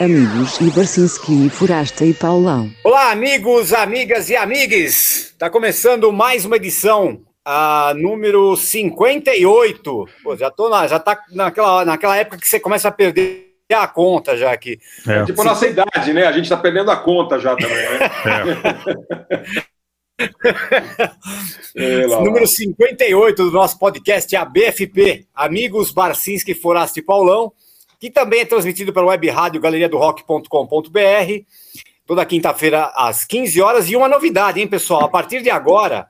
[0.00, 2.70] amigos e Barcinski, Forasta e Paulão.
[2.84, 5.34] Olá, amigos, amigas e amigues!
[5.36, 10.08] Tá começando mais uma edição, a número 58.
[10.22, 13.88] Pô, já tô na, já tá naquela, naquela época que você começa a perder a
[13.88, 14.78] conta já aqui.
[15.06, 15.24] É.
[15.24, 16.26] Tipo a nossa idade, né?
[16.26, 17.98] A gente tá perdendo a conta já também, né?
[21.74, 22.06] É.
[22.24, 27.52] Número 58 do nosso podcast, a BFP, Amigos Barcinski, Forasta e Paulão
[27.98, 30.48] que também é transmitido pela web rádio galeria do rock.com.br,
[32.06, 33.90] toda quinta-feira às 15 horas.
[33.90, 35.04] E uma novidade, hein, pessoal?
[35.04, 36.06] A partir de agora,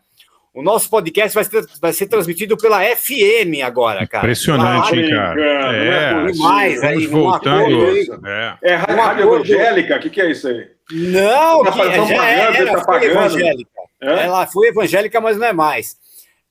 [0.55, 4.25] o nosso podcast vai ser, vai ser transmitido pela FM agora, cara.
[4.25, 5.41] Impressionante, hein, cara?
[5.41, 7.87] É, é mais aí, voltando.
[7.87, 9.97] Aí, é, é rádio, rádio evangélica?
[9.97, 10.69] O que, que é isso aí?
[10.91, 13.71] Não, tá que, já é, ela foi evangélica.
[14.01, 14.25] É?
[14.25, 15.97] Ela foi evangélica, mas não é mais.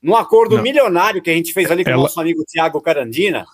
[0.02, 0.62] Num acordo não.
[0.62, 3.44] milionário que a gente fez ali com o nosso amigo Tiago Carandina.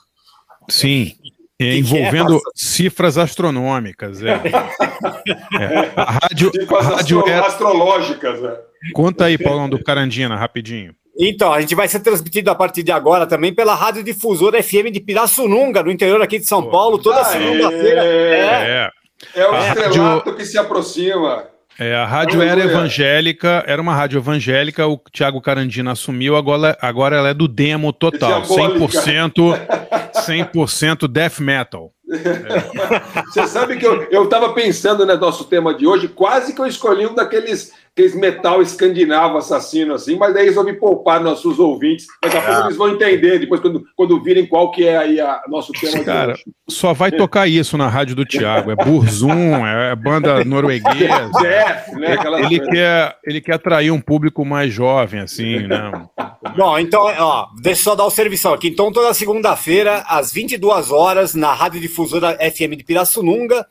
[0.69, 1.17] Sim.
[1.61, 4.23] É, envolvendo cifras astronômicas.
[4.23, 4.33] É.
[5.61, 5.93] é.
[5.97, 7.39] A rádio, cifras a rádio astro é...
[7.39, 8.45] astrológicas.
[8.45, 8.61] É.
[8.93, 10.95] Conta aí, Paulão, do Carandina, rapidinho.
[11.19, 14.91] Então, a gente vai ser transmitido a partir de agora também pela Rádio Difusora FM
[14.93, 18.05] de Pirassununga, no interior aqui de São Paulo, toda segunda-feira.
[18.05, 18.91] É,
[19.37, 19.41] é.
[19.41, 20.37] é o estrelato rádio...
[20.37, 21.45] que se aproxima.
[21.79, 27.17] É, a rádio era evangélica, era uma rádio evangélica, o Thiago Carandina assumiu, agora, agora
[27.17, 29.59] ela é do demo total, 100%,
[30.15, 31.93] 100% death metal.
[33.27, 36.67] Você sabe que eu, eu tava pensando no nosso tema de hoje, quase que eu
[36.67, 42.07] escolhi um daqueles aqueles metal escandinavo assassino, assim, mas daí resolvi poupar nossos ouvintes.
[42.21, 42.65] Daqui a pouco ah.
[42.65, 46.35] eles vão entender, depois, quando, quando virem qual que é aí a nosso tema Cara,
[46.69, 48.73] só vai tocar isso na rádio do Thiago.
[48.73, 51.31] É Burzum, é banda norueguesa.
[51.41, 52.17] Jeff, né?
[52.45, 55.93] ele, quer, ele quer atrair um público mais jovem, assim, né?
[56.57, 58.69] Bom, então, ó, deixa eu só dar o serviço aqui.
[58.69, 63.65] Então, toda segunda-feira, às 22 horas, na Rádio Difusora FM de Pirassununga,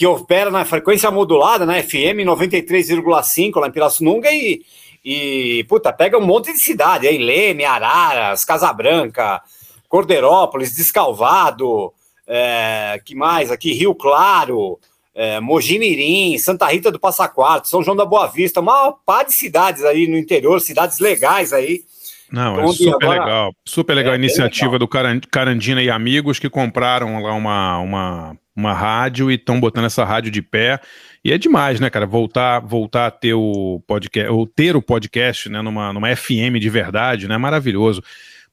[0.00, 4.64] que opera na frequência modulada, na FM 93,5 lá em Pirassununga e,
[5.04, 9.42] e, puta, pega um monte de cidade aí, Leme, Araras, Casabranca,
[9.90, 11.92] Corderópolis, Descalvado,
[12.26, 14.78] é, que mais aqui, Rio Claro,
[15.14, 19.34] é, Mojimirim, Santa Rita do Passa Quatro, São João da Boa Vista, uma par de
[19.34, 21.84] cidades aí no interior, cidades legais aí,
[22.30, 23.20] não, é super agora...
[23.20, 23.54] legal.
[23.66, 24.78] Super legal é, a iniciativa legal.
[24.78, 30.04] do Carandina e amigos que compraram lá uma, uma, uma rádio e estão botando essa
[30.04, 30.80] rádio de pé.
[31.24, 32.06] E é demais, né, cara?
[32.06, 36.70] Voltar, voltar a ter o podcast, ou ter o podcast, né, numa, numa FM de
[36.70, 37.36] verdade, né?
[37.36, 38.02] Maravilhoso.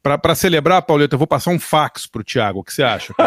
[0.02, 2.60] Para celebrar, Pauleta, eu vou passar um fax pro Thiago.
[2.60, 3.12] O que você acha?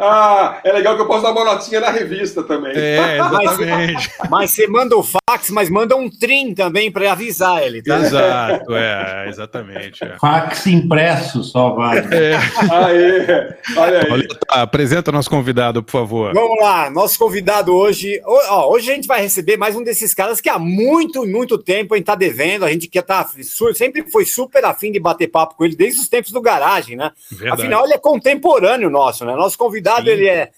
[0.00, 2.72] ah, é legal que eu posso dar uma notinha na revista também.
[2.76, 4.10] É, exatamente.
[4.18, 7.98] Mas, mas você manda o fax, mas manda um trim também para avisar ele, tá?
[7.98, 10.04] Exato, é, exatamente.
[10.04, 10.18] É.
[10.18, 11.98] Fax impresso só vai.
[11.98, 12.36] É.
[12.70, 14.12] Aê, olha aí.
[14.12, 16.34] Olha, tá, apresenta nosso convidado, por favor.
[16.34, 18.20] Vamos lá, nosso convidado hoje.
[18.24, 21.94] Ó, hoje a gente vai receber mais um desses caras que há muito, muito tempo
[21.94, 22.64] a gente tá devendo.
[22.64, 23.28] A gente que tá
[23.74, 27.12] sempre foi super afim de bater papo com ele desde os tempos do garagem, né?
[27.30, 27.62] Verdade.
[27.62, 29.34] Afinal, ele é contemporâneo nosso, né?
[29.34, 30.50] Nosso convidado, ele é,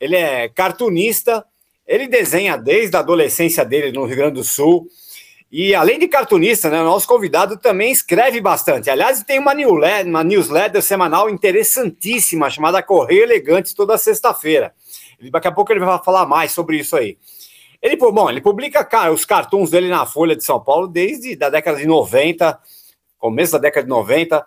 [0.00, 1.44] ele é cartunista,
[1.86, 4.86] ele desenha desde a adolescência dele no Rio Grande do Sul.
[5.50, 8.88] E além de cartunista, né, nosso convidado também escreve bastante.
[8.88, 14.72] Aliás, tem uma newsletter, uma newsletter semanal interessantíssima chamada Correio Elegante toda sexta-feira.
[15.30, 17.18] Daqui a pouco ele vai falar mais sobre isso aí.
[17.82, 21.50] Ele, bom, ele publica cara, os cartoons dele na Folha de São Paulo desde a
[21.50, 22.58] década de 90,
[23.18, 24.46] começo da década de 90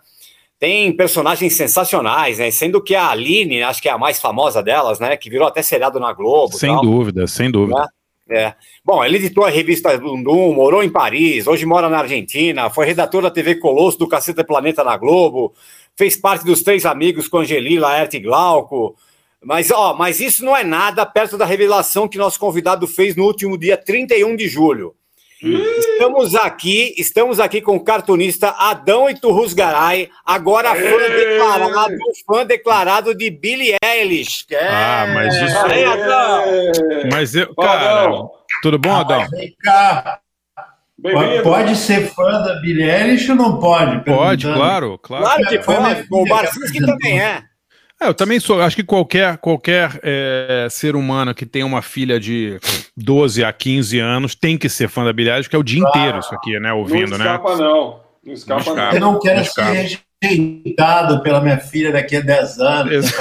[0.60, 2.50] tem personagens sensacionais, né?
[2.52, 5.18] Sendo que a Aline, acho que é a mais famosa delas, né?
[5.18, 6.54] Que virou até seriado na Globo.
[6.54, 7.80] Sem tal, dúvida, sem dúvida.
[7.82, 7.88] Né?
[8.28, 8.56] É.
[8.84, 13.22] Bom, ele editou a revista Dundum, morou em Paris, hoje mora na Argentina, foi redator
[13.22, 15.54] da TV Colosso do Caceta Planeta na Globo,
[15.96, 18.96] fez parte dos Três Amigos com Angeli, Laerte e Glauco.
[19.44, 23.26] Mas, ó, mas isso não é nada perto da revelação que nosso convidado fez no
[23.26, 24.96] último dia 31 de julho.
[25.42, 31.94] Estamos aqui, estamos aqui com o cartunista Adão Iturrusgaray, agora fã declarado,
[32.26, 34.46] fã declarado de Billie Eilish.
[34.50, 34.68] É.
[34.68, 36.44] Ah, mas isso aí, Adão.
[37.12, 38.10] Mas eu, cara,
[38.62, 39.28] tudo bom, Adão?
[39.30, 40.20] Vem cá.
[41.44, 44.04] Pode ser fã da Billie Eilish ou não pode?
[44.06, 45.26] Pode, claro, claro.
[45.26, 46.08] Claro que pode.
[46.10, 47.44] O Barcinski também é.
[48.02, 48.62] É, eu também sou.
[48.62, 52.60] Acho que qualquer, qualquer é, ser humano que tem uma filha de
[52.96, 55.84] 12 a 15 anos tem que ser fã da Billie Eilish, que é o dia
[55.86, 56.74] ah, inteiro isso aqui, né?
[56.74, 57.64] Ouvindo, não escapa, né?
[57.64, 58.74] Não, não escapa, não.
[58.74, 63.12] Escapa, eu não quero não ser rejeitado pela minha filha daqui a 10 anos.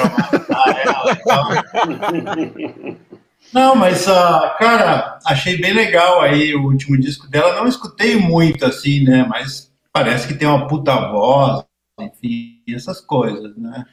[3.52, 7.54] Não, mas, uh, cara, achei bem legal aí o último disco dela.
[7.54, 9.24] Não escutei muito, assim, né?
[9.28, 11.64] Mas parece que tem uma puta voz,
[12.00, 13.84] enfim, essas coisas, né?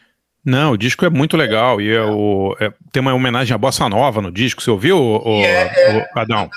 [0.43, 3.87] Não, o disco é muito legal e é o, é, tem uma homenagem à Bossa
[3.87, 4.61] Nova no disco.
[4.61, 6.49] Você ouviu, o, É, o Adão?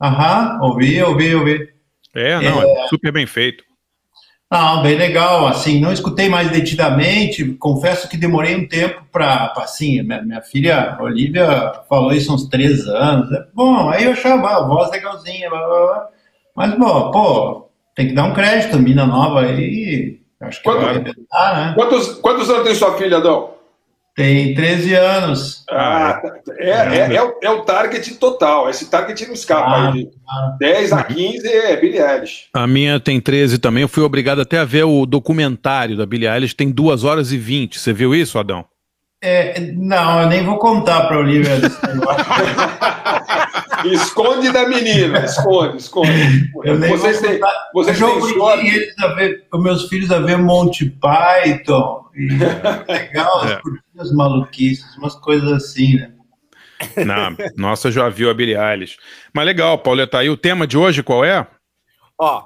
[0.00, 1.68] Aham, ouvi, ouvi, ouvi.
[2.14, 3.64] É, não, é super bem feito.
[4.48, 10.00] Não, bem legal, assim, não escutei mais detidamente, confesso que demorei um tempo para, assim,
[10.02, 14.48] minha, minha filha Olivia falou isso há uns três anos, é bom, aí eu achava
[14.50, 16.08] a voz legalzinha, blá, blá, blá.
[16.54, 20.90] mas, bom, pô, tem que dar um crédito, mina nova aí, acho que Quanto- vai
[20.90, 21.74] arrebentar, né?
[21.74, 23.54] Quantos, quantos anos tem sua filha, Adão?
[24.14, 25.62] Tem 13 anos.
[25.70, 26.22] Ah,
[26.58, 28.70] é, é, é, o, é o target total.
[28.70, 29.68] Esse target não escapa.
[29.68, 30.10] Ah, aí de
[30.58, 32.46] 10 a 15 é Billie Eilish.
[32.54, 33.82] A minha tem 13 também.
[33.82, 37.36] Eu fui obrigado até a ver o documentário da Billie Eilish, tem 2 horas e
[37.36, 37.78] 20.
[37.78, 38.64] Você viu isso, Adão?
[39.22, 42.24] É, não, eu nem vou contar para Olivia desse negócio.
[43.94, 46.50] Esconde da menina, esconde, esconde.
[46.64, 47.38] Eu nem Vocês têm,
[47.74, 52.04] vocês eu já têm eles a ver, os meus filhos a ver Monty Python.
[52.14, 52.28] E
[52.90, 53.60] legal, as É.
[53.60, 56.12] cortinas maluquices, umas coisas assim, né?
[57.04, 58.96] Não, nossa, já viu a Billie Eilish.
[59.34, 60.22] Mas legal, Pauleta.
[60.22, 61.46] E o tema de hoje qual é?
[62.18, 62.44] Ó,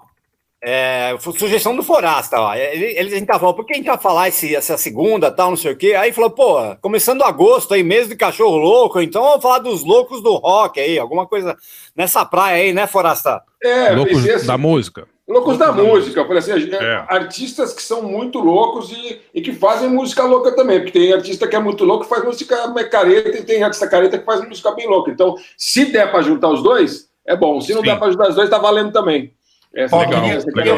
[0.62, 2.54] é, foi sugestão do Forasta, ó.
[2.54, 5.30] Ele, ele a gente tava falando, por que a gente vai falar esse, essa segunda,
[5.30, 5.94] tal, não sei o quê?
[5.94, 10.22] Aí falou, pô, começando agosto aí, mês de cachorro louco, então vamos falar dos loucos
[10.22, 11.56] do rock aí, alguma coisa
[11.96, 13.42] nessa praia aí, né, Forasta?
[13.62, 15.06] É, Loucos assim, da música.
[15.28, 16.20] loucos da música.
[16.20, 17.04] Eu falei assim, É.
[17.08, 21.46] artistas que são muito loucos e, e que fazem música louca também, porque tem artista
[21.46, 22.56] que é muito louco que faz música
[22.90, 25.10] careta e tem artista careta que faz música bem louca.
[25.10, 27.60] Então, se der para juntar os dois, é bom.
[27.60, 27.86] Se não Sim.
[27.88, 29.32] der para juntar os dois, tá valendo também.
[29.74, 30.22] É a- Legal,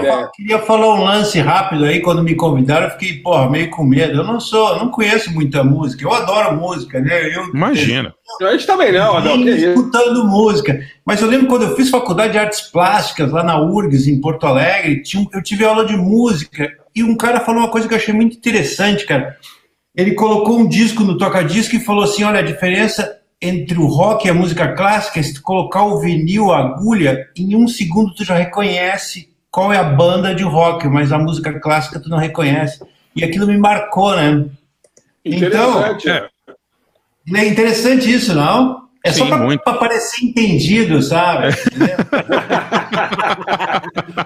[0.01, 3.71] queria, a queria falar um lance rápido aí, quando me convidaram, eu fiquei, porra, meio
[3.71, 4.19] com medo.
[4.19, 7.35] Eu não sou, eu não conheço muita música, eu adoro música, né?
[7.35, 8.15] Eu, Imagina.
[8.43, 9.43] A gente também não, Adão.
[9.43, 9.67] Que isso?
[9.69, 10.79] escutando música.
[11.07, 14.47] Mas eu lembro quando eu fiz faculdade de artes plásticas lá na URGS, em Porto
[14.47, 17.99] Alegre, tinha eu tive aula de música e um cara falou uma coisa que eu
[17.99, 19.37] achei muito interessante, cara.
[19.97, 24.27] Ele colocou um disco no toca-disco e falou assim: olha, a diferença entre o rock
[24.27, 28.25] e a música clássica se tu colocar o vinil, a agulha, em um segundo tu
[28.25, 32.81] já reconhece qual é a banda de rock, mas a música clássica tu não reconhece.
[33.15, 34.47] E aquilo me marcou, né?
[35.25, 36.09] Interessante.
[36.09, 36.27] É.
[37.35, 38.83] É interessante isso, não?
[39.05, 39.63] É só Sim, muito.
[39.65, 41.49] para parecer entendido, sabe?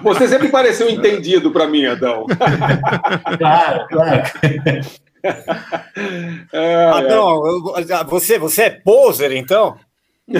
[0.03, 2.27] Você sempre pareceu entendido para mim, Adão.
[3.39, 4.23] claro, claro.
[6.53, 7.41] É, Adão,
[8.07, 9.77] você, você é poser, então?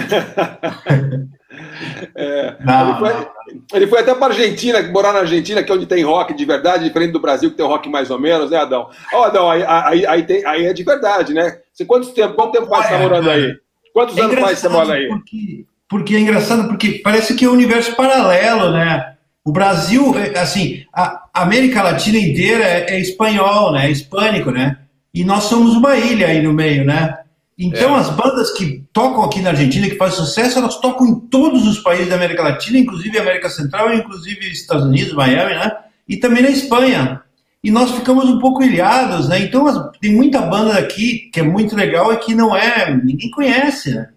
[2.15, 2.55] é.
[2.63, 3.27] Não, ele, foi,
[3.73, 6.83] ele foi até para Argentina, morar na Argentina, que é onde tem rock de verdade,
[6.83, 8.89] diferente do Brasil, que tem rock mais ou menos, né, Adão?
[9.13, 11.59] Ó, Adão, aí, aí, aí, tem, aí é de verdade, né?
[11.73, 13.57] Você, quanto tempo, quanto tempo faz você tá morando aí?
[13.93, 15.07] Quantos É anos faz você mora aí?
[15.07, 19.16] Porque, porque é engraçado, porque parece que é um universo paralelo, né?
[19.47, 23.87] O Brasil, é, assim, a América Latina inteira é, é espanhol, né?
[23.87, 24.77] É hispânico, né?
[25.13, 27.17] E nós somos uma ilha aí no meio, né?
[27.57, 27.99] Então, É.
[28.01, 31.79] as bandas que tocam aqui na Argentina, que fazem sucesso, elas tocam em todos os
[31.79, 35.71] países da América Latina, inclusive América Central, inclusive Estados Unidos, Miami, né?
[36.09, 37.21] E também na Espanha.
[37.63, 39.39] E nós ficamos um pouco ilhados, né?
[39.39, 43.31] Então, as- tem muita banda aqui que é muito legal e que não é, ninguém
[43.31, 44.09] conhece, né?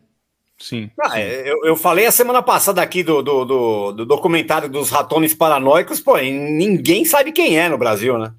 [0.61, 0.91] Sim.
[1.01, 5.33] Ah, eu, eu falei a semana passada aqui do, do, do- do documentário dos ratones
[5.33, 8.33] paranoicos, pô, e ninguém sabe quem é no Brasil, né?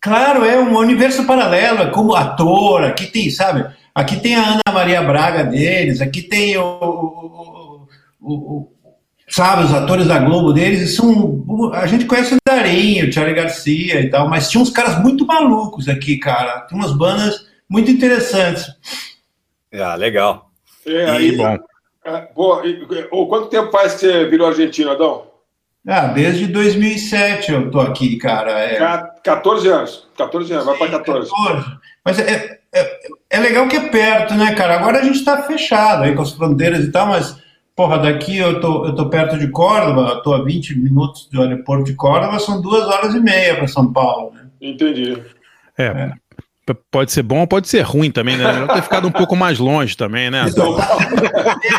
[0.00, 3.66] Claro, é um universo paralelo, é como ator, aqui tem, sabe?
[3.94, 7.86] Aqui tem a Ana Maria Braga deles, aqui tem o, o-
[8.18, 8.72] o- o-
[9.28, 13.34] sabe, os atores da Globo deles, e são, a gente conhece o Darinho, o Charlie
[13.36, 17.90] Garcia e tal, mas tinha uns caras muito malucos aqui, cara, tem umas bandas muito
[17.90, 18.64] interessantes.
[19.74, 20.49] Ah, legal.
[20.86, 21.58] É, Que aí, bom.
[22.04, 25.28] é, pô, e- ô, quanto tempo faz que você virou argentino, Adão?
[25.86, 28.52] Ah, desde 2007 eu tô aqui, cara.
[28.60, 30.08] É, Ca- 14 anos.
[30.16, 31.30] 14 anos, vai para 14.
[31.30, 31.66] 14.
[32.04, 32.98] Mas é, é,
[33.30, 34.74] é legal que é perto, né, cara?
[34.78, 37.36] Agora a gente tá fechado aí com as fronteiras e tal, mas,
[37.74, 41.40] porra, daqui eu tô, eu tô perto de Córdoba, eu tô a 20 minutos do
[41.42, 44.46] aeroporto de Córdoba, são duas horas e meia para São Paulo, né?
[44.60, 45.22] Entendi.
[45.78, 46.12] É.
[46.90, 48.52] Pode ser bom ou pode ser ruim também, né?
[48.52, 50.40] Melhor ter ficado um pouco mais longe também, né?
[50.42, 50.50] Adão?
[50.52, 51.02] São Paulo,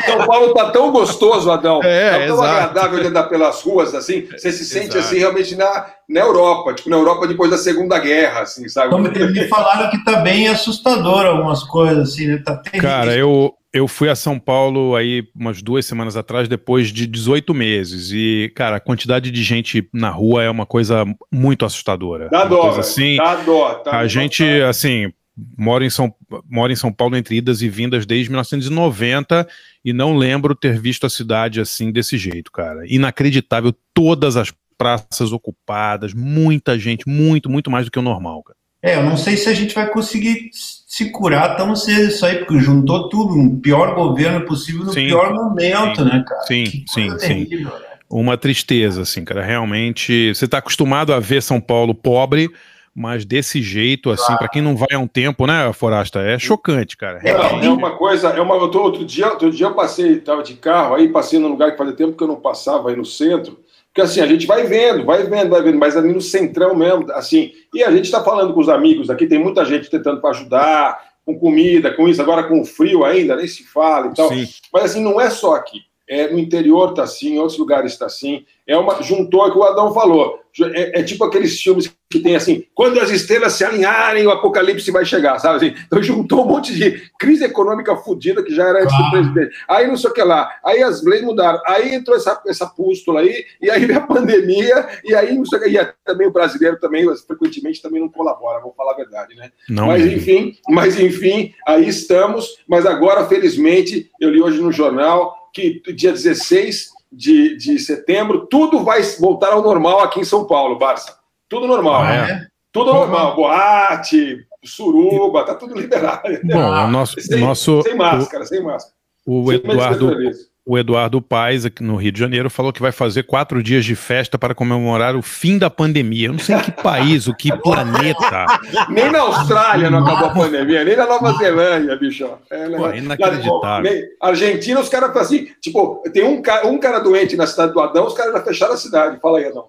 [0.06, 1.82] São Paulo tá tão gostoso, Adão.
[1.84, 2.44] É, tá tão exato.
[2.44, 4.28] agradável de andar pelas ruas, assim.
[4.32, 5.00] Você se sente Exato.
[5.00, 8.88] assim realmente na, na Europa, tipo na Europa depois da Segunda Guerra, assim, sabe?
[8.88, 12.42] Então, me falaram que tá bem assustador algumas coisas, assim, né?
[12.44, 12.90] Tá terrível.
[12.90, 17.54] Cara, eu, eu fui a São Paulo aí umas duas semanas atrás, depois de 18
[17.54, 18.12] meses.
[18.12, 22.30] E, cara, a quantidade de gente na rua é uma coisa muito assustadora.
[22.30, 23.16] Dá dó, coisa assim.
[23.16, 23.74] Dá dó.
[23.75, 25.12] Tá A gente, assim,
[25.58, 26.13] mora em, São,
[26.50, 29.48] mora em São Paulo entre idas e vindas desde 1990
[29.86, 32.82] e não lembro ter visto a cidade assim desse jeito, cara.
[32.88, 38.58] Inacreditável, todas as praças ocupadas, muita gente, muito, muito mais do que o normal, cara.
[38.84, 42.40] É, eu não sei se a gente vai conseguir se curar tão cedo isso aí,
[42.40, 46.42] porque juntou tudo, um pior governo possível no sim, pior momento, sim, né, cara?
[46.44, 47.64] Sim, que sim, terrível, sim.
[47.66, 47.72] Né?
[48.10, 49.42] Uma tristeza, assim, cara.
[49.42, 52.50] Realmente, você está acostumado a ver São Paulo pobre,
[52.94, 56.98] mas desse jeito, assim, para quem não vai há um tempo, né, Forasta, é chocante,
[56.98, 57.22] cara.
[57.24, 58.56] É, é uma coisa, é uma.
[58.56, 61.94] Outro dia, outro dia eu passei, tava de carro, aí passei num lugar que fazia
[61.94, 63.58] tempo que eu não passava aí no centro.
[63.94, 67.12] Porque assim, a gente vai vendo, vai vendo, vai vendo, mas ali no centrão mesmo,
[67.12, 70.30] assim, e a gente está falando com os amigos aqui, tem muita gente tentando para
[70.30, 74.30] ajudar, com comida, com isso, agora com o frio ainda, nem se fala e tal.
[74.30, 74.48] Sim.
[74.74, 75.82] Mas assim, não é só aqui.
[76.12, 78.46] É, no interior está assim, em outros lugares está assim.
[78.68, 80.41] É uma juntou, é que o Adão falou.
[80.74, 84.91] É, é, tipo aqueles filmes que tem assim, quando as estrelas se alinharem, o apocalipse
[84.91, 85.56] vai chegar, sabe?
[85.56, 88.98] Assim, então juntou um monte de crise econômica fodida que já era antes ah.
[88.98, 89.56] do presidente.
[89.70, 93.22] Aí não sei o que lá, aí as leis mudaram, aí entrou essa, essa pústula
[93.22, 96.34] aí, e aí veio a pandemia, e aí não sei o que, e também o
[96.34, 99.50] brasileiro também, frequentemente, também não colabora, vou falar a verdade, né?
[99.70, 100.18] Não mas mesmo.
[100.18, 106.12] enfim, mas enfim, aí estamos, mas agora, felizmente, eu li hoje no jornal que dia
[106.12, 111.17] 16 de, de setembro, tudo vai voltar ao normal aqui em São Paulo, Barça.
[111.50, 112.03] Tudo normal.
[112.03, 112.48] Ah, é?
[112.72, 113.36] Tudo normal.
[113.36, 116.22] Boate, suruba, tá tudo liberado.
[116.43, 118.96] Bom, o nosso, sem, nosso, sem máscara, o, sem máscara.
[119.25, 120.15] O Eduardo,
[120.63, 123.96] o Eduardo Paes, aqui no Rio de Janeiro, falou que vai fazer quatro dias de
[123.96, 126.27] festa para comemorar o fim da pandemia.
[126.27, 128.46] Eu não sei em que país, o que planeta.
[128.89, 132.30] nem na Austrália não acabou a pandemia, nem na Nova Zelândia, bicho.
[132.51, 132.70] É?
[132.70, 133.91] Pô, inacreditável.
[134.22, 138.06] Na, Argentina, os caras assim, tipo, tem um, um cara doente na cidade do Adão,
[138.06, 139.20] os caras já fecharam a cidade.
[139.20, 139.65] Fala aí, Adão.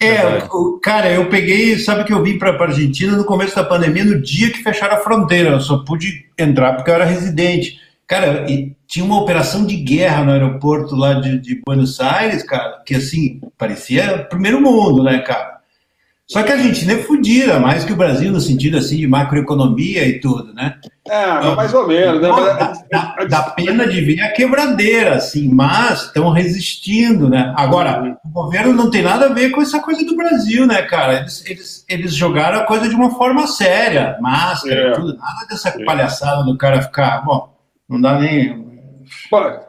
[0.00, 0.46] É,
[0.82, 4.20] cara, eu peguei, sabe que eu vim para a Argentina no começo da pandemia, no
[4.20, 5.50] dia que fecharam a fronteira.
[5.50, 7.80] Eu só pude entrar porque eu era residente.
[8.06, 12.82] Cara, e tinha uma operação de guerra no aeroporto lá de, de Buenos Aires, cara,
[12.84, 15.56] que assim, parecia primeiro mundo, né, cara?
[16.28, 20.04] Só que a Argentina é fodida, mais que o Brasil, no sentido assim de macroeconomia
[20.04, 20.74] e tudo, né?
[21.08, 22.28] É, então, mais ou menos, né?
[22.28, 27.54] Dá, dá, dá, pena de ver a quebradeira, assim, mas estão resistindo, né?
[27.56, 31.20] Agora, o governo não tem nada a ver com essa coisa do Brasil, né, cara?
[31.20, 34.92] Eles, eles, eles jogaram a coisa de uma forma séria, máscara, é.
[34.94, 35.84] tudo, nada dessa é.
[35.84, 37.54] palhaçada do cara ficar, bom,
[37.88, 38.65] não dá nem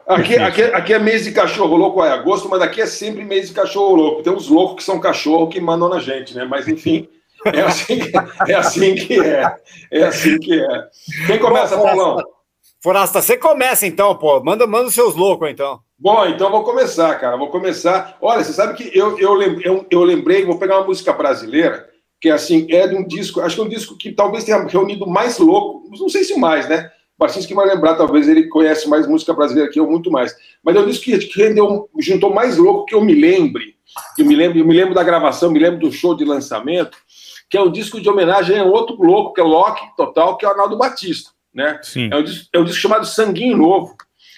[0.06, 3.48] aqui, aqui, aqui é mês de cachorro louco, é agosto, mas aqui é sempre mês
[3.48, 4.22] de cachorro louco.
[4.22, 6.44] Tem uns loucos que são cachorro que mandam na gente, né?
[6.44, 7.08] Mas enfim,
[7.46, 8.16] é assim que
[8.48, 8.54] é.
[8.54, 9.56] Assim que é,
[9.92, 10.88] é assim que é.
[11.26, 12.22] Quem começa, Bom, Paulão?
[12.80, 14.42] Forasta, você começa então, pô.
[14.42, 15.80] Manda, manda os seus loucos então.
[15.98, 17.36] Bom, então vou começar, cara.
[17.36, 18.16] Vou começar.
[18.20, 21.88] Olha, você sabe que eu, eu, eu, eu lembrei, vou pegar uma música brasileira,
[22.20, 25.06] que assim, é de um disco, acho que é um disco que talvez tenha reunido
[25.06, 26.90] mais louco, não sei se mais, né?
[27.18, 30.36] Martins que vai lembrar, talvez ele conhece mais música brasileira que eu, muito mais.
[30.62, 33.76] Mas eu disse que, que rendeu, juntou mais louco que eu me lembre.
[34.16, 36.96] Eu me lembro, eu me lembro da gravação, me lembro do show de lançamento,
[37.50, 40.44] que é um disco de homenagem a outro louco, que é o Loki Total, que
[40.44, 41.30] é o Arnaldo Batista.
[41.52, 41.80] Né?
[41.82, 42.08] Sim.
[42.12, 43.96] É, um, é um disco chamado Sanguinho Novo.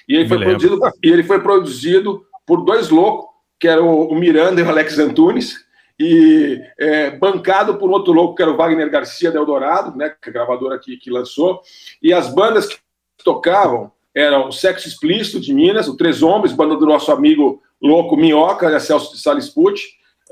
[0.09, 4.61] E ele, foi produzido, e ele foi produzido por dois loucos, que eram o Miranda
[4.61, 5.57] e o Alex Antunes,
[6.03, 10.09] e é, bancado por um outro louco, que era o Wagner Garcia da Eldorado, né,
[10.09, 11.61] que é a gravadora que, que lançou,
[12.03, 12.79] e as bandas que
[13.23, 18.17] tocavam eram o Sexo Explícito de Minas, o Três Homens, banda do nosso amigo louco
[18.17, 19.79] Minhoca, né, Celso de Salisput,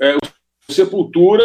[0.01, 1.43] é, o Sepultura,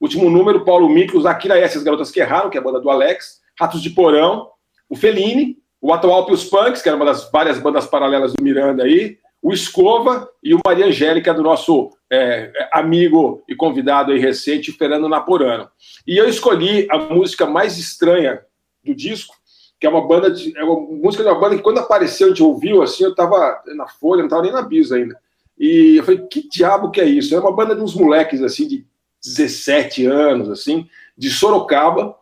[0.00, 2.90] último número, Paulo Miklos, Akira S, as Garotas que Erraram, que é a banda do
[2.90, 4.48] Alex, Ratos de Porão,
[4.88, 8.82] o Feline, o atual Pios Punks, que era uma das várias bandas paralelas do Miranda
[8.82, 14.72] aí, o Escova e o Maria Angélica, do nosso é, amigo e convidado aí recente,
[14.72, 15.68] Fernando Naporano.
[16.06, 18.40] E eu escolhi a música mais estranha
[18.84, 19.34] do disco,
[19.78, 20.56] que é uma banda de.
[20.56, 23.62] É uma música de uma banda que quando apareceu, a gente ouviu assim, eu tava
[23.74, 25.18] na Folha, não tava nem na Bis ainda.
[25.58, 27.34] E eu falei, que diabo que é isso?
[27.34, 28.86] É uma banda de uns moleques assim, de
[29.24, 32.16] 17 anos, assim, de Sorocaba,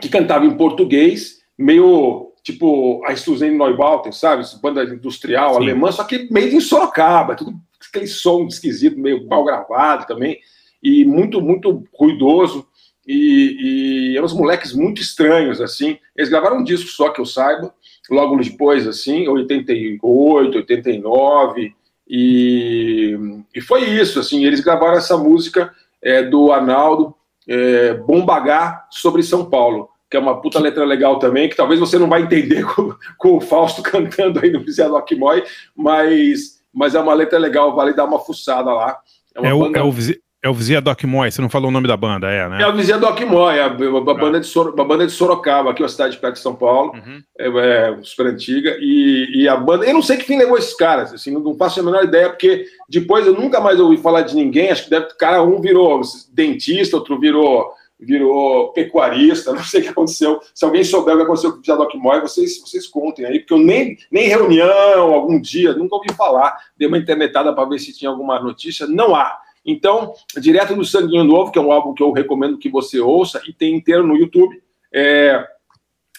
[0.00, 4.44] que cantava em português, meio tipo a Suzanne Neubauten, sabe?
[4.62, 5.62] Banda industrial Sim.
[5.62, 7.54] alemã, só que meio em Sorocaba, tudo
[7.88, 10.38] aquele som esquisito, meio mal gravado também,
[10.82, 12.66] e muito, muito ruidoso.
[13.06, 15.98] E, e eram uns moleques muito estranhos, assim.
[16.16, 17.74] Eles gravaram um disco só que eu saiba,
[18.10, 21.74] logo depois, assim, 88, 89,
[22.08, 23.18] e,
[23.54, 24.44] e foi isso, assim.
[24.44, 27.14] Eles gravaram essa música é, do Arnaldo,
[27.46, 31.98] é, Bombagá sobre São Paulo que é uma puta letra legal também, que talvez você
[31.98, 35.42] não vai entender com, com o Fausto cantando aí no Zé do Akimoy,
[35.74, 38.96] mas, mas é uma letra legal, vale dar uma fuçada lá.
[39.34, 39.92] É, é o, é, o,
[40.40, 42.62] é o Vizia Doc Moy, você não falou o nome da banda, é, né?
[42.62, 45.72] É o Vizia Doc Moy, a, a, a banda de Sor, a banda de Sorocaba,
[45.72, 47.20] aqui, uma cidade perto de São Paulo, uhum.
[47.36, 50.76] é, é, super antiga, e, e, a banda, eu não sei que fim levou esses
[50.76, 54.22] caras, assim, não, não faço a menor ideia, porque depois eu nunca mais ouvi falar
[54.22, 56.00] de ninguém, acho que deve, cara, um virou
[56.32, 57.72] dentista, outro virou
[58.04, 60.40] virou pecuarista, não sei o que aconteceu.
[60.54, 63.54] Se alguém souber o que aconteceu com o Jadoc Moy, vocês, vocês contem aí, porque
[63.54, 66.56] eu nem, nem reunião, algum dia, nunca ouvi falar.
[66.76, 69.38] Dei uma internetada para ver se tinha alguma notícia, não há.
[69.64, 73.40] Então, direto do Sanguinho Novo, que é um álbum que eu recomendo que você ouça,
[73.48, 75.44] e tem inteiro no YouTube, é,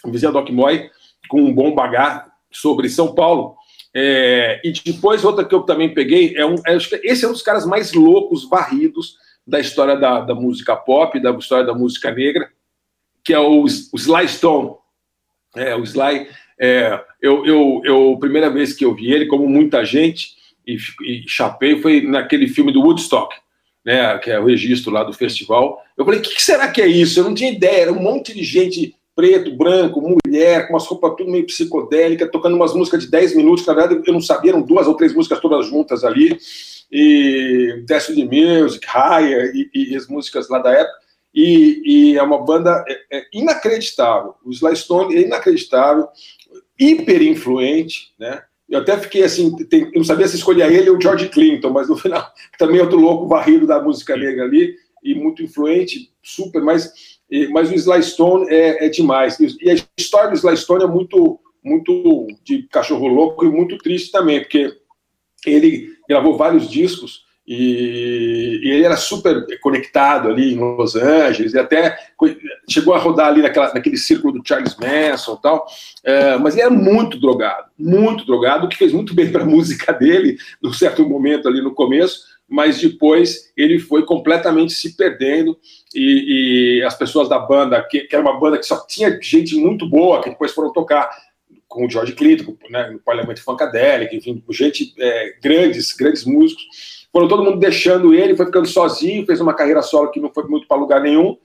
[0.05, 0.89] Vizinha Doc Moy,
[1.29, 3.55] com um bom bagar sobre São Paulo.
[3.93, 7.41] É, e depois, outra que eu também peguei, é um, é, esse é um dos
[7.41, 12.49] caras mais loucos, varridos da história da, da música pop, da história da música negra,
[13.23, 14.75] que é o, o Sly Stone.
[15.55, 16.27] É, o Sly,
[16.59, 20.35] é, eu, eu, eu, primeira vez que eu vi ele, como muita gente,
[20.65, 23.35] e, e chapei, foi naquele filme do Woodstock,
[23.85, 25.81] né, que é o registro lá do festival.
[25.95, 27.19] Eu falei, o que, que será que é isso?
[27.19, 31.15] Eu não tinha ideia, era um monte de gente preto, branco, mulher, com umas roupas
[31.15, 34.61] tudo meio psicodélica, tocando umas músicas de 10 minutos, na verdade eu não sabia, eram
[34.61, 36.37] duas ou três músicas todas juntas ali,
[36.91, 40.97] e Test de Music, Higher, e, e, as músicas lá da época,
[41.33, 46.07] e, e é uma banda é, é inacreditável, o Sly Stone é inacreditável,
[46.79, 50.99] hiper influente, né, eu até fiquei assim, tem, eu não sabia se escolher ele ou
[50.99, 52.27] George Clinton, mas no final,
[52.57, 56.91] também outro louco varrido da música negra ali, e muito influente, super, mas
[57.51, 59.37] mas o Sly Stone é, é demais.
[59.39, 64.11] E a história do Sly Stone é muito, muito de cachorro louco e muito triste
[64.11, 64.75] também, porque
[65.49, 71.59] ele gravou vários discos e, e, ele era super conectado ali em Los Angeles, e
[71.59, 71.95] até
[72.67, 75.67] chegou a rodar ali naquela, naquele círculo do Charles Manson e tal,
[76.03, 79.45] é, mas ele era muito drogado, muito drogado, o que fez muito bem para a
[79.47, 85.57] música dele, num certo momento ali no começo, mas depois ele foi completamente se perdendo
[85.93, 89.55] e, e as pessoas da banda, que, que, era uma banda que só tinha gente
[89.55, 91.09] muito boa, que depois foram tocar
[91.75, 96.63] com o George Clinton, né, no Parlamento Funkadelic, enfim, gente, é, grandes, grandes músicos,
[97.11, 100.45] foram todo mundo deixando ele, foi ficando sozinho, fez uma carreira solo que não foi
[100.45, 101.37] muito para lugar nenhum,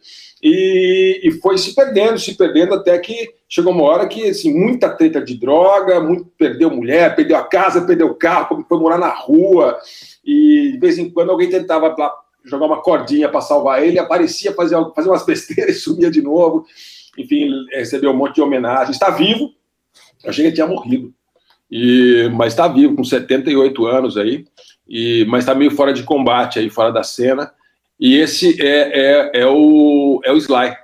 [0.42, 4.88] e, e, foi se perdendo, se perdendo, até que chegou uma hora que, assim, muita
[4.88, 9.10] treta de droga, muito, perdeu mulher, perdeu a casa, perdeu o carro, foi morar na
[9.10, 9.76] rua,
[10.24, 11.94] e de vez em quando alguém tentava
[12.44, 16.64] jogar uma cordinha para salvar ele, aparecia, fazia, fazia umas besteiras e sumia de novo.
[17.18, 18.92] Enfim, recebeu um monte de homenagem.
[18.92, 19.52] Está vivo,
[20.24, 21.12] achei que ele tinha morrido,
[21.70, 24.44] e, mas está vivo, com 78 anos aí,
[24.88, 27.52] e, mas está meio fora de combate aí, fora da cena.
[27.98, 30.74] E esse é, é, é, o, é o Sly.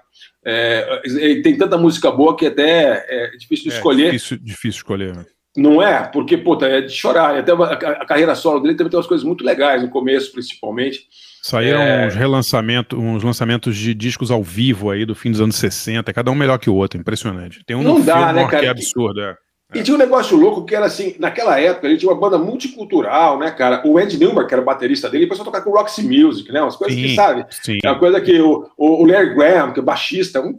[0.45, 1.03] É,
[1.43, 4.13] tem tanta música boa que até é difícil de é, escolher.
[4.13, 5.27] Difícil, difícil escolher, né?
[5.57, 6.07] Não é?
[6.07, 7.37] Porque, puta, é de chorar.
[7.37, 11.09] Até a, carreira solo dele também tem umas coisas muito legais, no começo, principalmente.
[11.47, 12.09] Saíram é...
[12.09, 16.29] uns relançamentos, uns lançamentos de discos ao vivo aí do fim dos anos 60, cada
[16.29, 17.63] um melhor que o outro, impressionante.
[17.65, 18.59] Tem um Não dá, né, cara?
[18.59, 19.37] que é absurdo, é.
[19.73, 23.39] E tinha um negócio louco que era assim, naquela época ele tinha uma banda multicultural,
[23.39, 23.81] né, cara?
[23.87, 26.61] O Andy Newman, que era o baterista dele, começou a tocar com Roxy Music, né?
[26.61, 27.47] Umas coisas sim, que, sabe?
[27.63, 27.79] Sim.
[27.85, 30.53] É uma coisa que o, o, Larry Graham, que é baixista, um,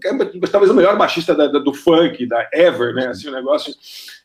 [0.49, 3.07] talvez o melhor baixista da, da, do funk, da Ever, né?
[3.07, 3.73] Assim, um negócio.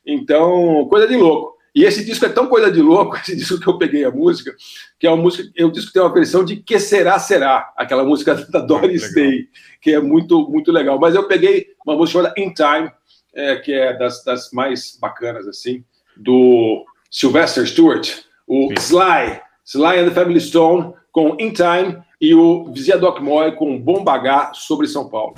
[0.07, 1.61] Então, coisa de louco.
[1.75, 4.55] E esse disco é tão coisa de louco, esse disco que eu peguei a música,
[4.99, 8.05] que é uma música, eu disco que tem uma versão de Que Será Será, aquela
[8.05, 9.49] música da Doris Day,
[9.81, 10.99] que é muito, muito legal.
[10.99, 12.91] Mas eu peguei uma música chamada In Time,
[13.35, 15.83] é, que é das, das mais bacanas, assim,
[16.17, 18.75] do Sylvester Stewart, o Sim.
[18.79, 23.79] Sly, Sly and the Family Stone, com In Time, e o Vizia Doc Moy com
[23.81, 25.35] Bom Bagar sobre São Paulo.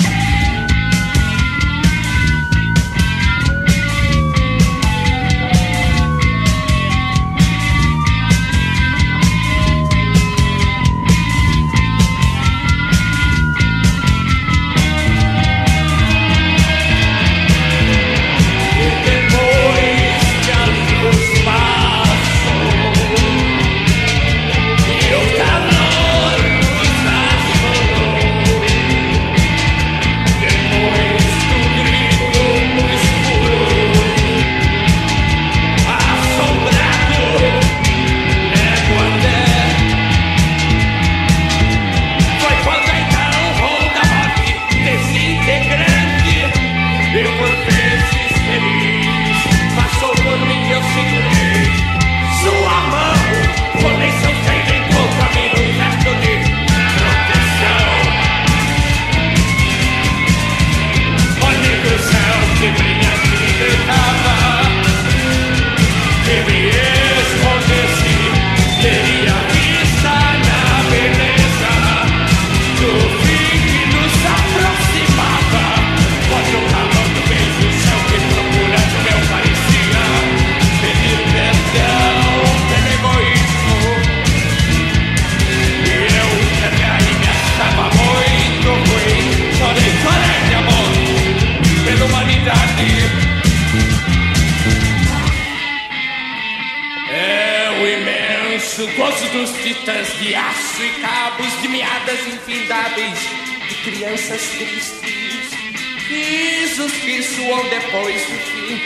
[104.51, 105.65] dias tristes
[106.09, 108.81] risos que suam depois do fim.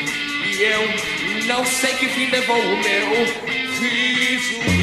[0.47, 3.25] E eu não sei que fim levou o meu
[3.81, 4.78] riso.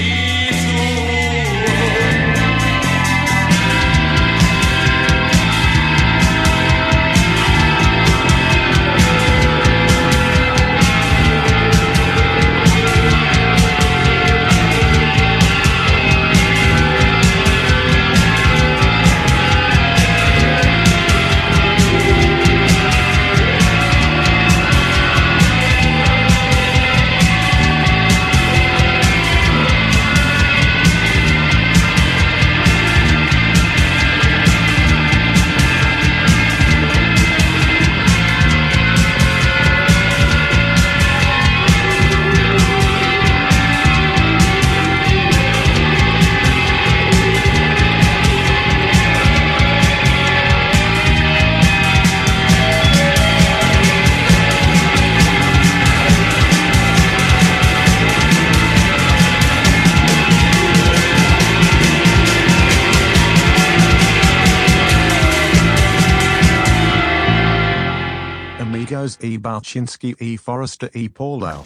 [69.65, 70.37] Marchinsky E.
[70.37, 71.09] Forrester E.
[71.09, 71.65] Paulow.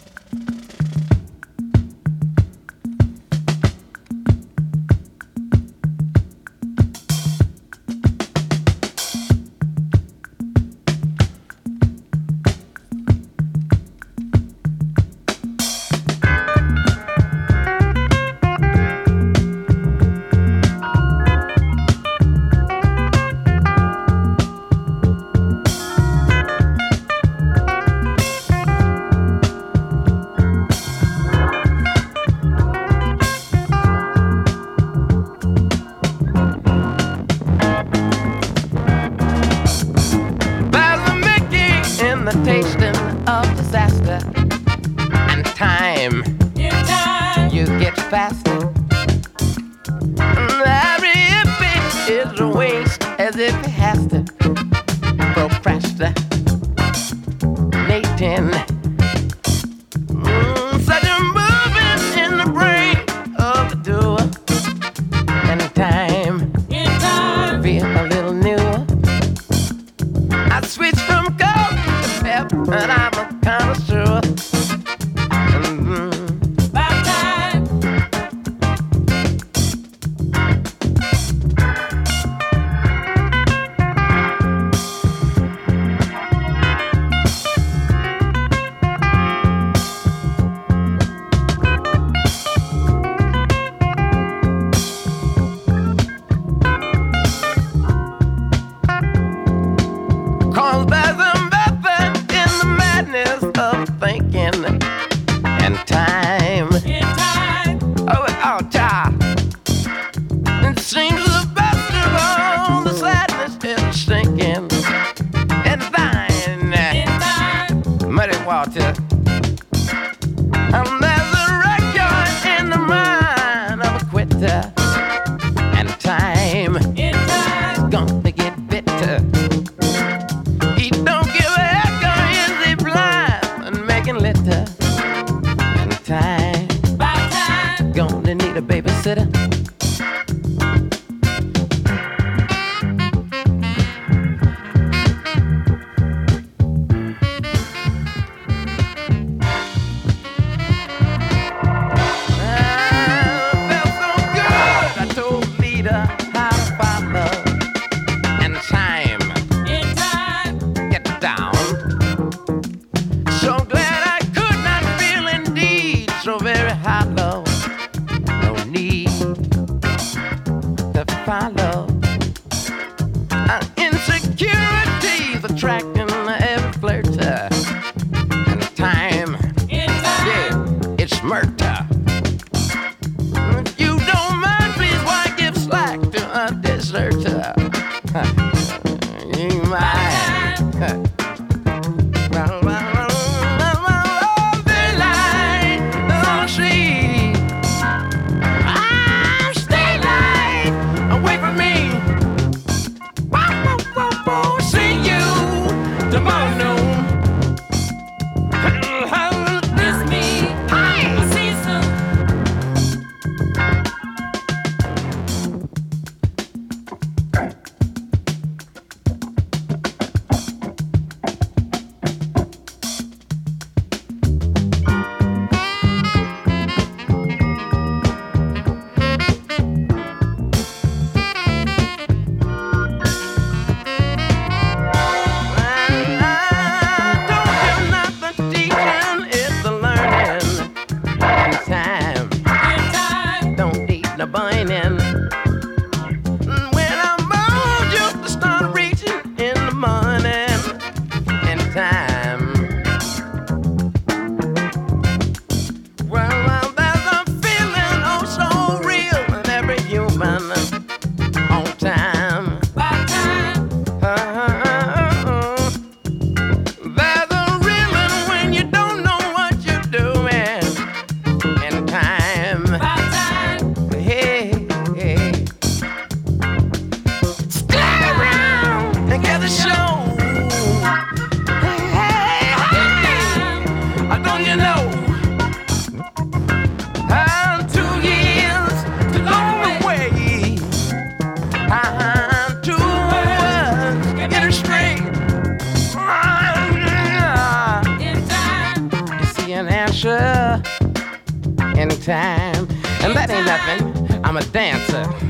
[301.80, 302.68] Anytime,
[303.02, 304.24] and that ain't nothing.
[304.24, 305.29] I'm a dancer.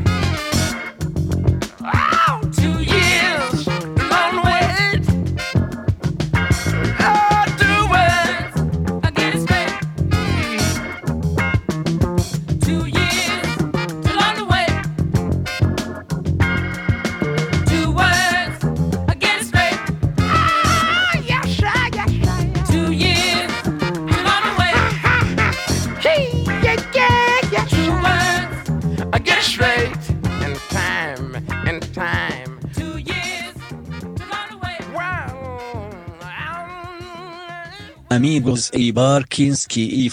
[38.20, 40.11] Amigos e Barkinski e.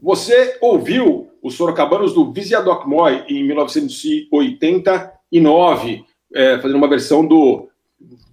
[0.00, 7.68] Você ouviu os Sorocabanos do Visiadoc Moy em 1989, é, fazendo uma versão do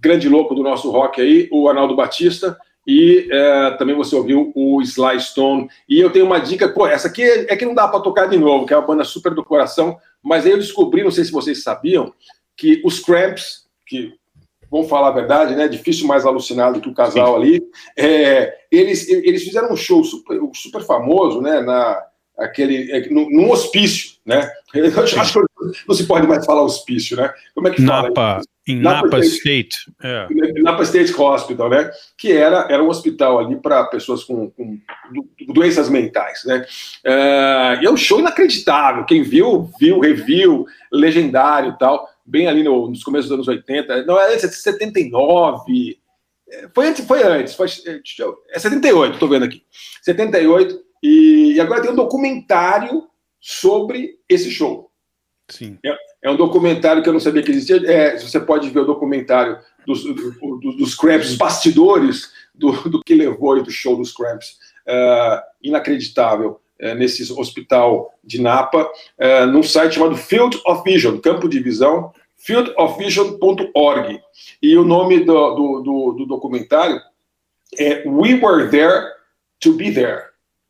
[0.00, 4.80] grande louco do nosso rock aí, o Arnaldo Batista, e é, também você ouviu o
[4.82, 5.68] Sly Stone.
[5.88, 8.26] E eu tenho uma dica, pô, essa aqui é, é que não dá para tocar
[8.26, 11.24] de novo, que é uma banda super do coração, mas aí eu descobri, não sei
[11.24, 12.14] se vocês sabiam,
[12.56, 14.14] que os Cramps, que
[14.70, 15.68] vamos falar a verdade, né?
[15.68, 17.62] Difícil mais alucinado que o casal ali.
[17.96, 21.60] É, eles, eles fizeram um show super, super famoso, né?
[21.60, 22.02] Na,
[22.38, 24.50] aquele, é, num, num hospício, né?
[24.74, 25.46] Eu acho, que
[25.88, 27.32] não se pode mais falar hospício, né?
[27.54, 28.08] Como é que fala?
[28.08, 29.68] Napa, em Napa Napa State.
[29.68, 29.92] State.
[30.02, 30.62] É.
[30.62, 31.90] Napa State Hospital, né?
[32.18, 34.78] Que era, era um hospital ali para pessoas com, com
[35.12, 36.66] do- doenças mentais, né?
[37.04, 39.04] É, e é um show inacreditável.
[39.04, 42.06] Quem viu, viu, reviu, legendário e tal.
[42.26, 44.04] Bem ali no- nos começos dos anos 80.
[44.04, 45.98] Não, é 79.
[46.48, 47.54] É, Foi antes, foi antes.
[47.54, 49.62] Foi, é, deixa eu- é 78, estou vendo aqui.
[50.02, 50.80] 78.
[51.02, 53.04] E, e agora tem um documentário
[53.40, 54.90] sobre esse show.
[55.48, 55.78] Sim.
[56.22, 57.76] É um documentário que eu não sabia que existia.
[57.86, 63.02] É, você pode ver o documentário dos, do- do- dos Cramps, os bastidores do, do
[63.02, 64.58] que levou aí do show dos Cramps.
[64.84, 66.60] É, inacreditável.
[66.78, 72.12] É, nesse hospital de Napa, é, num site chamado Field of Vision, campo de visão,
[72.36, 74.20] fieldofvision.org.
[74.62, 77.00] E o nome do, do, do- do documentário
[77.78, 79.06] é We Were There
[79.60, 80.22] to Be There.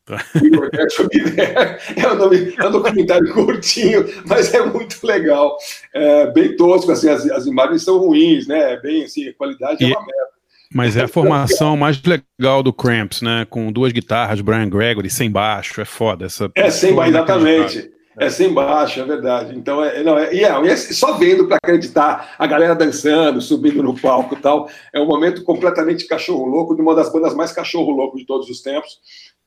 [0.41, 1.77] We Were There to Be There.
[1.97, 5.57] É um, nome, é um documentário curtinho, mas é muito legal.
[5.93, 8.77] É bem tosco, assim, as, as imagens são ruins, né?
[8.77, 10.36] Bem assim, a qualidade é E- uma merda.
[10.73, 13.45] Mas é a formação mais legal do Cramps, né?
[13.49, 16.25] Com duas guitarras, Brian Gregory, sem baixo, é foda.
[16.25, 17.91] Essa, É sem baixo, exatamente.
[18.19, 19.55] É sem baixo, é verdade.
[19.55, 23.97] Então, é, não, é, é, é só vendo para acreditar, a galera dançando, subindo no
[23.97, 24.67] palco e tal.
[24.91, 28.49] É um momento completamente cachorro louco, de uma das bandas mais cachorro louco de todos
[28.49, 28.99] os tempos,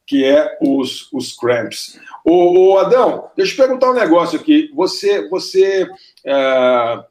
[0.06, 1.98] que é os, os Cramps.
[2.24, 4.70] Ô, ô, Adão, deixa eu te perguntar um negócio aqui.
[4.72, 5.88] Você, você,
[6.24, 7.04] é,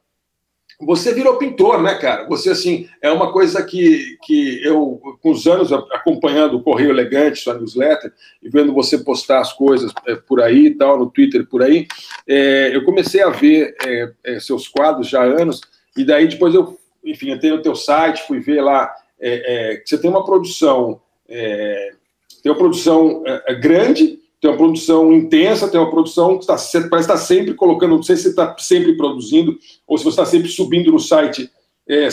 [0.80, 2.26] você virou pintor, né, cara?
[2.30, 7.42] Você, assim, é uma coisa que, que eu, com os anos acompanhando o Correio Elegante,
[7.42, 11.46] sua newsletter, e vendo você postar as coisas é, por aí e tal, no Twitter
[11.46, 11.86] por aí,
[12.26, 13.76] é, eu comecei a ver
[14.24, 15.60] é, seus quadros já há anos,
[15.98, 18.90] e daí depois eu, enfim, entrei no teu site, fui ver lá
[19.20, 23.22] que você tem uma produção, tem uma produção
[23.60, 26.56] grande, tem uma produção intensa, tem uma produção que está
[26.90, 30.48] parece estar sempre colocando, não sei se está sempre produzindo, ou se você está sempre
[30.48, 31.52] subindo no site,
[31.88, 32.08] é,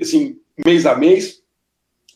[0.00, 1.42] assim, mês a mês.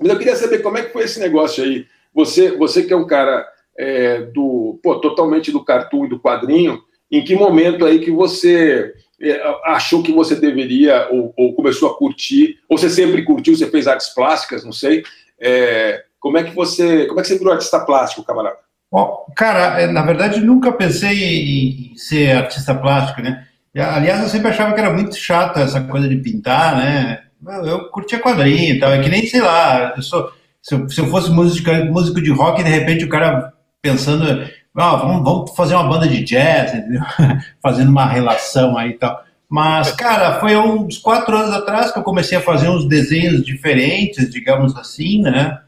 [0.00, 1.84] Mas eu queria saber como é que foi esse negócio aí.
[2.14, 6.82] Você, você que é um cara é, do, pô, totalmente do cartoon e do quadrinho,
[7.10, 11.96] em que momento aí que você é, achou que você deveria, ou, ou, começou a
[11.96, 15.02] curtir, ou você sempre curtiu, você fez artes plásticas, não sei.
[15.38, 18.67] É, como é que você, como é que você virou artista plástico, camarada?
[18.90, 23.46] Bom, cara, na verdade nunca pensei em ser artista plástico, né?
[23.76, 27.20] Aliás, eu sempre achava que era muito chato essa coisa de pintar, né?
[27.46, 30.88] Eu, eu curtia quadrinho e tal, é que nem, sei lá, eu sou, se, eu,
[30.88, 35.56] se eu fosse músico, músico de rock, de repente o cara pensando, ah, vamos, vamos
[35.56, 37.02] fazer uma banda de jazz, entendeu?
[37.62, 39.22] fazendo uma relação aí e tal.
[39.48, 44.28] Mas, cara, foi uns quatro anos atrás que eu comecei a fazer uns desenhos diferentes,
[44.30, 45.58] digamos assim, né?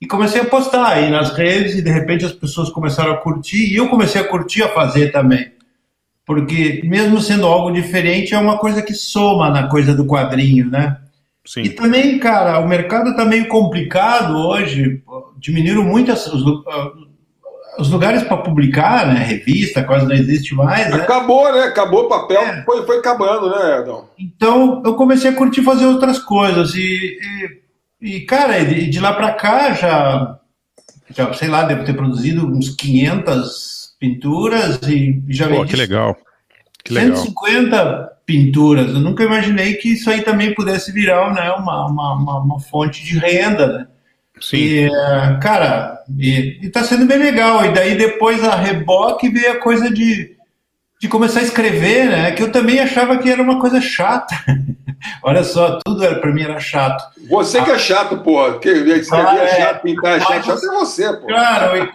[0.00, 3.70] E comecei a postar aí nas redes e de repente as pessoas começaram a curtir
[3.70, 5.52] e eu comecei a curtir a fazer também.
[6.24, 10.96] Porque mesmo sendo algo diferente, é uma coisa que soma na coisa do quadrinho, né?
[11.44, 11.62] Sim.
[11.62, 15.02] E também, cara, o mercado está meio complicado hoje,
[15.38, 16.44] diminuíram muito os,
[17.78, 19.24] os lugares para publicar, né?
[19.24, 20.90] Revista quase não existe mais.
[20.90, 21.02] Né?
[21.02, 21.64] Acabou, né?
[21.64, 22.62] Acabou o papel, é.
[22.62, 24.08] foi, foi acabando, né, Adão?
[24.18, 27.60] Então eu comecei a curtir fazer outras coisas e, e
[28.00, 30.38] e, cara, de, de lá para cá já,
[31.14, 36.16] já, sei lá, devo ter produzido uns 500 pinturas e já Pô, vendi que legal.
[36.82, 37.16] Que legal.
[37.16, 38.88] 150 pinturas.
[38.88, 43.04] Eu nunca imaginei que isso aí também pudesse virar né, uma, uma, uma, uma fonte
[43.04, 43.86] de renda, né?
[44.40, 44.56] Sim.
[44.56, 47.64] E, eh, cara, e, e tá sendo bem legal.
[47.66, 50.36] E daí depois a reboque veio a coisa de,
[51.00, 52.30] de começar a escrever, né?
[52.32, 54.34] Que eu também achava que era uma coisa chata.
[55.24, 57.02] Olha só, tudo era para mim era chato.
[57.30, 58.58] Você que é chato, pô.
[58.58, 60.44] Que escrever Ah, é chato, pintar é chato.
[60.44, 61.26] Chato é você, pô.
[61.26, 61.90] Claro,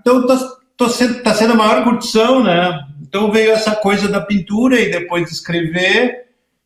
[0.00, 0.38] então tá,
[0.76, 2.80] tô sendo, tá sendo a maior curtição, né?
[3.00, 6.22] Então veio essa coisa da pintura e depois de escrever.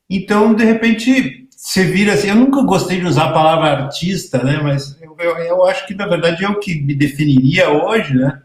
[0.08, 2.30] Então, de repente, você vira assim.
[2.30, 4.60] Eu nunca gostei de usar a palavra artista, né?
[4.62, 8.40] Mas eu, eu, eu acho que, na verdade, é o que me definiria hoje, né?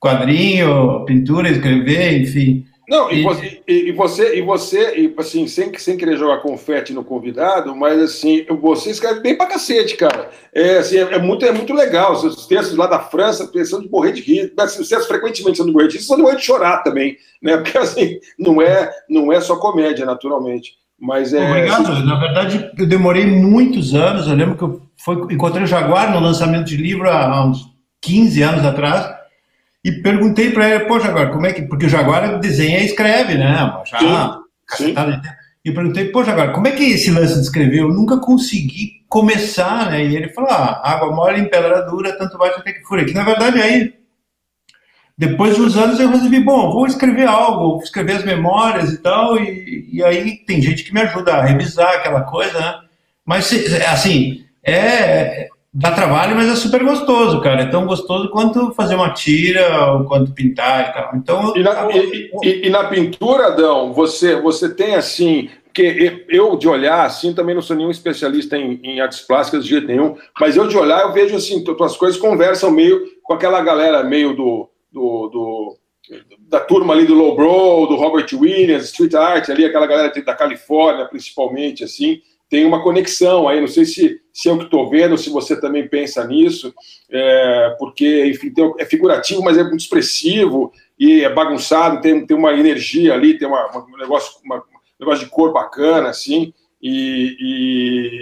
[0.00, 2.64] Quadrinho, pintura, escrever, enfim.
[2.90, 6.92] Não, e E- você, e, você, e você, e, assim, sem, sem querer jogar confete
[6.92, 10.28] no convidado, mas assim, você escreve bem pra cacete, cara.
[10.52, 12.12] É, assim, é, é muito, é muito legal.
[12.14, 14.52] Os seus textos lá da França, pensando de morrer de rir.
[14.58, 17.16] Assim, os textos frequentemente são de morrer de rir, são de morrer de chorar também,
[17.40, 17.56] né?
[17.62, 20.72] Porque assim, não é, não é só comédia, naturalmente.
[20.98, 21.48] Mas é.
[21.48, 22.04] Obrigado.
[22.04, 24.26] Na verdade, eu demorei muitos anos.
[24.26, 27.70] Eu lembro que eu foi, encontrei o Jaguar no lançamento de livro há uns
[28.02, 29.19] 15 anos atrás
[29.84, 31.62] e perguntei para ele, pô, Jaguar, como é que.
[31.62, 33.56] Porque o Jaguar desenha e escreve, né?
[33.86, 34.38] Já,
[34.76, 35.40] Sim, de tempo.
[35.64, 37.80] E eu perguntei, pô, Jaguar, como é que é esse lance de escrever?
[37.80, 40.04] Eu nunca consegui começar, né?
[40.04, 43.04] E ele falou, ah, água mole em pedra dura, tanto bate até que fura.
[43.04, 43.94] Que na verdade aí.
[45.16, 48.96] Depois de uns anos eu resolvi, bom, vou escrever algo, vou escrever as memórias e
[49.02, 52.74] tal, e, e aí tem gente que me ajuda a revisar aquela coisa, né?
[53.22, 53.52] Mas,
[53.86, 57.62] assim, é, dá trabalho, mas é super gostoso, cara.
[57.62, 61.10] É tão gostoso quanto fazer uma tira ou quanto pintar e tal.
[61.16, 65.48] Então, E na, e- e- e na pintura, Adão, você, você tem assim.
[65.64, 69.70] Porque eu, de olhar, assim, também não sou nenhum especialista em, em artes plásticas de
[69.70, 73.60] jeito nenhum, mas eu de olhar, eu vejo assim, tuas coisas conversam meio com aquela
[73.62, 75.76] galera meio do, do, do-
[76.48, 81.06] da turma ali do Lowbrow, do Robert Williams, Street Art, ali, aquela galera da Califórnia,
[81.06, 85.30] principalmente, assim, tem uma conexão aí, não sei se, se eu que estou vendo, se
[85.30, 86.74] você também pensa nisso,
[87.08, 92.36] é, porque, enfim, tem- é figurativo, mas é muito expressivo, e é bagunçado, tem, tem
[92.36, 94.60] uma energia ali, tem uma, uma- um negócio, uma- um
[95.00, 97.36] negócio de cor bacana, assim, e,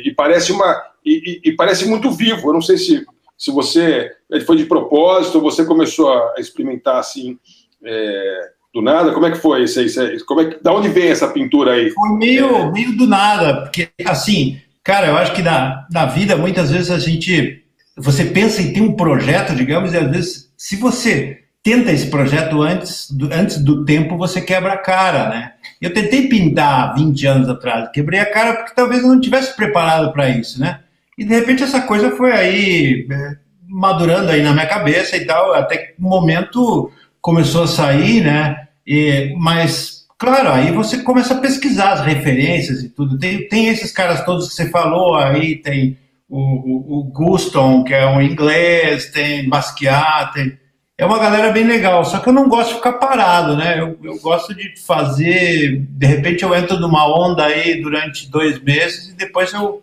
[0.05, 2.51] e- e parece uma e, e- parece muito vivo.
[2.51, 4.13] Eu não sei se, se você
[4.45, 7.39] foi de propósito, você começou a experimentar assim
[7.83, 9.13] é, do nada.
[9.13, 10.21] Como é que foi isso aí?
[10.21, 11.91] Como é que, da onde vem essa pintura aí?
[11.91, 16.71] Foi meio, meio do nada, porque assim, cara, eu acho que na, na vida muitas
[16.71, 17.65] vezes a gente.
[17.97, 22.63] Você pensa em ter um projeto, digamos, e às vezes, se você tenta esse projeto
[22.63, 25.53] antes do, antes do tempo, você quebra a cara, né?
[25.83, 30.13] Eu tentei pintar 20 anos atrás, quebrei a cara porque talvez eu não tivesse preparado
[30.13, 30.81] para isso, né?
[31.19, 33.37] E de repente essa coisa foi aí é,
[33.69, 38.68] madurando aí na minha cabeça e tal, até que um momento começou a sair, né?
[38.91, 43.19] E, mas, claro, aí você começa a pesquisar as referências e tudo.
[43.19, 47.93] Tem, tem esses caras todos que você falou aí, tem o, o, o Guston, que
[47.93, 50.59] é um inglês, tem Basquiat, tem...
[50.97, 53.79] É uma galera bem legal, só que eu não gosto de ficar parado, né?
[53.79, 55.87] Eu, eu gosto de fazer.
[55.91, 59.81] De repente eu entro numa onda aí durante dois meses e depois eu,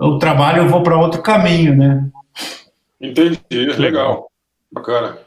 [0.00, 2.08] eu trabalho, eu vou para outro caminho, né?
[2.98, 3.38] Entendi,
[3.76, 4.30] legal.
[4.72, 5.18] Bacana.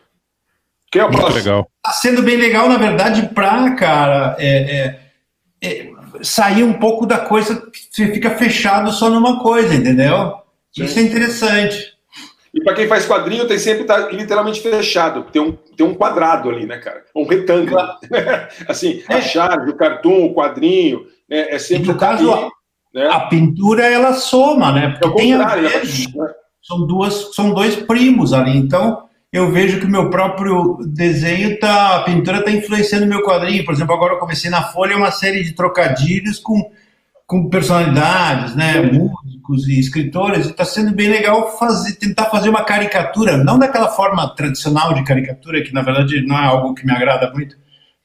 [0.92, 1.36] Quem é o próximo?
[1.36, 1.71] legal.
[1.84, 4.48] Tá sendo bem legal, na verdade, pra, cara, é,
[4.80, 5.00] é,
[5.64, 10.36] é, sair um pouco da coisa que você fica fechado só numa coisa, entendeu?
[10.72, 10.84] Sim.
[10.86, 11.92] Isso é interessante.
[12.54, 15.24] E para quem faz quadrinho, tem sempre tá literalmente fechado.
[15.32, 17.04] Tem um, tem um quadrado ali, né, cara?
[17.16, 17.80] Um retângulo.
[18.68, 19.22] assim, a É.
[19.22, 22.50] charge, o cartoon, o quadrinho, né, é E sempre no caso, ali,
[22.94, 23.08] né?
[23.10, 24.86] a pintura, ela soma, né?
[24.86, 26.34] É Porque tem a ver, né?
[26.62, 31.98] são, duas, são dois primos ali, então eu vejo que o meu próprio desenho, tá,
[31.98, 33.64] a pintura está influenciando o meu quadrinho.
[33.64, 36.70] Por exemplo, agora eu comecei na Folha uma série de trocadilhos com,
[37.26, 43.38] com personalidades, né, músicos e escritores, está sendo bem legal fazer, tentar fazer uma caricatura,
[43.38, 47.32] não daquela forma tradicional de caricatura, que na verdade não é algo que me agrada
[47.32, 47.56] muito,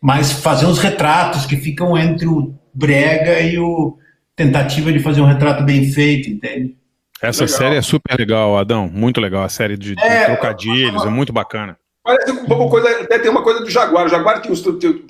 [0.01, 3.99] mas fazer uns retratos que ficam entre o brega e o
[4.37, 6.77] tentativa de fazer um retrato bem feito, entende?
[7.23, 7.59] Essa Legal.
[7.59, 8.89] série é super legal, Adão.
[8.93, 9.43] Muito legal.
[9.43, 11.79] A série de, de É, trocadilhos, é muito bacana.
[12.05, 14.07] Parece um pouco coisa, até tem uma coisa do Jaguar.
[14.07, 14.63] O Jaguar tinha os,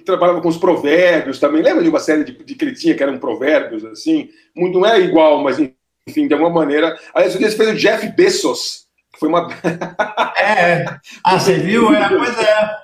[0.04, 1.62] trabalhava com os provérbios também.
[1.62, 4.30] Lembra de uma série de, de que ele tinha que eram provérbios, assim?
[4.56, 5.58] Muito, não é igual, mas
[6.08, 6.96] enfim, de alguma maneira.
[7.12, 9.48] Aliás, o dia fez o Jeff Bezos, que foi uma.
[10.38, 10.84] É.
[11.24, 11.92] Ah, você viu?
[11.92, 12.78] É, pois é.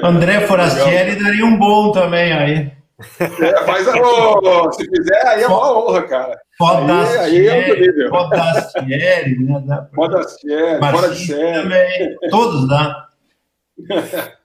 [0.06, 2.72] André Forastieri daria um bom também aí.
[3.18, 6.40] É, faz a oh, Se fizer, aí é uma honra, cara.
[6.60, 8.08] Aí, aí é outro nível.
[8.10, 9.62] Fodastieri, né?
[9.66, 11.62] Pra- Fodastieri, fora de série.
[11.62, 12.16] também.
[12.30, 13.08] Todos dá.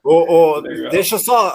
[0.02, 0.90] Ô, ô, Legal.
[0.90, 1.52] deixa eu só.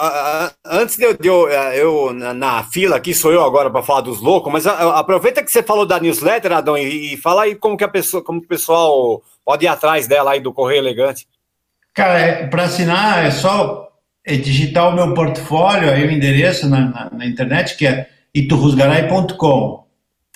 [0.66, 3.84] Antes de eu, de eu, ah, eu na, na fila aqui, sou eu agora para
[3.84, 7.56] falar dos loucos, mas aproveita que você falou da newsletter, Adão, e, e fala aí
[7.56, 10.80] como que a pessoa, como que o pessoal pode ir atrás dela aí do Correio
[10.80, 11.28] Elegante.
[11.94, 13.85] Cara, para assinar é só é,
[14.26, 19.86] digitar o meu portfólio, aí o endereço na, na, na internet, que é iturrusgaray.com,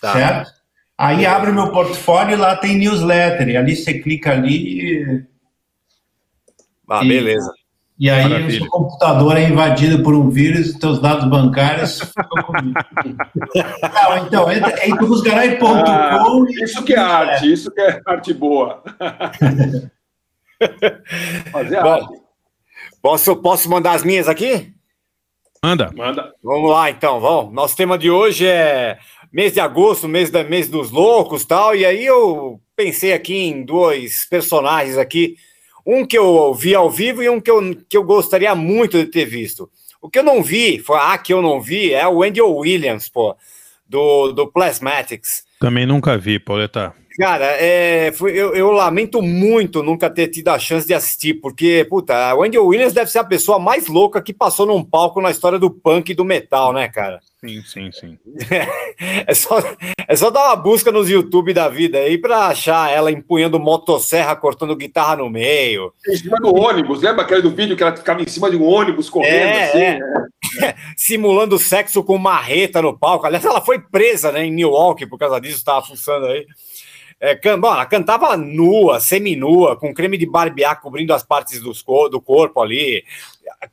[0.02, 0.14] Tá.
[0.14, 0.52] certo?
[0.98, 5.24] Aí abre o meu portfólio e lá tem newsletter, e ali você clica ali e,
[6.90, 7.52] Ah, E- beleza.
[8.00, 8.60] e aí o Maravilha.
[8.60, 12.74] seu computador é invadido por um vírus e seus dados bancários ficam comigo.
[13.94, 16.24] Não, então, entra em iturrusgaray.com Ah,
[16.64, 18.82] isso que é arte, isso que é arte boa.
[21.52, 21.90] Fazer Bom.
[21.94, 22.19] arte.
[23.02, 24.74] Posso, posso mandar as minhas aqui?
[25.64, 25.92] Manda.
[25.96, 26.34] Manda.
[26.44, 27.54] Vamos lá, então, vamos.
[27.54, 28.98] Nosso tema de hoje é
[29.32, 31.76] mês de agosto, mês, da, mês dos loucos tal.
[31.76, 35.36] E aí eu pensei aqui em dois personagens aqui.
[35.86, 39.06] Um que eu vi ao vivo e um que eu, que eu gostaria muito de
[39.06, 39.70] ter visto.
[40.02, 43.10] O que eu não vi, foi a que eu não vi, é o Wendell Williams,
[43.10, 43.36] pô,
[43.88, 45.44] do, do Plasmatics.
[45.60, 46.94] Também nunca vi, Pauleta.
[47.20, 51.86] Cara, é, foi- eu, eu lamento muito nunca ter tido a chance de assistir, porque,
[51.90, 55.30] puta, a Wendell Williams deve ser a pessoa mais louca que passou num palco na
[55.30, 57.20] história do punk e do metal, né, cara?
[57.42, 58.18] Sim, sim, sim.
[59.28, 59.58] É só,
[60.08, 64.36] é só dar uma busca nos YouTube da vida aí pra achar ela empunhando motosserra,
[64.36, 65.94] cortando guitarra no meio.
[66.08, 68.64] Em cima do ônibus, lembra aquele do vídeo que ela ficava em cima de um
[68.66, 69.78] ônibus correndo É, assim?
[69.80, 70.00] é.
[70.00, 70.76] né?
[70.98, 73.26] simulando sexo com marreta no palco.
[73.26, 76.46] Aliás, ela foi presa né, em Milwaukee por causa disso, estava funcionando aí.
[77.20, 81.82] É, can- bom, ela cantava nua, seminua, com creme de barbear cobrindo as partes dos
[81.82, 83.04] co- do corpo ali.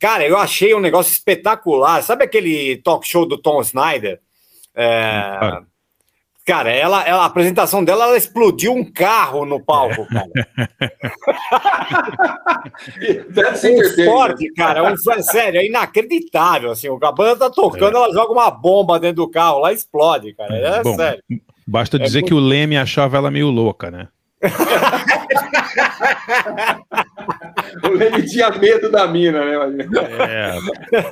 [0.01, 2.03] Cara, eu achei um negócio espetacular.
[2.03, 4.21] Sabe aquele talk show do Tom Snyder?
[4.75, 5.67] É, Claro.
[6.45, 10.31] Cara, ela, ela- a apresentação dela, ela explodiu um carro no palco, cara.
[13.31, 14.85] Deve ser Um forte, cara.
[14.85, 16.71] Um, é sério, é inacreditável.
[16.71, 20.35] Assim, o a banda tá tocando, ela joga uma bomba dentro do carro, lá explode,
[20.35, 20.55] cara.
[20.57, 21.23] É Bom, sério.
[21.67, 24.09] Basta dizer que o Leme achava ela meio louca, né?
[27.85, 29.87] O Leme tinha medo da mina, né?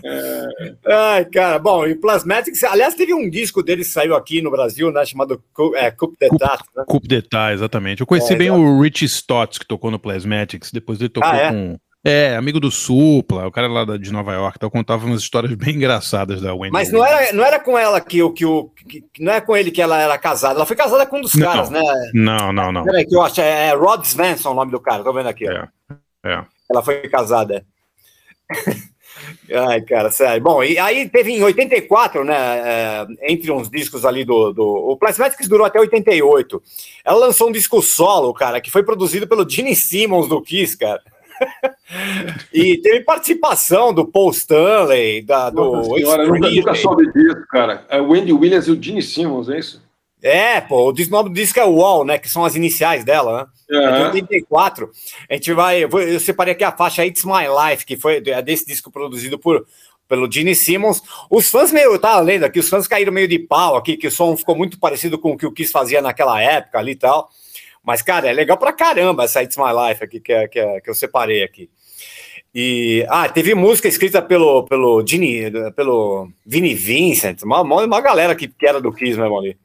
[0.05, 4.51] É, Ai, cara, bom, e Plasmatics, aliás, teve um disco dele que saiu aqui no
[4.51, 6.85] Brasil, né, chamado Coup é, Coup d'Etat, né?
[6.87, 8.01] Coup d'Etat, exatamente.
[8.01, 11.37] Eu conheci É, bem o Rich Stotts, que tocou no Plasmatics, depois ele tocou Ah,
[11.37, 11.51] é?
[11.51, 11.77] com.
[12.07, 15.77] É, amigo do Supla, o cara lá de Nova York, então contava umas histórias bem
[15.77, 16.71] engraçadas da Wendy.
[16.71, 18.71] Mas não era, não era com ela que o que o
[19.19, 21.47] não é com ele que ela era casada, ela foi casada com um dos Não.
[21.47, 21.81] caras, né?
[22.13, 22.85] Não, não, não.
[22.85, 25.49] Peraí, que eu acho, é, é Rod Svensson o nome do cara, tô vendo aqui.
[25.49, 25.67] É,
[26.27, 26.45] é.
[26.71, 27.65] Ela foi casada.
[29.51, 30.43] Ai, cara, sério.
[30.43, 32.35] Bom, e aí teve em 84, né?
[32.37, 34.53] é, entre uns discos ali do.
[34.53, 36.63] do o Plasmatics durou até 88.
[37.03, 41.01] Ela lançou um disco solo, cara, que foi produzido pelo Gene Simmons do Kiss, cara.
[42.53, 45.85] E teve participação do Paul Stanley, da, do.
[45.85, 47.85] Senhora, nunca, nunca soube disso, cara.
[47.89, 49.83] É o Wendy Williams e o Gene Simmons, é isso?
[50.23, 52.17] É, pô, o nome do disco é Wall, né?
[52.17, 53.79] Que são as iniciais dela, né?
[53.79, 54.07] É de É.
[54.07, 54.91] 84.
[55.29, 55.85] A gente vai.
[55.85, 59.67] Eu separei aqui a faixa It's My Life, que foi é desse disco produzido por,
[60.09, 61.03] pelo Gene Simmons.
[61.29, 61.93] Os fãs meio.
[61.93, 64.57] Eu tava lendo aqui, os fãs caíram meio de pau aqui, que o som ficou
[64.57, 67.29] muito parecido com o que o Kiss fazia naquela época ali e tal.
[67.85, 70.81] Mas, cara, é legal pra caramba essa It's My Life aqui que, é- que, é-
[70.81, 71.71] que eu separei aqui.
[72.55, 78.47] E, ah, teve música escrita pelo, pelo Gene, pelo Vini Vincent, uma, uma galera que,
[78.49, 79.59] que era do Kiss mesmo ali.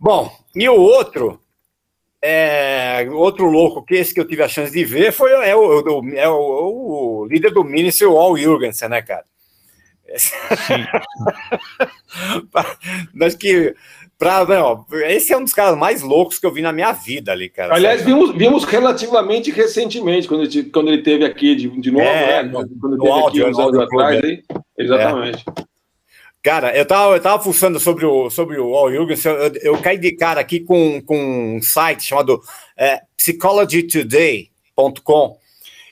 [0.00, 1.38] Bom, e o outro,
[2.20, 6.08] é, outro louco que esse que eu tive a chance de ver foi é o,
[6.16, 9.24] é o, o líder do Ministry, o Al Jurgensen, né, cara?
[13.22, 13.74] Acho que
[14.22, 17.32] pra, não, esse é um dos caras mais loucos que eu vi na minha vida
[17.32, 17.74] ali, cara.
[17.74, 22.44] Aliás, vimos, vimos relativamente recentemente, quando ele, quando ele teve aqui de, de novo, É,
[22.44, 22.50] né?
[22.52, 24.22] quando no teve áudio, aqui uns no anos áudio atrás.
[24.22, 24.44] Aí.
[24.78, 25.44] Exatamente.
[26.40, 29.98] Cara, eu tava, eu tava fuçando sobre o, sobre o Al Jurgensen, eu, eu caí
[29.98, 32.40] de cara aqui com, com um site chamado
[32.76, 35.36] é, psychologytoday.com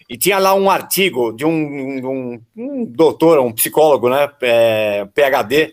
[0.08, 5.72] e tinha lá um artigo de um, um, um doutor, um psicólogo, né, é, PhD,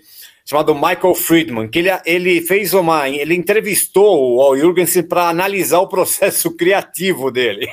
[0.50, 5.80] chamado Michael Friedman, que ele, ele fez uma, ele entrevistou o Al Jurgensen para analisar
[5.80, 7.68] o processo criativo dele.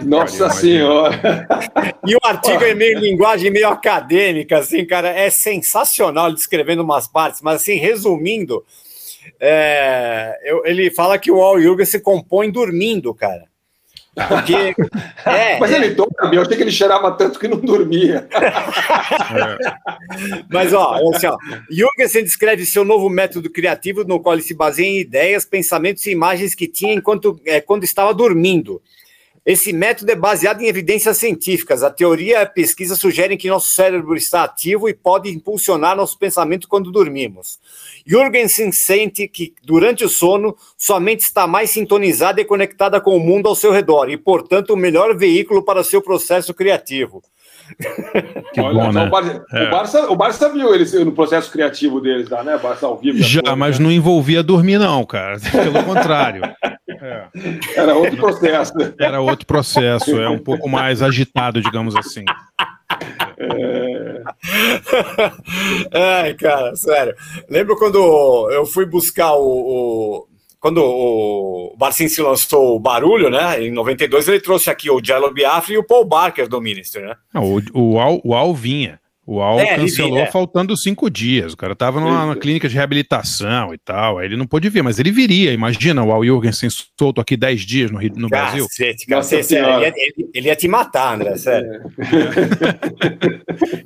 [0.00, 0.50] Nossa.
[0.50, 1.46] Senhora.
[2.06, 7.06] E o artigo é meio linguagem meio acadêmica, assim, cara, é sensacional ele descrevendo umas
[7.06, 8.64] partes, mas assim, resumindo,
[9.38, 13.49] é, eu- ele fala que o Al se compõe dormindo, cara.
[14.28, 14.74] Porque.
[15.22, 18.26] É, Mas é, ele dorme, eu achei que ele cheirava tanto que não dormia.
[20.48, 21.36] Mas, ó, é assim, ó,
[21.70, 26.10] Jürgensen descreve seu novo método criativo, no qual ele se baseia em ideias, pensamentos e
[26.10, 28.80] imagens que tinha enquanto, é, quando estava dormindo.
[29.44, 31.82] Esse método é baseado em evidências científicas.
[31.82, 36.18] A teoria e a pesquisa sugerem que nosso cérebro está ativo e pode impulsionar nosso
[36.18, 37.58] pensamento quando dormimos.
[38.06, 43.20] Jürgensen sente que, durante o sono, sua mente está mais sintonizada e conectada com o
[43.20, 47.22] mundo ao seu redor, e, portanto, o melhor veículo para seu processo criativo.
[48.52, 49.06] Que Olha, bom, né?
[49.06, 49.62] o, Barça, É.
[49.62, 52.58] o, Barça, o Barça viu eles no processo criativo deles lá, né?
[52.58, 53.18] Barça ao vivo.
[53.18, 53.84] Já, mas né?
[53.84, 55.38] não envolvia dormir, não, cara.
[55.52, 56.42] Pelo contrário.
[57.02, 57.24] É,
[57.76, 58.72] Era outro processo.
[58.98, 62.24] era outro processo, é um pouco mais agitado, digamos assim.
[65.92, 67.14] Ai, cara, sério.
[67.48, 69.42] Lembro quando eu fui buscar o.
[70.24, 70.26] o-
[70.60, 73.62] quando o Barcin se lançou o Barulho, né?
[73.64, 77.16] Em 92, ele trouxe aqui o Jello Biafra e o Paul Barker do Ministry, né?
[77.32, 78.99] Não, o, o, Al, o Al vinha.
[79.32, 80.26] O Al É, cancelou é.
[80.26, 81.52] faltando cinco dias.
[81.52, 84.18] O cara tava numa, numa clínica de reabilitação e tal.
[84.18, 85.52] Aí ele não pôde vir, mas ele viria.
[85.52, 86.68] Imagina o Al Jurgensen
[86.98, 88.66] solto aqui 10 dias no, no Brasil.
[88.66, 89.86] Cacete, Nossa cacete, sério, Senhora.
[89.86, 91.70] ele, ia, ele- ele ia te matar, André, sério.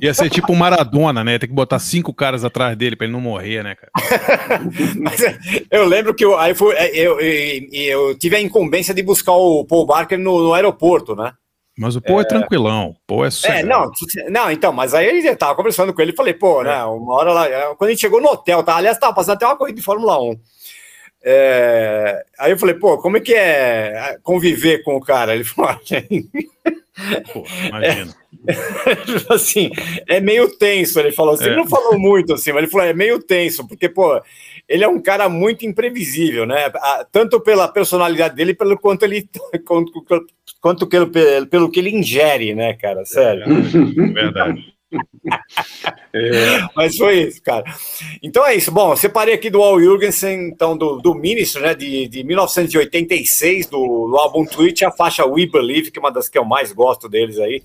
[0.01, 1.38] Ia ser tipo o Maradona, né?
[1.38, 3.92] Tem que botar cinco caras atrás dele pra ele não morrer, né, cara?
[5.01, 5.38] Mas é,
[5.70, 9.32] eu lembro que eu, aí foi, é, eu, eu, eu tive a incumbência de buscar
[9.32, 11.32] o Paul Barker no, no aeroporto, né?
[11.77, 12.91] Mas o Pô é, tranquilão.
[12.91, 13.91] O Pô é É, não,
[14.31, 17.33] não, então, mas aí eu tava conversando com ele e falei, pô, né, uma hora
[17.33, 19.85] lá, quando a gente chegou no hotel, tá, aliás, tava passando até uma corrida de
[19.85, 20.39] Fórmula 1.
[21.27, 25.35] É, aí eu falei, pô, como é que é conviver com o cara?
[25.35, 25.75] Ele falou,
[27.33, 28.14] Pô, imagina.
[29.31, 29.70] assim,
[30.07, 31.47] é meio tenso, ele falou assim, É.
[31.49, 34.20] ele não falou muito assim, mas ele falou, é meio tenso, porque, pô,
[34.69, 36.71] ele é um cara muito imprevisível, né,
[37.12, 39.29] tanto pela personalidade dele, pelo quanto ele,
[39.65, 39.93] quanto,
[40.61, 41.11] quanto pelo,
[41.49, 43.45] pelo que ele ingere, né, cara, sério.
[44.12, 44.75] Verdade.
[46.77, 47.65] Mas foi isso, cara.
[48.23, 48.71] Então é isso.
[48.71, 53.67] Bom, eu separei aqui do Al Jurgensen, então, do, do Ministro, né, de, de 1986,
[53.67, 56.73] do, do álbum Twitch, a faixa We Believe, que é uma das que eu mais
[56.73, 57.62] gosto deles aí.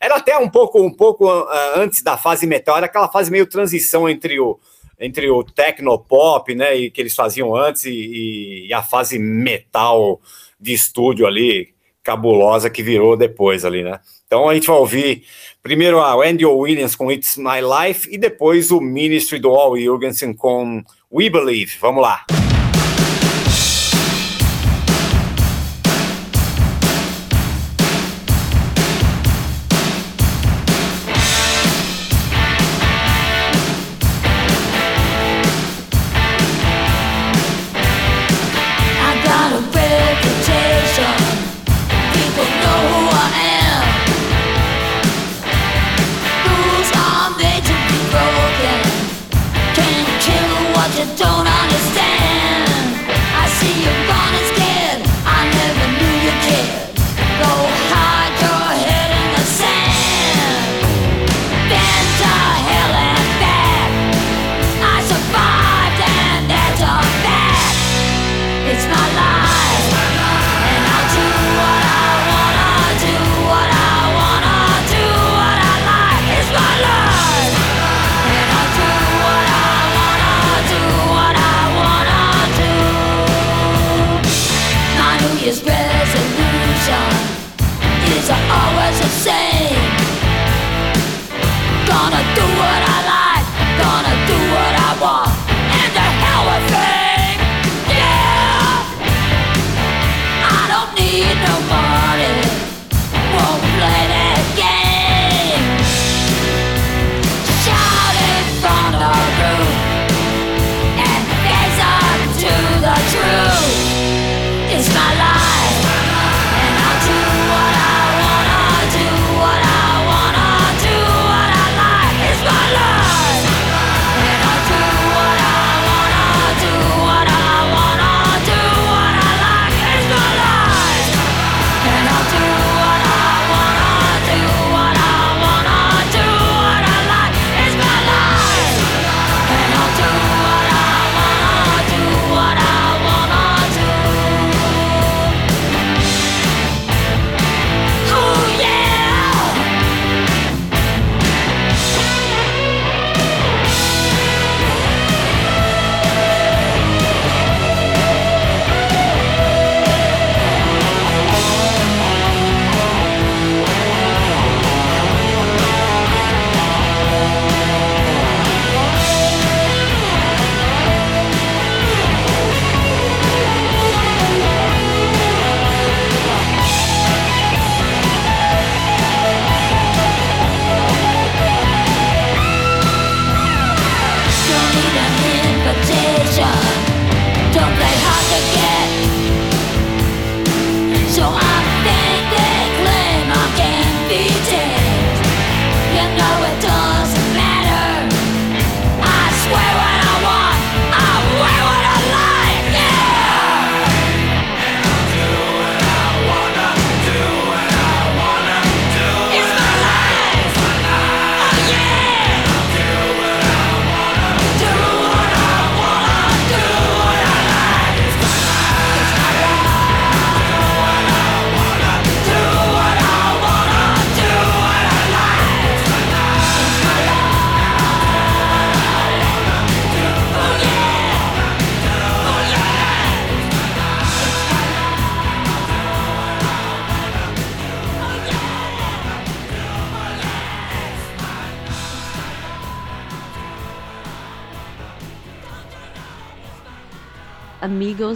[0.00, 3.46] Era até um pouco, um pouco ah, antes da fase metal, era aquela fase meio
[3.46, 4.58] transição entre o
[5.02, 10.20] entre o tecnopop, né, e que eles faziam antes e, e a fase metal
[10.60, 11.70] de estúdio ali,
[12.02, 13.98] cabulosa que virou depois ali, né?
[14.26, 15.24] Então a gente vai ouvir
[15.62, 20.32] primeiro a Andy Williams com It's My Life e depois o Ministry do Al Jurgensen
[20.32, 20.82] com
[21.12, 21.76] We Believe.
[21.80, 22.24] Vamos lá.
[22.30, 22.51] I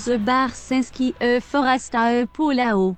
[0.07, 2.97] amigos e Barsinski e Foresta e Pulao.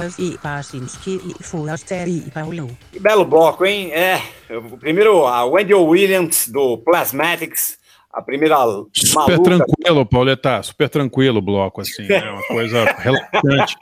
[0.00, 2.76] Amigos e Basinski e Foraster e Paulo.
[2.90, 3.92] Que belo bloco, hein?
[3.92, 4.20] É,
[4.50, 7.78] o primeiro, a Wendy Williams, do Plasmatics,
[8.12, 8.56] a primeira
[8.94, 9.42] Super maluca.
[9.42, 10.62] tranquilo, Pauleta.
[10.62, 12.10] Super tranquilo o bloco, assim.
[12.10, 13.76] É uma coisa relaxante.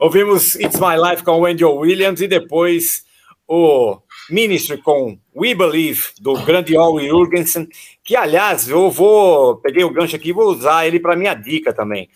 [0.00, 3.04] Ouvimos It's My Life com Wendy Williams e depois
[3.46, 3.98] o
[4.28, 7.66] Ministry com We Believe, do grande Ol Jurgensen,
[8.04, 9.56] que, aliás, eu vou...
[9.56, 12.10] Peguei o gancho aqui e vou usar ele para minha dica também.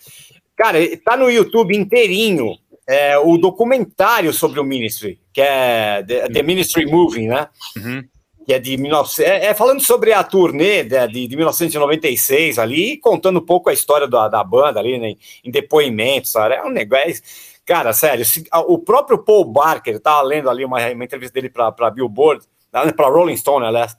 [0.55, 2.55] Cara, tá no YouTube inteirinho
[2.87, 7.47] é, o documentário sobre o Ministry, que é The, The Ministry Moving, né?
[7.77, 8.03] Uhum.
[8.45, 9.23] que é de 19...
[9.23, 13.73] é, é falando sobre a turnê de, de, de 1996 ali, contando um pouco a
[13.73, 16.55] história da, da banda ali, né, em depoimentos, sabe?
[16.55, 17.21] É um negócio...
[17.65, 21.49] Cara, sério, se- a- o próprio Paul Barker, tava lendo ali uma, uma entrevista dele
[21.49, 23.95] para Billboard, para Rolling Stone, aliás,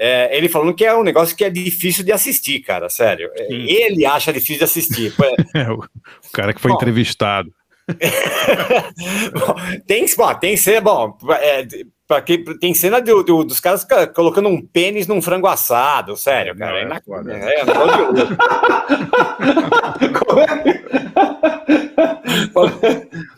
[0.00, 3.30] é, ele falando que é um negócio que é difícil de assistir, cara, sério.
[3.36, 5.12] É, Ele acha difícil de assistir.
[5.54, 5.86] É, o,
[6.32, 6.76] cara que foi Bom.
[6.78, 7.52] entrevistado.
[9.32, 9.54] Bom,
[9.86, 11.66] tem, bom, tem cena, bom, é,
[12.06, 16.16] pra que, tem cena do- do- dos caras ca- colocando um pênis num frango assado,
[16.16, 16.78] sério, cara.
[16.78, 18.36] É, ina- é, é um negócio de louco.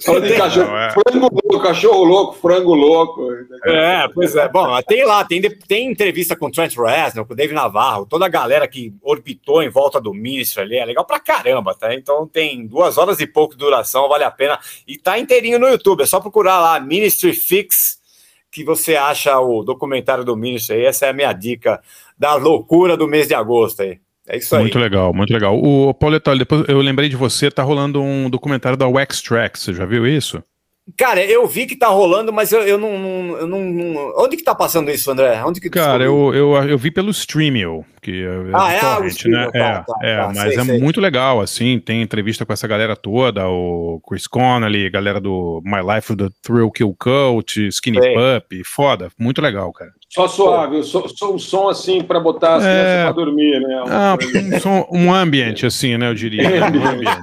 [0.04, 0.90] Falando de cachorro, Não, é.
[0.90, 3.28] frango louco, cachorro louco, frango louco.
[3.64, 4.48] É, pois é.
[4.48, 8.26] Bom, tem lá, tem, tem entrevista com o Trent Reznor, com o Dave Navarro, toda
[8.26, 11.94] a galera que orbitou em volta do Ministro ali, é legal pra caramba, tá?
[11.94, 14.58] Então tem duas horas e pouco de duração, vale a pena.
[14.86, 18.00] E tá inteirinho no YouTube, é só procurar lá, Ministry Fix,
[18.50, 20.84] que você acha o documentário do Ministry aí.
[20.84, 21.80] Essa é a minha dica
[22.18, 23.98] da loucura do mês de agosto aí.
[24.32, 24.62] É isso aí.
[24.62, 25.58] Muito legal, muito legal.
[25.62, 29.74] O Pauleta, depois eu lembrei de você, tá rolando um documentário da Wax Track, você
[29.74, 30.42] já viu isso?
[30.96, 34.42] Cara, eu vi que tá rolando, mas eu, eu não, eu não, não- Onde que
[34.42, 35.40] tá passando isso, André?
[35.44, 38.78] Onde que Cara, eu, eu, eu vi pelo Streamio, que é, Ah, é?
[38.80, 39.50] Ah, torrent, Streamio, né?
[39.52, 40.80] tá, é, tá, é, tá, mas sei, é sei.
[40.80, 45.80] muito legal, assim, tem entrevista com essa galera toda, o Chris Connolly, galera do My
[45.94, 48.14] Life the Thrill Kill Cult, Skinny Sei.
[48.14, 49.92] Pup, foda, muito legal, cara.
[50.10, 52.68] Só suave, sou, sou um som assim pra botar as É.
[52.70, 53.82] crianças pra dormir, né?
[53.88, 56.42] Ah, um, som- um ambiente, assim, né, eu diria.
[56.42, 56.60] né?
[56.78, 57.18] Um ambiente.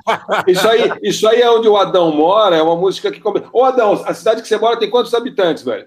[0.47, 3.19] Isso aí, isso aí é onde o Adão mora, é uma música que.
[3.19, 5.85] come- Ô, Adão, a cidade que você mora tem quantos habitantes, velho?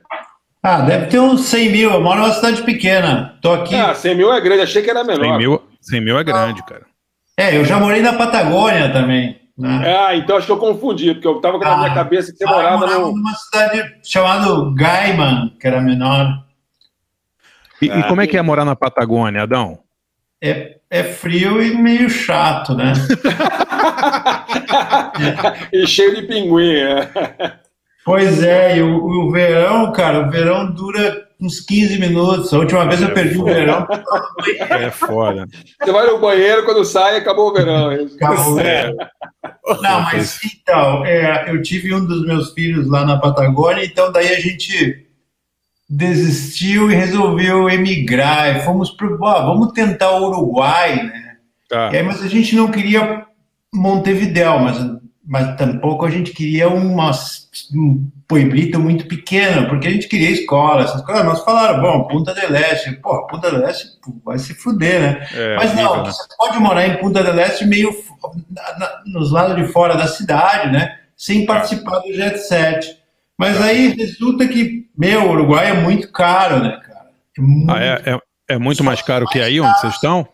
[0.63, 1.91] Ah, deve ter uns 100 mil.
[1.91, 3.37] Eu moro numa cidade pequena.
[3.43, 3.75] Tô aqui.
[3.75, 5.39] Ah, 100 mil é grande, achei que era 100 menor.
[5.39, 6.83] mil, 100 mil é grande, cara.
[7.37, 9.41] É, eu já morei na Patagônia também.
[9.59, 9.97] Né?
[9.99, 12.49] Ah, então acho que eu confundi, porque eu tava na minha cabeça que você Ah,
[12.51, 13.11] eu morava no.
[13.13, 16.29] numa cidade chamada Gaiman, que era menor.
[17.81, 19.81] E, e como é que é morar na Patagônia, Adão?
[20.41, 22.93] É, é frio e meio chato, né?
[25.73, 26.75] e cheio de pinguim.
[26.77, 27.09] é.
[28.05, 32.53] Pois é, e o, o verão, cara, o verão dura uns 15 minutos.
[32.53, 33.87] A última vez eu perdi o verão.
[34.71, 35.47] É foda.
[35.81, 37.91] Você vai no banheiro, quando sai, acabou o verão.
[37.93, 38.03] é.
[38.03, 38.97] Acabou o verão.
[39.83, 44.29] Não, mas então, é, eu tive um dos meus filhos lá na Patagônia, então daí
[44.29, 45.07] a gente
[45.89, 48.57] desistiu e resolveu emigrar.
[48.57, 49.19] E fomos pro.
[49.21, 51.37] ó, vamos tentar o Uruguai, né?
[51.69, 51.91] Tá.
[51.93, 53.27] E aí, mas a gente não queria
[53.75, 54.77] Montevidéu, mas,
[55.25, 57.13] mas tampouco a gente queria uma,
[57.75, 61.25] um pueblito muito pequeno, porque a gente queria escola, essas coisas.
[61.25, 65.29] Nós falaram, bom, Punta del Este, pô, Punta del Este pô, vai se fuder, né?
[65.33, 66.11] É, mas não, né?
[66.11, 67.91] você pode morar em Punta del Este meio
[68.51, 70.99] na- na- nos lados de fora da cidade, né?
[71.17, 72.99] Sem participar do Jet Set.
[73.39, 77.07] Mas aí resulta que, meu, o Uruguai é muito caro, né, cara?
[77.39, 78.19] É muito Ah, é, é,
[78.55, 80.27] é muito mais caro que aí onde vocês estão?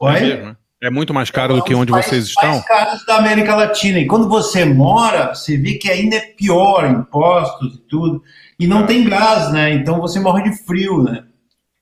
[0.00, 0.16] Oi?
[0.16, 0.56] É, mesmo, né?
[0.82, 2.52] É muito mais caro do que É um onde dos vocês estão?
[2.52, 3.98] mais caros da América Latina.
[3.98, 8.22] E quando você mora, você vê que ainda é pior, impostos e tudo.
[8.58, 9.72] E não tem gás, né?
[9.74, 11.24] Então você morre de frio, né?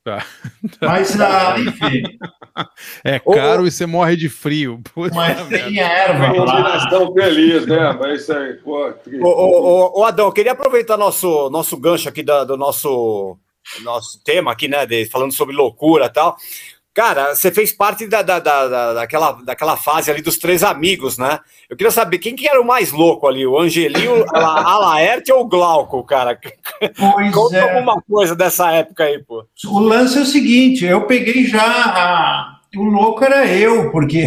[0.05, 0.25] Tá.
[0.81, 2.03] Mas, ah, enfim,
[3.05, 4.81] É caro e você morre de frio.
[4.95, 6.59] Puta mas tem erva lá.
[6.61, 7.93] Imaginação feliz, né?
[8.01, 8.89] Mas isso aí, pô.
[9.21, 9.61] Ô, ô,
[9.97, 13.37] ô, ô, Adão, eu queria aproveitar nosso, nosso gancho aqui da- do nosso,
[13.83, 14.87] nosso tema aqui, né?
[14.87, 16.37] de- falando sobre loucura e tal.
[16.99, 21.17] Cara, você fez parte da, da, da- da- daquela, daquela fase ali dos três amigos,
[21.17, 21.39] né?
[21.71, 25.33] Eu queria saber quem que era o mais louco ali, o Angelinho, a, a Laerte
[25.33, 26.37] ou o Glauco, cara?
[26.99, 27.61] Pois Conta é.
[27.61, 29.47] alguma coisa dessa época aí, pô.
[29.67, 32.59] O lance é o seguinte, eu peguei já a...
[32.77, 34.27] O louco era eu, porque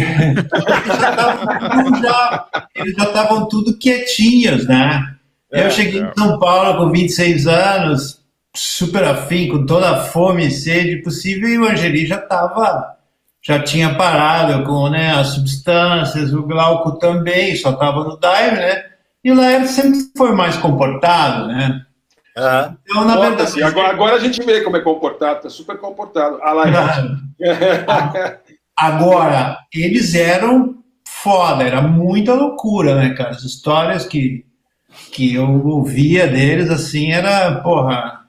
[2.74, 5.14] eles já estavam tudo, quietinhos, né?
[5.52, 8.21] É, eu cheguei em São Paulo com 26 anos,
[8.54, 12.96] super afim, com toda a fome e sede possível, e o Angeli já estava,
[13.42, 18.84] já tinha parado com né, as substâncias, o Glauco também, só estava no dive, né?
[19.24, 21.86] E o Laerte sempre foi mais comportado, né?
[22.34, 26.38] Então, na verdade, agora, agora a gente vê como é comportado, tá super comportado.
[26.42, 26.64] Ah lá,
[28.76, 33.30] Agora, eles eram foda, era muita loucura, né, cara?
[33.30, 34.44] As histórias que,
[35.12, 38.21] que eu ouvia deles, assim, era, porra,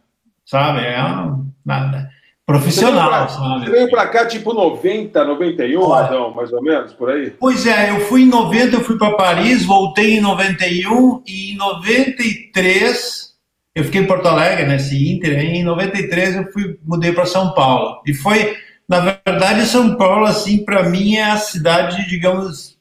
[0.53, 0.85] sabe?
[0.85, 2.09] É uma, nada.
[2.45, 3.71] Profissional, Você sabe?
[3.71, 6.05] veio pra cá tipo 90, 91, Olha.
[6.05, 7.31] então, mais ou menos, por aí?
[7.39, 11.57] Pois é, eu fui em 90, eu fui para Paris, voltei em 91 e em
[11.57, 13.33] 93
[13.73, 17.53] eu fiquei em Porto Alegre nesse Inter, aí em 93 eu fui mudei para São
[17.53, 18.01] Paulo.
[18.05, 18.55] E foi,
[18.87, 22.77] na verdade, São Paulo assim para mim é a cidade, digamos,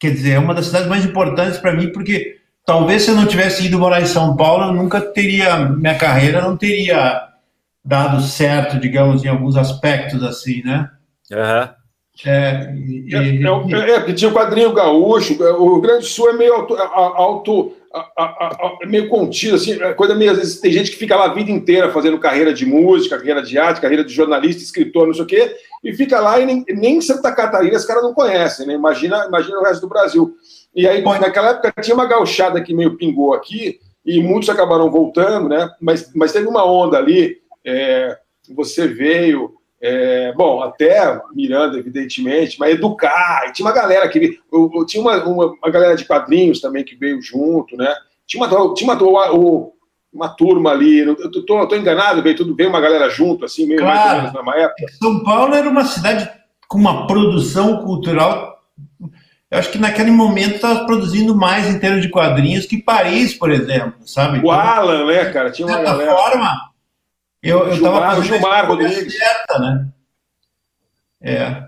[0.00, 3.26] quer dizer, é uma das cidades mais importantes para mim porque talvez se eu não
[3.26, 7.22] tivesse ido morar em São Paulo, eu nunca teria minha carreira não teria
[7.84, 10.88] dado certo, digamos, em alguns aspectos assim, né?
[12.24, 16.06] É, e- É, é, o- é, porque tinha o quadrinho gaúcho, o Rio Grande do
[16.06, 19.92] Sul é meio auto, a- a- auto a- a- a- é meio contido, assim, é
[19.94, 22.64] coisa meio, às vezes tem gente que fica lá a vida inteira fazendo carreira de
[22.64, 26.38] música, carreira de arte, carreira de jornalista, escritor, não sei o quê, e fica lá
[26.38, 28.74] e nem, nem Santa Catarina os caras não conhecem, né?
[28.74, 30.34] Imagina, imagina o resto do Brasil.
[30.74, 35.48] E aí, naquela época, tinha uma gauchada que meio pingou aqui, e muitos acabaram voltando,
[35.48, 35.70] né?
[35.80, 38.18] Mas, mas teve uma onda ali, é,
[38.54, 44.70] você veio, é, bom, até Miranda, evidentemente, mas educar, e tinha uma galera que eu,
[44.74, 47.92] eu tinha uma, uma, uma galera de quadrinhos também que veio junto, né?
[48.26, 49.72] Tinha uma, tinha uma, o-
[50.12, 53.66] uma turma ali, eu tô, tô, tô enganado, veio tudo veio uma galera junto, assim,
[53.66, 54.18] meio mais ou Claro.
[54.32, 54.86] menos na época.
[55.00, 56.28] São Paulo era uma cidade
[56.68, 58.51] com uma produção cultural.
[59.52, 63.50] Eu acho que naquele momento estava produzindo mais em termos de quadrinhos que Paris, por
[63.50, 64.40] exemplo, sabe?
[64.42, 65.50] O Alan, né, cara?
[65.50, 66.16] Tinha uma de certa galera.
[66.16, 66.60] forma,
[67.42, 69.18] eu estava fazendo Gilmar a Rodrigues.
[69.18, 69.88] certa, né?
[71.20, 71.64] É.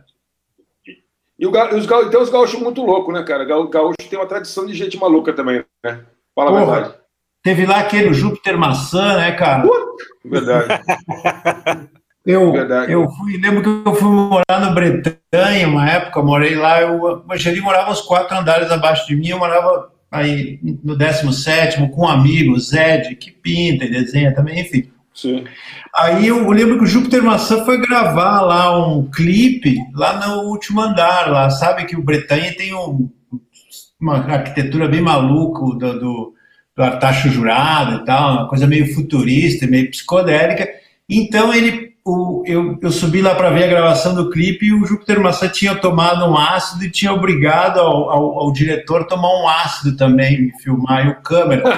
[1.39, 3.45] E, o, ga- e os, ga- então os gaúchos muito loucos, né, cara?
[3.45, 6.01] Ga- Gaúcho tem uma tradição de gente maluca também, né?
[6.35, 6.74] Fala a Porra.
[6.80, 6.95] verdade.
[7.43, 9.68] Teve lá aquele Júpiter Maçã, né, cara?
[10.24, 10.68] Verdade.
[12.27, 12.91] Eu, Verdade.
[12.91, 17.33] eu fui, lembro que eu fui morar no Bretanha, uma época, morei lá, eu, o
[17.33, 22.09] Angeli morava uns quatro andares abaixo de mim, eu morava aí no 17 com um
[22.09, 24.89] amigo, Zed, que pinta e desenha também, enfim.
[25.14, 25.45] Sim.
[25.95, 30.81] Aí eu lembro que o Júpiter Maçã foi gravar lá um clipe lá no último
[30.81, 33.09] andar, lá, sabe que o Bretanha tem um-
[34.01, 36.35] uma arquitetura bem maluca do, do,
[36.77, 40.68] do Artacho Jurado e tal, uma coisa meio futurista, meio psicodélica.
[41.09, 44.85] Então ele, o- eu, eu subi lá para ver a gravação do clipe e o
[44.85, 49.29] Júpiter Maçã tinha tomado um ácido e tinha obrigado ao, ao, ao diretor a tomar
[49.43, 51.63] um ácido também, me filmar, e o câmera.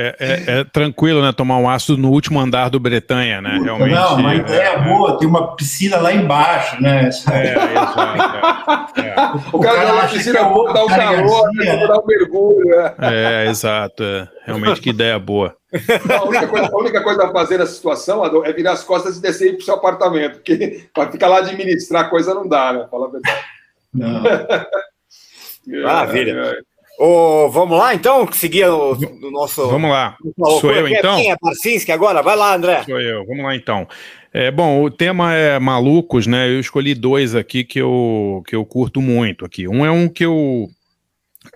[0.00, 1.32] É, é- é tranquilo, né?
[1.32, 3.58] Tomar um ácido no último andar do Bretanha, né?
[3.64, 3.94] Realmente.
[3.94, 7.06] Não, uma ideia boa, tem uma piscina lá embaixo, né?
[7.06, 9.00] É, exato.
[9.00, 9.14] é.
[9.52, 11.86] O cara tá na acha piscina que é o boa, dá um calor, né?
[11.86, 12.94] dá um mergulho, né?
[13.00, 14.04] É, exato.
[14.04, 14.28] é.
[14.46, 15.56] Realmente que ideia boa.
[15.70, 19.18] A única, coisa, a única coisa a fazer nessa situação, Adão, é virar as costas
[19.18, 22.72] e descer ir pro seu apartamento, porque para ficar lá administrar a coisa não dá,
[22.72, 22.86] né?
[22.90, 23.44] Fala a verdade.
[23.92, 24.22] Não.
[25.84, 26.32] Maravilha.
[26.32, 26.60] É, é.
[26.98, 28.30] Ô, vamos lá, então?
[28.32, 29.68] Seguir o, o nosso.
[29.68, 30.16] Vamos lá.
[30.60, 31.16] Sou eu, então?
[31.16, 32.22] Quem é Barcinski agora?
[32.22, 32.82] Vai lá, André.
[32.84, 33.24] Sou eu.
[33.26, 33.86] Vamos lá então.
[34.32, 36.48] É, bom, o tema é malucos, né?
[36.48, 39.68] Eu escolhi dois aqui que eu, que eu curto muito aqui.
[39.68, 40.68] Um é um que eu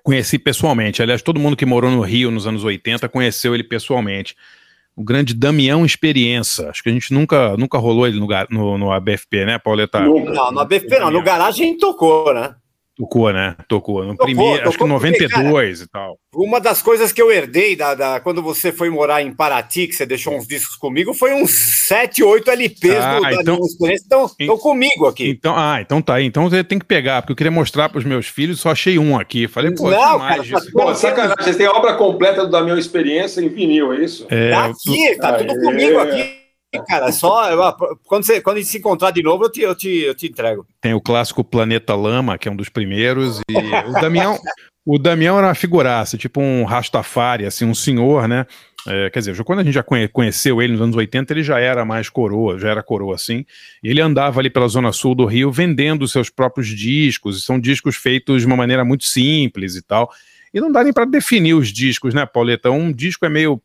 [0.03, 1.03] conheci pessoalmente.
[1.03, 4.37] Aliás, todo mundo que morou no Rio nos anos 80 conheceu ele pessoalmente.
[4.95, 6.69] O grande Damião Experiência.
[6.69, 10.01] Acho que a gente nunca, nunca rolou ele no, no, no ABFP, né, Pauleta?
[10.01, 12.55] Não, no ABP não, no garagem a gente tocou, né?
[12.97, 13.57] Tocou, né?
[13.69, 14.05] Tocou.
[14.05, 16.17] No Tocou, primeiro, acho que tocou porque, 92 e tal.
[16.35, 19.95] Uma das coisas que eu herdei da, da- quando você foi morar em Paraty, que
[19.95, 23.67] você deixou uns discos comigo, foi uns 7, 8 LPs Ah, do, da então- minha
[23.67, 24.05] experiência.
[24.07, 25.31] Então, estão comigo aqui.
[25.31, 26.27] Então, ah, então tá aí.
[26.27, 28.99] Então você tem que pegar, porque eu queria mostrar para os meus filhos, só achei
[28.99, 29.49] um aqui.
[29.49, 30.73] Falei, pô, Não, tem cara, mais tá disso.
[30.73, 34.27] Pô, sacanagem, vocês têm a obra completa do Damião Experiência em vinil, é isso?
[34.29, 36.42] É, Tá aqui, tá tudo comigo aqui.
[36.89, 37.51] Cara, é só.
[37.51, 40.15] eu- quando, você, quando a gente se encontrar de novo, eu te, eu te, eu
[40.15, 40.67] te entrego.
[40.81, 43.57] Tem o clássico Planeta Lama, que é um dos primeiros, e
[43.89, 44.39] o Damião,
[44.85, 48.47] o Damião era uma figuraça, tipo um Rastafari, assim, um senhor, né?
[48.89, 51.61] É, quer dizer, quando a gente já conhe- conheceu ele nos anos 80, ele já
[51.61, 53.45] era mais coroa, já era coroa assim.
[53.83, 58.41] Ele andava ali pela zona sul do Rio vendendo seus próprios discos, são discos feitos
[58.41, 60.11] de uma maneira muito simples e tal.
[60.53, 62.71] E não dá nem para definir os discos, né, Pauleta?
[62.73, 63.63] Um disco é meio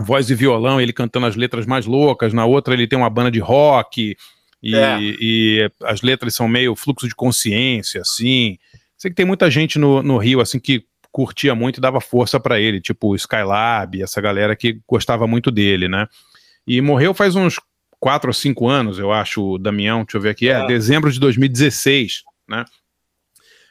[0.00, 3.30] voz e violão, ele cantando as letras mais loucas, na outra ele tem uma banda
[3.30, 4.16] de rock,
[4.62, 4.98] e, É.
[5.00, 8.58] e as letras são meio fluxo de consciência, assim.
[8.96, 12.38] Sei que tem muita gente no, no Rio, assim, que curtia muito e dava força
[12.40, 16.06] pra ele, tipo o Skylab, essa galera que gostava muito dele, né?
[16.66, 17.60] E morreu faz uns
[18.00, 20.66] quatro ou cinco anos, eu acho, o Damião, deixa eu ver aqui, é, É.
[20.66, 22.64] dezembro de 2016, né?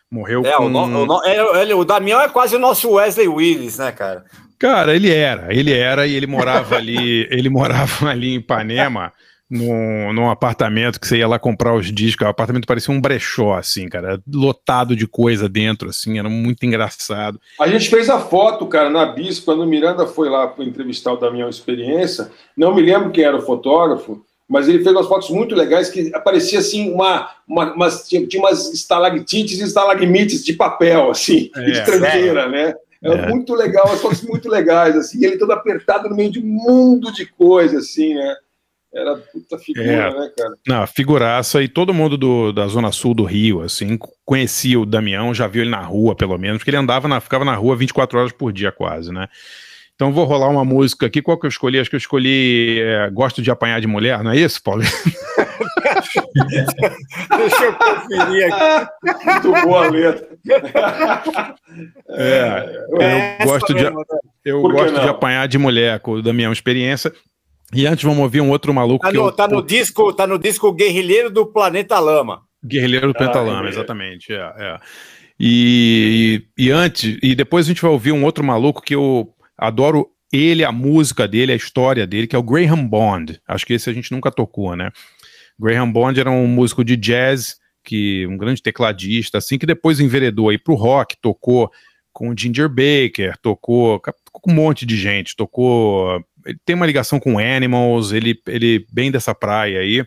[0.09, 0.65] Morreu É, com...
[0.65, 3.91] o, no- o, no- é, ele- o Damião é quase o nosso Wesley Willis, né,
[3.91, 4.23] cara?
[4.66, 9.13] Cara, ele era, ele era e ele morava ali, ele morava ali em Ipanema,
[9.47, 12.26] num, num apartamento que você ia lá comprar os discos.
[12.26, 14.20] O apartamento parecia um brechó, assim, cara.
[14.28, 17.39] Lotado de coisa dentro, assim, era muito engraçado.
[17.61, 21.13] A gente fez a foto, cara, na Bis, quando o Miranda foi lá para entrevistar
[21.13, 22.32] o Damião Experiência.
[22.57, 26.11] Não me lembro quem era o fotógrafo, mas ele fez umas fotos muito legais que
[26.11, 31.70] aparecia assim uma, uma umas, tinha, tinha umas estalactites e estalagmites de papel, assim, É,
[31.70, 32.74] estrangeira, né?
[33.05, 33.29] Era É.
[33.29, 36.45] muito legal, as fotos muito legais, assim, e ele todo apertado no meio de um
[36.45, 38.35] mundo de coisa, assim, né?
[38.93, 40.19] Era puta figura, É.
[40.19, 40.53] né, cara?
[40.67, 45.33] Não, figuraça, e todo mundo do, da Zona Sul do Rio, assim, conhecia o Damião,
[45.33, 48.17] já viu ele na rua, pelo menos, porque ele andava na, ficava na rua 24
[48.17, 49.27] horas por dia, quase, né?
[49.95, 51.21] Então vou rolar uma música aqui.
[51.21, 51.79] Qual que eu escolhi?
[51.79, 54.81] Acho que eu escolhi é, Gosto de Apanhar de Mulher, não é isso, Paulo?
[57.37, 58.89] Deixa eu conferir aqui.
[59.25, 60.27] Muito boa a letra.
[62.09, 63.91] É, eu essa gosto de, né?
[64.43, 67.11] eu que gosto de apanhar de mulher com o Damião Experiência.
[67.73, 70.27] E antes vamos ouvir um outro maluco Tá que no, eu, tá no disco, tá
[70.27, 72.41] no disco Guerrilheiro do Planeta Lama.
[72.63, 73.69] Guerrilheiro do Ah, Pentalama, é.
[73.69, 74.33] exatamente.
[74.33, 74.79] É, é.
[75.39, 79.33] E, e, e antes, e depois a gente vai ouvir um outro maluco que eu
[79.57, 83.39] adoro ele, a música dele, a história dele, que é o Graham Bond.
[83.47, 84.91] Acho que esse a gente nunca tocou, né?
[85.59, 90.49] Graham Bond era um músico de jazz, que um grande tecladista, assim, que depois enveredou
[90.49, 91.71] aí pro rock, tocou
[92.11, 94.01] com o Ginger Baker, tocou
[94.31, 96.23] com um monte de gente, tocou.
[96.45, 100.05] Ele tem uma ligação com Animals, ele, ele bem dessa praia aí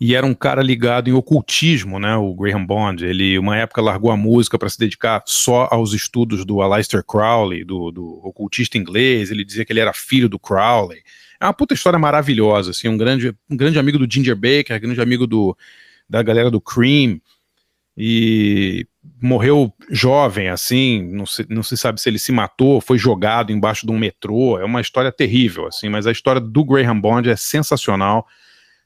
[0.00, 2.16] e era um cara ligado em ocultismo, né?
[2.16, 3.04] O Graham Bond.
[3.04, 7.64] Ele, uma época, largou a música para se dedicar só aos estudos do Aleister Crowley,
[7.64, 9.30] do, do ocultista inglês.
[9.30, 11.02] Ele dizia que ele era filho do Crowley.
[11.40, 12.88] É uma puta história maravilhosa, assim.
[12.88, 15.56] Um grande, um grande amigo do Ginger Baker, grande amigo do,
[16.08, 17.20] da galera do Cream.
[17.96, 18.86] E
[19.20, 21.02] morreu jovem, assim.
[21.02, 24.58] Não se, não se sabe se ele se matou, foi jogado embaixo de um metrô.
[24.58, 25.88] É uma história terrível, assim.
[25.88, 28.26] Mas a história do Graham Bond é sensacional.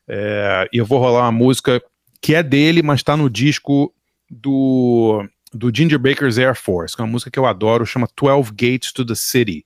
[0.07, 1.83] É, e eu vou rolar uma música
[2.21, 3.93] que é dele, mas tá no disco
[4.31, 8.51] do, do Ginger Baker's Air Force, que é uma música que eu adoro, chama 12
[8.51, 9.65] Gates to the City.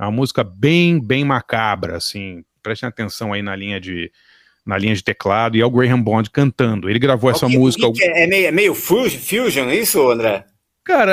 [0.00, 2.42] É uma música bem, bem macabra, assim.
[2.62, 4.10] Prestem atenção aí na linha de,
[4.64, 6.88] na linha de teclado, e é o Graham Bond cantando.
[6.88, 7.92] Ele gravou essa O que- o música.
[7.92, 10.44] que é, é meio, é meio fu- fusion, isso, André?
[10.90, 11.12] Cara,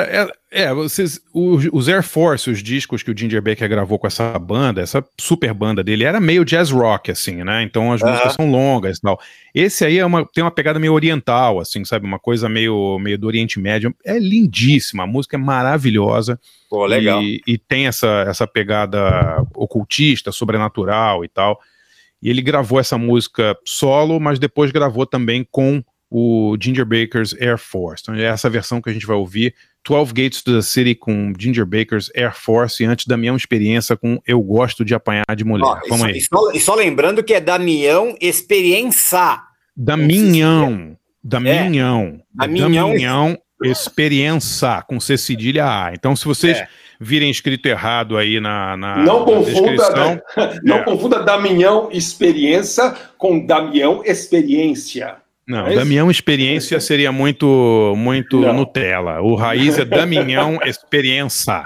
[0.50, 4.08] é, é, vocês, os, os Air Force, os discos que o Ginger Baker gravou com
[4.08, 7.62] essa banda, essa super banda dele, era meio jazz rock, assim, né?
[7.62, 9.20] Então as músicas são longas e tal.
[9.54, 12.04] Esse aí é uma, tem uma pegada meio oriental, assim, sabe?
[12.04, 13.94] Uma coisa meio, meio do Oriente Médio.
[14.04, 16.40] É lindíssima, a música é maravilhosa.
[16.68, 17.22] Pô, legal.
[17.22, 21.56] E, e tem essa, essa pegada ocultista, sobrenatural e tal.
[22.20, 27.58] E ele gravou essa música solo, mas depois gravou também com o Ginger Baker's Air
[27.58, 28.02] Force.
[28.02, 29.54] Então é essa versão que a gente vai ouvir.
[29.86, 33.96] 12 Gates to the City com Ginger Baker's Air Force e antes da minha experiência
[33.96, 35.64] com Eu Gosto de Apanhar de Mulher.
[35.66, 36.16] Ó, e, Vamos só, aí.
[36.16, 39.40] e só- e só lembrando que é Damião Experiência.
[39.76, 40.96] Daminhão.
[41.22, 42.20] Daminhão.
[42.34, 42.88] Daminhão.
[42.88, 45.92] Daminhão Experiência com C cedilha A.
[45.92, 46.68] Então, se vocês É.
[47.00, 50.20] virem escrito errado aí na, na, Não na confunda, descrição,
[50.62, 50.82] não É.
[50.84, 55.16] confunda Damião Experiência com Damião Experiência.
[55.48, 55.74] Não, É?
[55.74, 58.52] Damião Experiência seria muito muito Não.
[58.52, 59.22] Nutella.
[59.22, 61.64] O raiz é Damião Experiência.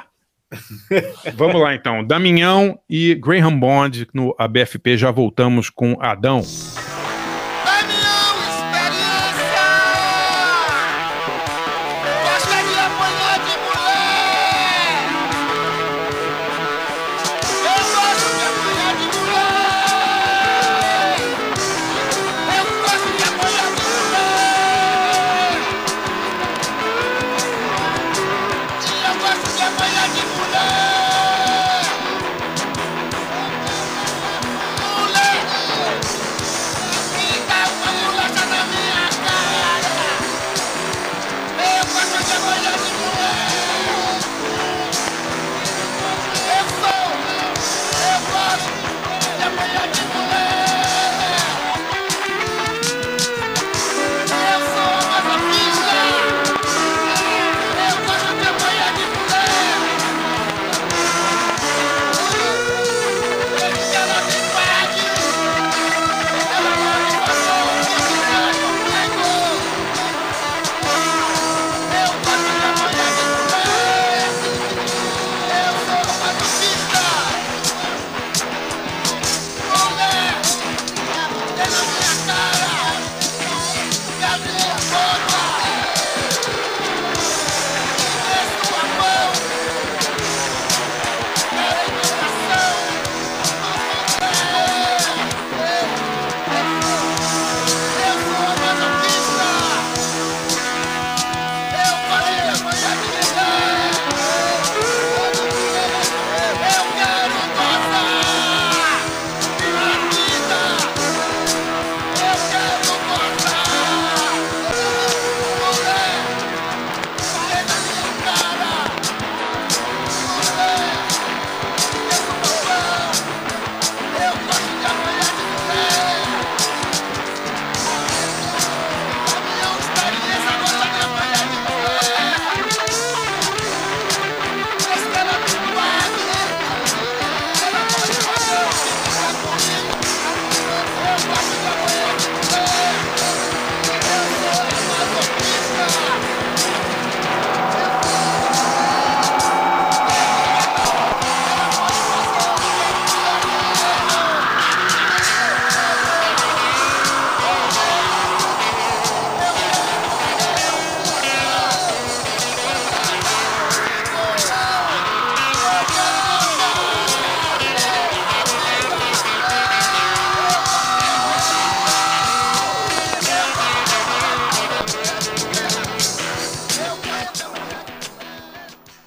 [1.34, 2.04] Vamos lá então.
[2.04, 4.96] Damião e Graham Bond no ABFP.
[4.96, 6.42] Já voltamos com Adão.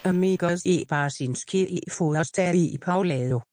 [0.05, 3.43] amigos e barsinski e forstad i Paulado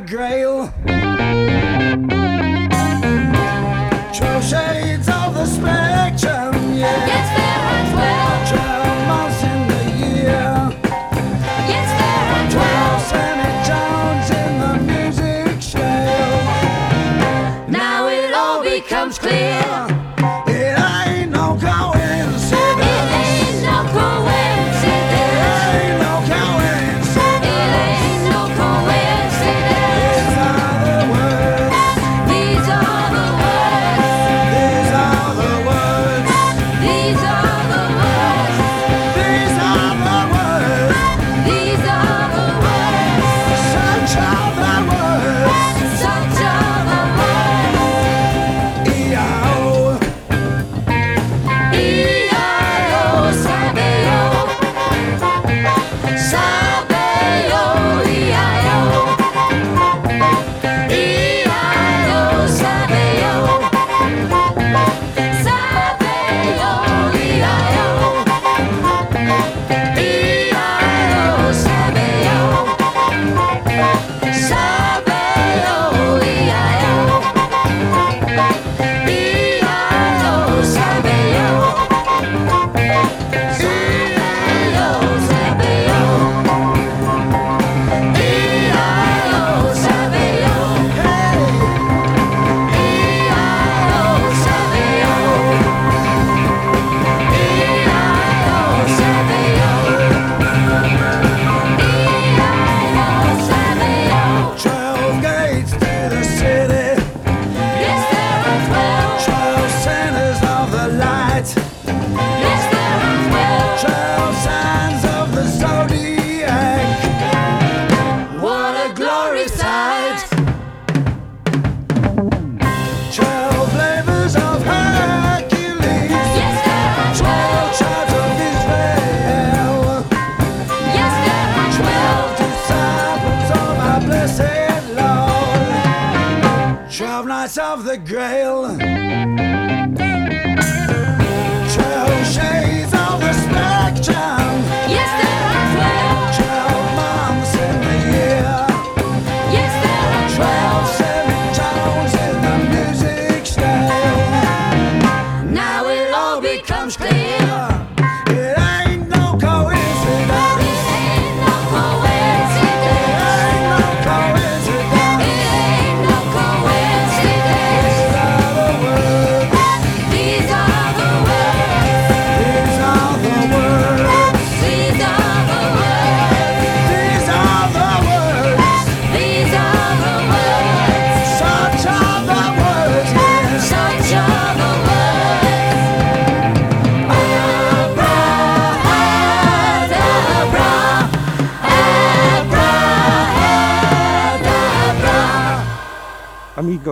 [0.00, 0.72] knights Grail.
[4.12, 6.74] Twelve shades of the spectrum.
[6.74, 7.39] Yeah.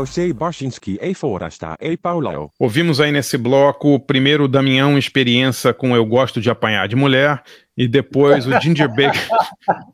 [0.06, 0.32] C.
[0.32, 2.50] Barsinski e Forasta e Paulo.
[2.58, 7.42] Ouvimos aí nesse bloco primeiro o Damião Experiência com Eu Gosto de Apanhar de Mulher
[7.78, 9.28] e depois o Ginger Baker.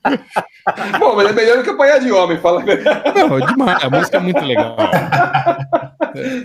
[0.98, 2.64] Bom, mas é melhor do que apanhar de homem, fala.
[2.64, 3.84] Não, é demais.
[3.84, 4.76] A música é muito legal.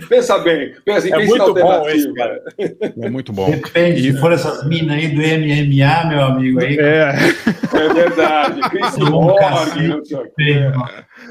[0.08, 2.42] Pensa bem, pensa em É muito bom esse, cara.
[2.58, 3.50] É muito bom.
[3.50, 6.76] Depende, se for essas minas aí do MMA, meu amigo, aí.
[6.78, 7.14] É.
[7.72, 8.60] É verdade.
[8.68, 9.50] Chris Morgan,
[9.88, 10.70] não sei o quê.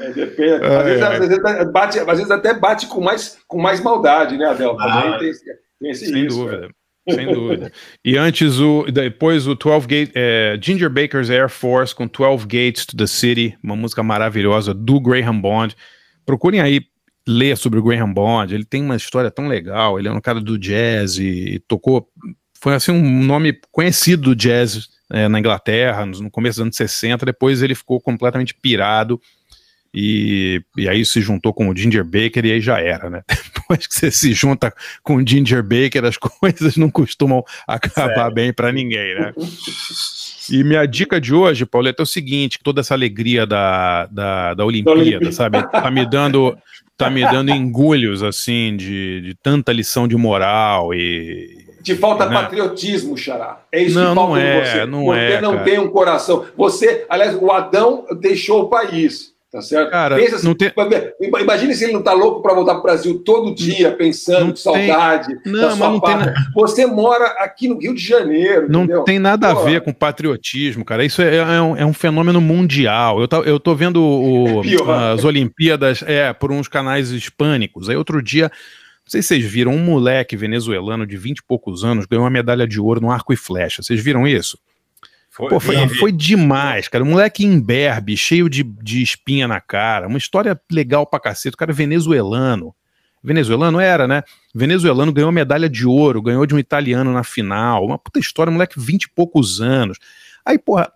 [0.00, 0.64] É, depende.
[0.64, 1.12] Às vezes, ai.
[1.12, 4.76] às vezes bate, às vezes até bate com mais, com mais maldade, né, Adel?
[4.76, 5.44] Também Ah, tem, esse-
[5.80, 6.68] tem esse Sem risco, dúvida.
[7.14, 7.72] Sem dúvida.
[8.04, 12.86] E antes, o, depois o 12 Gate, é, Ginger Baker's Air Force com 12 Gates
[12.86, 15.76] to the City, uma música maravilhosa do Graham Bond.
[16.24, 16.82] Procurem aí
[17.26, 18.54] ler sobre o Graham Bond.
[18.54, 19.98] Ele tem uma história tão legal.
[19.98, 22.08] Ele é um cara do jazz e, tocou.
[22.60, 27.26] Foi assim um nome conhecido do jazz é, na Inglaterra, no começo dos anos 60,
[27.26, 29.20] depois ele ficou completamente pirado.
[29.92, 33.22] E, e aí se juntou com o Ginger Baker e aí já era, né?
[33.54, 34.72] Depois que você se junta
[35.02, 38.34] com o Ginger Baker, as coisas não costumam acabar Sério.
[38.34, 39.32] bem pra ninguém, né?
[40.50, 44.64] E minha dica de hoje, Pauleta, é o seguinte: toda essa alegria da, da, da
[44.64, 45.32] Olimpíada, Olimpíada.
[45.32, 45.62] sabe?
[45.70, 46.56] Tá me dando.
[46.96, 51.66] Tá me dando engulhos, assim, de, de tanta lição de moral e.
[51.82, 52.34] Te falta Né?
[52.34, 53.62] patriotismo, Xará.
[53.72, 54.84] É isso Não, que não falta em é, você.
[54.86, 55.64] não você é, não cara.
[55.64, 56.44] tem um coração.
[56.58, 59.29] Você, aliás, o Adão deixou o país.
[59.50, 59.90] Tá certo?
[59.90, 60.70] Cara, Pensa assim, não tem-
[61.40, 64.56] Imagine se ele não tá louco para voltar pro Brasil todo dia, pensando Não com
[64.56, 66.34] saudade tem- da Não, sua mas não tem.
[66.54, 68.66] Você mora aqui no Rio de Janeiro.
[68.70, 69.02] Não entendeu?
[69.02, 71.04] tem nada Pô, a ver com patriotismo, cara.
[71.04, 73.20] Isso é, é um, é um fenômeno mundial.
[73.20, 74.88] Eu, tá- eu tô vendo o- Pior.
[74.88, 77.88] as Olimpíadas é, por uns canais hispânicos.
[77.88, 81.82] Aí outro dia, não sei se vocês viram, um moleque venezuelano de 20 e poucos
[81.82, 83.82] anos ganhou uma medalha de ouro no arco e flecha.
[83.82, 84.56] Vocês viram isso?
[85.48, 87.04] Pô, foi, foi demais, cara.
[87.04, 90.06] Um moleque imberbe, cheio de, de espinha na cara.
[90.06, 91.54] Uma história legal pra cacete.
[91.54, 92.74] O cara é venezuelano.
[93.22, 94.22] Venezuelano era, né?
[94.54, 97.84] Venezuelano ganhou medalha de ouro, ganhou de um italiano na final.
[97.84, 99.98] Uma puta história, moleque, 20 e poucos anos.
[100.44, 100.90] Aí, porra,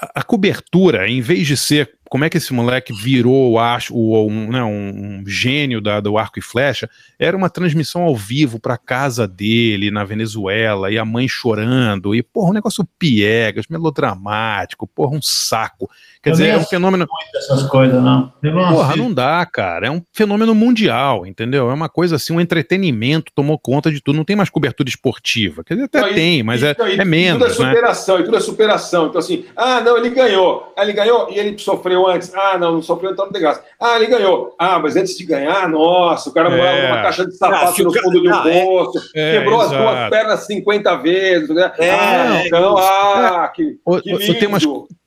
[0.00, 4.50] a, a cobertura, em vez de ser como é que esse moleque virou acho, um,
[4.50, 6.86] né, um, um gênio da, do arco e flecha,
[7.18, 12.22] era uma transmissão ao vivo pra casa dele na Venezuela, e a mãe chorando, e
[12.22, 15.88] porra, um negócio piegas, melodramático, porra, um saco.
[16.22, 17.04] Quer Eu dizer, é um fenômeno.
[17.34, 18.32] Essas coisas, não.
[18.40, 18.96] Não Porra, assisto.
[19.02, 19.88] não dá, cara.
[19.88, 21.68] É um fenômeno mundial, entendeu?
[21.68, 24.16] É uma coisa assim, um entretenimento tomou conta de tudo.
[24.16, 25.64] Não tem mais cobertura esportiva.
[25.64, 27.66] Quer dizer, até Não, e- tem, mas é, Então, e- é menos, e tudo é
[27.66, 27.72] né?
[27.74, 29.06] superação, e tudo é superação.
[29.08, 30.72] Então, assim, ah, não, ele ganhou.
[30.76, 32.32] Ah, ele ganhou e ele sofreu antes.
[32.34, 33.62] Ah, não, não sofreu, então não tem graça.
[33.80, 34.54] Ah, ele ganhou.
[34.58, 36.56] Ah, mas antes de ganhar, nossa, o cara É.
[36.56, 39.10] morava numa caixa de Ah, sapato o no ca- fundo de um não, é- poço,
[39.16, 41.48] é, quebrou as duas pernas 50 vezes.
[41.48, 41.72] Né?
[41.78, 44.38] É, ah, é, então, ah, que, que lindo.
[44.38, 44.62] tem umas,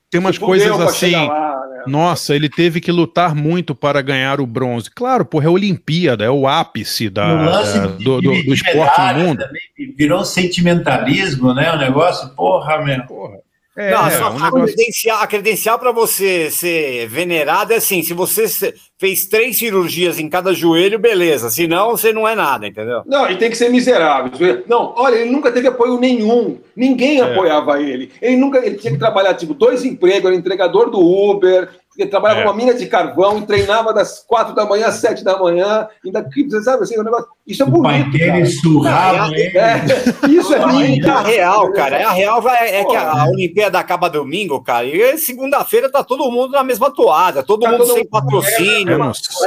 [0.09, 1.11] tem umas coisas assim.
[1.15, 1.83] lá, né?
[1.87, 4.89] Nossa, ele teve que lutar muito para ganhar o bronze.
[4.89, 7.27] Claro, porra, é a Olimpíada, é o ápice da,
[8.03, 9.37] do, do- do esporte no mundo.
[9.45, 9.61] também,
[9.97, 11.71] virou sentimentalismo, né?
[11.73, 13.03] O negócio, porra, meu.
[13.77, 17.75] É, não, é, só um a negócio- credencial, a credencial para você ser venerado é
[17.75, 18.45] assim: se você
[18.97, 21.49] fez três cirurgias em cada joelho, beleza.
[21.49, 23.01] Senão, você não é nada, entendeu?
[23.05, 24.31] Não, e tem que ser miserável.
[24.65, 26.57] Não, olha, ele nunca teve apoio nenhum.
[26.73, 27.23] Ninguém É.
[27.23, 28.11] apoiava ele.
[28.21, 32.41] Ele nunca ele tinha que trabalhar, tipo, dois empregos, era entregador do Uber, ele trabalhava
[32.41, 32.43] É.
[32.43, 35.87] numa mina de carvão e treinava das quatro da manhã às sete da manhã.
[36.05, 37.27] Ainda, você sabe assim, o negócio.
[37.47, 38.11] Isso é O pai bonito.
[38.17, 38.45] dele cara.
[38.45, 39.57] surrava ele.
[39.57, 39.85] É,
[40.29, 41.07] isso é lindo.
[41.07, 41.97] é a real, cara.
[41.97, 44.85] É a real é, é que a, a Olimpíada acaba domingo, cara.
[44.85, 48.93] E segunda-feira tá todo mundo na mesma toada, todo Tá mundo todo sem mundo- patrocínio.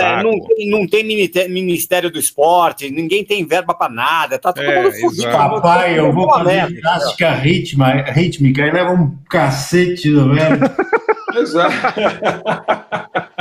[0.01, 1.05] É É, não, tem, não tem
[1.49, 5.31] Ministério do Esporte, ninguém tem verba pra nada, tá todo É, mundo fudido.
[5.31, 10.59] Papai, eu vou Uma fazer ginástica ritma, rítmica e leva um cacete do velho.
[11.41, 11.75] Exato.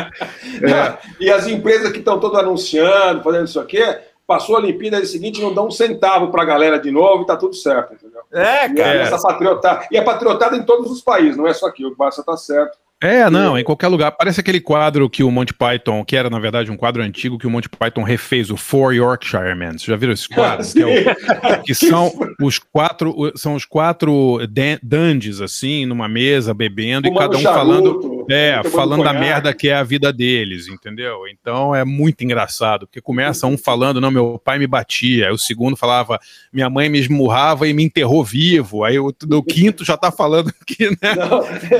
[1.19, 3.81] E as empresas que estão todas anunciando, fazendo isso aqui,
[4.25, 7.37] passou a Olimpíada, é seguinte, não dão um centavo pra galera de novo e tá
[7.37, 8.21] tudo certo, entendeu?
[8.33, 8.99] É, E cara.
[8.99, 12.23] essa patriota, e é patriotada em todos os países, não é só aqui, o Barça
[12.23, 12.77] tá certo.
[13.01, 14.11] É, não, em qualquer lugar.
[14.11, 17.45] Parece aquele quadro que o Monty Python, que era na verdade um quadro antigo que
[17.45, 19.73] o Monty Python refez, o Four Yorkshiremen.
[19.73, 20.65] Vocês já viram esse quadro?
[20.73, 22.11] Que, é o- que são
[22.41, 27.41] os quatro, são os quatro dan- dandies assim, numa mesa bebendo e Fumando cada um
[27.41, 27.59] charuto,
[28.01, 31.27] falando, é, falando da merda que é a vida deles, entendeu?
[31.27, 35.37] Então é muito engraçado, porque começa um falando, não, meu pai me batia, aí o
[35.37, 36.19] segundo falava,
[36.51, 40.53] minha mãe me esmurrava e me enterrou vivo, aí o, o quinto já tá falando
[40.65, 41.15] que, né?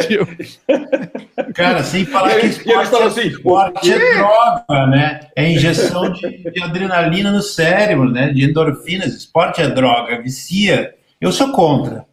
[0.08, 0.28] tipo,
[1.54, 5.20] Cara, sem falar que e eles falam assim, esporte é droga, né?
[5.36, 8.30] É injeção de, de adrenalina no cérebro, né?
[8.30, 9.14] De endorfinas.
[9.14, 10.94] Esporte é droga, vicia.
[11.20, 12.06] Eu sou contra.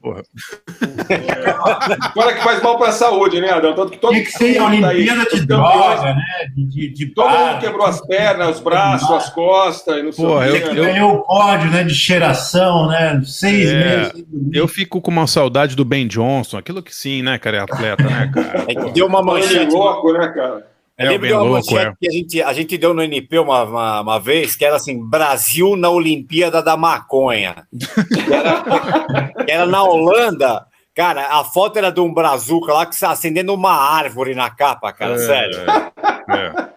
[2.00, 3.74] Agora que faz mal pra saúde, né, Adão?
[3.74, 6.22] Tanto que todo Tinha que ser a tá aí, Olimpíada de os droga, né?
[6.56, 7.52] De, de, de Todo bar.
[7.52, 10.60] mundo quebrou as pernas, os braços, as costas, e não sei Porra, o eu- quê.
[10.66, 11.84] Você ganhou o pódio, né?
[11.84, 13.20] De cheiração, né?
[13.26, 14.24] Seis É, meses.
[14.52, 18.04] Eu fico com uma saudade do Ben Johnson, aquilo que sim, né, cara, é atleta,
[18.04, 18.64] né, cara?
[18.68, 19.72] É que deu uma Ele é manchete.
[19.74, 20.66] louco, né, cara?
[20.96, 21.94] Eu É, o lembro de uma louco, manchete é.
[22.00, 25.04] que a gente, a gente deu no NP uma, uma, uma vez, que era assim,
[25.04, 27.66] Brasil na Olimpíada da Maconha.
[28.14, 30.66] Que era, que era na Holanda.
[30.94, 34.92] Cara, a foto era de um brazuca lá que está acendendo uma árvore na capa,
[34.92, 35.58] cara, É, sério.
[35.58, 36.74] é.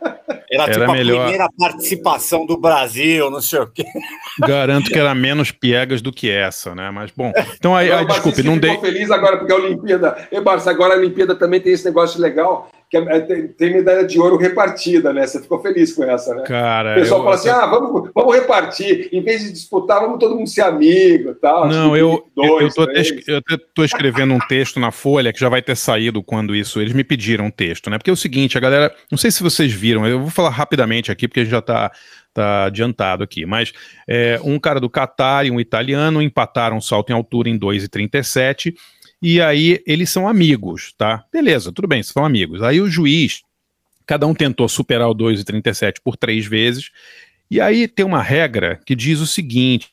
[0.50, 1.22] Era, era tipo a melhor.
[1.24, 3.84] primeira participação do Brasil, não sei o quê.
[4.40, 6.90] Garanto que era menos piegas do que essa, né?
[6.90, 8.78] Mas bom, então aí, Não, aí desculpe, não dei.
[8.80, 10.28] feliz agora porque a Olimpíada.
[10.32, 14.06] E Barça, agora a Olimpíada também tem esse negócio legal que é- tem, tem medalha
[14.06, 15.28] de ouro repartida, né?
[15.28, 16.44] Você ficou feliz com essa, né?
[16.44, 19.10] Cara, o pessoal eu- fala assim: ah, vamos, vamos repartir.
[19.12, 21.68] Em vez de disputar, vamos todo mundo ser amigo tal.
[21.68, 23.12] Não, eu, eu, dois, eu, tô até, três.
[23.12, 26.56] es- eu até tô escrevendo um texto na Folha que já vai ter saído quando
[26.56, 26.82] isso.
[26.82, 27.98] Eles me pediram um texto, né?
[27.98, 28.94] Porque é o seguinte, a galera.
[29.12, 31.92] Não sei se vocês viram, eu vou falar rapidamente aqui, porque já tá,
[32.34, 33.46] tá adiantado aqui.
[33.46, 33.72] Mas
[34.08, 38.74] é, um cara do Catar e um italiano empataram o salto em altura em 2,37.
[39.22, 41.24] E aí eles são amigos, tá?
[41.34, 42.62] Beleza, tudo bem, são amigos.
[42.62, 43.42] Aí o juiz,
[44.06, 46.92] cada um tentou superar o 2,37 por três vezes.
[47.50, 49.90] E aí tem uma regra que diz o seguinte: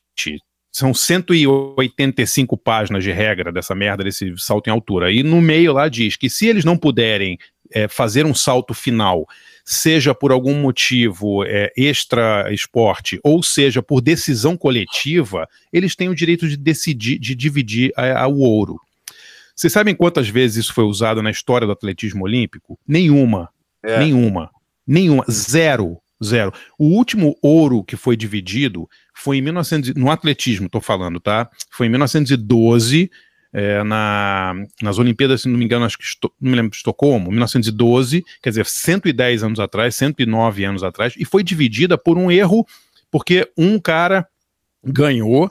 [0.73, 5.13] são 185 páginas de regra dessa merda, desse salto em altura.
[5.13, 7.39] E no meio lá diz que se eles não puderem
[7.73, 9.27] é, fazer um salto final,
[9.65, 16.15] seja por algum motivo é, extra esporte, ou seja por decisão coletiva, eles têm o
[16.15, 18.79] direito de decidir, de dividir a- a- o ouro.
[19.57, 22.79] Vocês sabem quantas vezes isso foi usado na história do atletismo olímpico?
[22.87, 23.49] Nenhuma.
[23.83, 23.99] É.
[24.01, 24.51] Nenhuma.
[24.87, 25.25] Nenhuma.
[25.31, 25.99] Zero.
[26.23, 26.53] Zero.
[26.79, 31.49] O último ouro que foi dividido foi em 1900, e- no atletismo, estou falando, tá?
[31.71, 33.11] Foi em 1912,
[33.53, 36.05] é, na, nas Olimpíadas, se não me engano, acho que
[36.41, 41.25] não me lembro de Estocolmo, 1912, quer dizer, 110 anos atrás, 109 anos atrás, e
[41.25, 42.67] foi dividida por um erro,
[43.11, 44.27] porque um cara
[44.85, 45.51] ganhou,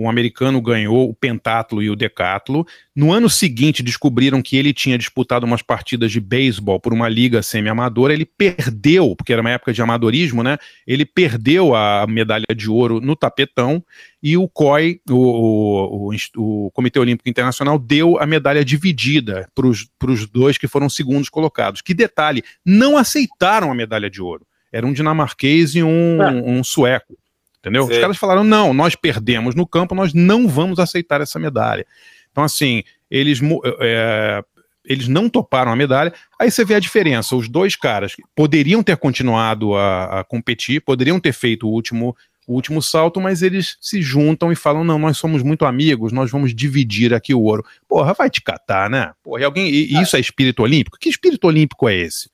[0.00, 2.66] um americano ganhou o pentatlo e o decatlo.
[2.96, 7.42] No ano seguinte, descobriram que ele tinha disputado umas partidas de beisebol por uma liga
[7.42, 8.14] semi-amadora.
[8.14, 10.56] Ele perdeu, porque era uma época de amadorismo, né?
[10.86, 13.84] Ele perdeu a medalha de ouro no tapetão
[14.22, 19.66] e o COI, o, o, o o Comitê Olímpico Internacional, deu a medalha dividida para
[19.66, 21.82] os dois que foram segundos colocados.
[21.82, 24.46] Que detalhe, não aceitaram a medalha de ouro.
[24.72, 27.19] Era um dinamarquês e um, um sueco.
[27.60, 27.82] Entendeu?
[27.84, 28.00] Os Sei.
[28.00, 31.86] caras falaram: não, nós perdemos no campo, nós não vamos aceitar essa medalha.
[32.32, 33.40] Então, assim, eles,
[33.80, 34.42] é,
[34.84, 36.12] eles não toparam a medalha.
[36.38, 41.20] Aí você vê a diferença: os dois caras poderiam ter continuado a, a competir, poderiam
[41.20, 42.16] ter feito o último,
[42.46, 46.30] o último salto, mas eles se juntam e falam: não, nós somos muito amigos, nós
[46.30, 47.64] vamos dividir aqui o ouro.
[47.86, 49.12] Porra, vai te catar, né?
[49.22, 50.98] Porra, e alguém, e, e isso é espírito olímpico?
[50.98, 52.30] Que espírito olímpico é esse?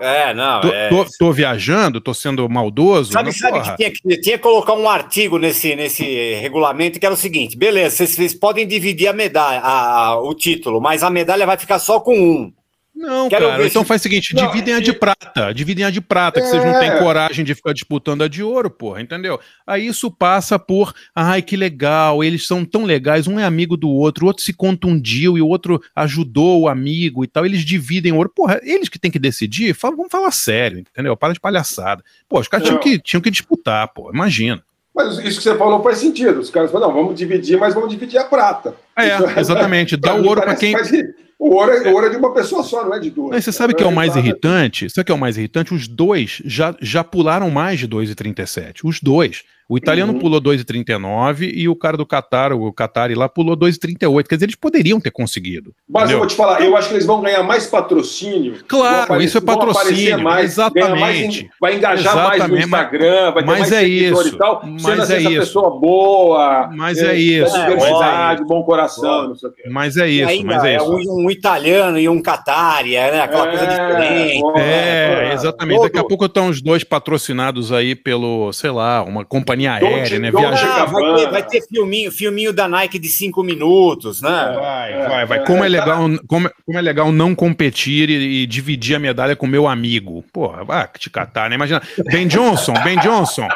[0.00, 0.60] É, não.
[0.62, 0.88] Tô, é...
[0.88, 3.12] tô- tô viajando, tô sendo maldoso?
[3.12, 3.70] Sabe, Não, sabe porra.
[3.72, 7.56] que tinha, que tinha que colocar um artigo nesse, nesse regulamento que era o seguinte:
[7.56, 11.58] beleza, vocês, vocês podem dividir a medalha, a- a- o título, mas a medalha vai
[11.58, 12.52] ficar só com um.
[12.94, 15.90] Não, Quero cara, então se- faz o seguinte, Não, dividem a de prata, dividem a
[15.90, 16.80] de prata, que vocês não É.
[16.80, 19.40] têm coragem de ficar disputando a de ouro, porra, entendeu?
[19.66, 23.88] Aí isso passa por, ai, que legal, eles são tão legais, um é amigo do
[23.88, 28.12] outro, o outro se contundiu e o outro ajudou o amigo e tal, eles dividem
[28.12, 31.16] o ouro, porra, eles que têm que decidir, fala- vamos falar sério, entendeu?
[31.16, 32.02] Para de palhaçada.
[32.28, 34.62] Pô, os caras tinham que, tinham que disputar, pô, imagina.
[34.94, 36.40] Mas isso que você falou faz sentido.
[36.40, 38.74] Os caras falam, não, vamos dividir, mas vamos dividir a prata.
[38.98, 40.72] É, exatamente, dá o ouro pra parece quem...
[40.72, 40.90] faz-
[41.40, 43.30] O ouro, é, o ouro é de uma pessoa só, não é de duas.
[43.30, 44.26] Mas você sabe que é o mais Exato.
[44.26, 44.90] irritante?
[44.90, 45.72] Sabe o que é o mais irritante?
[45.72, 48.80] Os dois já, já pularam mais de 2,37.
[48.84, 49.42] Os dois.
[49.70, 50.18] O italiano Uhum.
[50.18, 54.28] pulou 2,39 e o cara do Qatar, o Qatari lá, pulou 2,38.
[54.28, 55.72] Quer dizer, eles poderiam ter conseguido.
[55.88, 56.18] Mas eu entendeu?
[56.18, 58.56] vou te falar, eu acho que eles vão ganhar mais patrocínio.
[58.66, 61.44] Claro, aparecer- isso é patrocínio, mais, mais exatamente.
[61.44, 64.82] em- vai engajar mais no Exatamente, Instagram, vai ter mais é isso, e tal, mas
[64.82, 65.40] sendo assim, é essa isso.
[65.40, 69.62] pessoa boa, Mas é isso, tem mas é diversidade, bom coração, não sei o quê.
[69.70, 70.90] Mas é isso, ainda mas é é isso.
[70.92, 73.20] um, um italiano e um Qatari, né?
[73.20, 74.42] Aquela coisa diferente.
[74.58, 75.76] É, exatamente.
[75.76, 79.94] Todo- Daqui a pouco estão os dois patrocinados aí pelo, sei lá, uma companhia Dolce-
[79.94, 80.30] aérea, né?
[80.30, 80.72] Dolce Viajando.
[80.72, 84.52] Ah, vai, ter, vai ter filminho, filminho da Nike de cinco minutos, né?
[84.54, 85.44] Vai, vai, vai.
[85.44, 89.36] Como é legal, como, é- como é legal não competir e, e dividir a medalha
[89.36, 90.24] com meu amigo.
[90.32, 91.56] Porra, vai te catar, né?
[91.56, 91.82] Imagina.
[92.10, 93.48] Ben Johnson, Ben Johnson.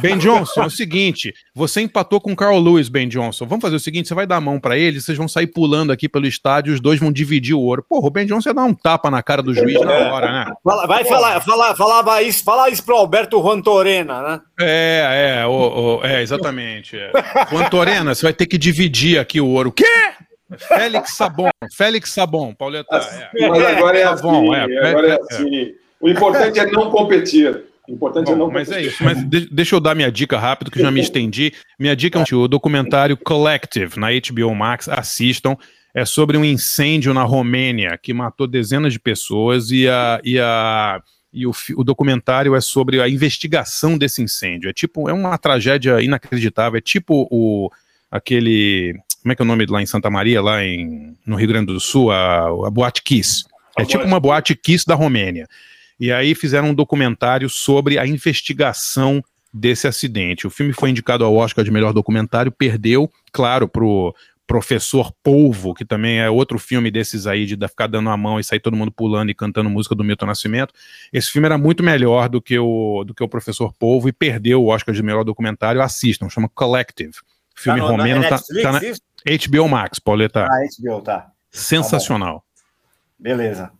[0.00, 3.46] Ben Johnson, é o seguinte: você empatou com o Carl Lewis, Ben Johnson.
[3.46, 5.90] Vamos fazer o seguinte: você vai dar a mão pra ele, vocês vão sair pulando
[5.92, 7.84] aqui pelo estádio, os dois vão dividir o ouro.
[7.88, 10.52] Porra, o Ben Johnson ia dar um tapa na cara do juiz na hora, né?
[10.86, 14.40] Vai falar, falar, falava isso, falar isso pro Alberto Juan Torena, né?
[14.60, 16.96] É, é, o- o- é, exatamente.
[16.96, 17.10] É.
[17.70, 19.72] Torena, você vai ter que dividir aqui o ouro.
[19.72, 19.84] Quê?
[20.58, 22.96] Félix Sabon, Félix Sabon, Pauleta.
[22.96, 23.48] É.
[23.48, 25.72] Mas agora é Sabon, assim, é, agora é é, assim.
[26.00, 27.64] O importante é não competir.
[27.88, 28.86] O importante é Bom, não mas competir.
[28.86, 29.04] é isso.
[29.04, 31.52] Mas de- deixa eu dar minha dica rápido, que já me estendi.
[31.78, 34.88] Minha dica é um- o documentário Collective, na HBO Max.
[34.88, 35.56] Assistam.
[35.92, 41.00] É sobre um incêndio na Romênia que matou dezenas de pessoas e, a, e, a,
[41.32, 44.68] e o, o documentário é sobre a investigação desse incêndio.
[44.68, 46.78] É tipo, é uma tragédia inacreditável.
[46.78, 47.70] É tipo o
[48.10, 48.94] aquele.
[49.22, 51.72] Como é que é o nome lá em Santa Maria, lá em, no Rio Grande
[51.72, 52.10] do Sul?
[52.10, 53.44] A, a Boate Kiss.
[53.78, 55.46] É tipo uma Boate Kiss da Romênia.
[55.98, 60.46] E aí fizeram um documentário sobre a investigação desse acidente.
[60.46, 64.14] O filme foi indicado ao Oscar de melhor documentário, perdeu, claro, pro
[64.50, 68.42] Professor Polvo, que também é outro filme desses aí de ficar dando a mão e
[68.42, 70.74] sair todo mundo pulando e cantando música do Milton Nascimento.
[71.12, 74.60] Esse filme era muito melhor do que o, do que o Professor Polvo e perdeu
[74.60, 75.80] o Oscar de melhor documentário.
[75.80, 77.12] Assistam, chama Collective.
[77.54, 79.00] Filme Tá no- na romeno, tá, Netflix, tá na isso?
[79.52, 80.46] HBO Max, Pauleta.
[80.46, 81.30] Ah, HBO, tá.
[81.48, 82.44] Sensacional.
[83.16, 83.70] Beleza.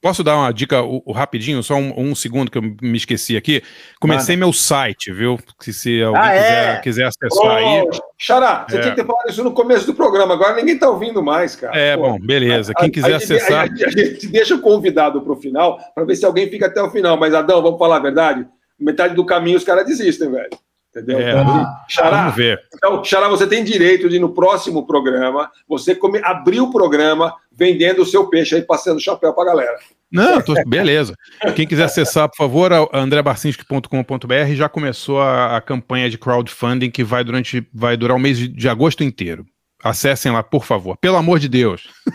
[0.00, 3.36] Posso dar uma dica o, o rapidinho, só um, um segundo que eu me esqueci
[3.36, 3.62] aqui?
[4.00, 5.38] Comecei meu site, viu?
[5.60, 6.80] Se, se alguém Ah, quiser, é?
[6.80, 7.82] quiser acessar aí.
[7.82, 8.80] Ô, Xará, você É.
[8.80, 11.76] tinha que ter falado isso no começo do programa, agora ninguém tá ouvindo mais, cara.
[11.78, 12.02] É, Pô.
[12.04, 12.72] bom, beleza.
[12.74, 13.64] Quem A- quiser a acessar.
[13.64, 16.82] A, gente- a gente deixa o convidado pro final para ver se alguém fica até
[16.82, 17.18] o final.
[17.18, 18.46] Mas, Adão, vamos falar a verdade?
[18.78, 20.48] Metade do caminho os caras desistem, velho.
[20.96, 21.20] Entendeu?
[21.20, 22.58] É, Então, Xará, vamos ver.
[22.74, 28.00] Então, Xará, você tem direito de, no próximo programa, você come- abrir o programa vendendo
[28.00, 29.76] o seu peixe aí, passando chapéu pra galera.
[30.10, 31.14] Não, tô- beleza.
[31.54, 37.04] Quem quiser acessar, por favor, a- andrebarcinski.com.br já começou a, a campanha de crowdfunding que
[37.04, 39.44] vai durante vai durar o mês de, de agosto inteiro.
[39.84, 40.96] Acessem lá, por favor.
[40.96, 41.88] Pelo amor de Deus.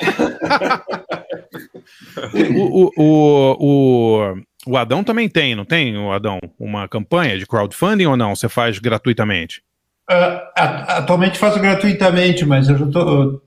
[2.57, 4.35] o, o, o, o,
[4.67, 6.39] o Adão também tem, não tem, o Adão?
[6.59, 8.35] Uma campanha de crowdfunding ou não?
[8.35, 9.61] Você faz gratuitamente?
[10.09, 13.41] A- atualmente faço gratuitamente, mas eu já tô,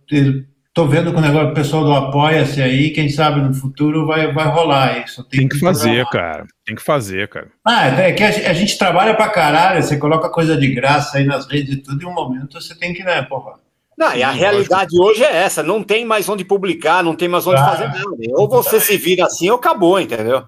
[0.78, 4.32] tô vendo com o negócio do pessoal do Apoia-se aí, quem sabe no futuro vai,
[4.32, 5.24] vai rolar isso.
[5.24, 6.46] Tem que fazer, cara.
[6.64, 7.48] Tem que fazer, cara.
[7.66, 11.18] Ah, é que a, gente- a gente trabalha pra caralho, você coloca coisa de graça
[11.18, 13.54] aí nas redes e tudo, e um momento você tem que, né, porra.
[13.98, 17.26] Não, e a Sim, realidade hoje é essa: não tem mais onde publicar, não tem
[17.26, 17.76] mais onde Claro.
[17.76, 18.16] fazer nada.
[18.36, 20.44] Ou você se vira assim ou acabou, entendeu?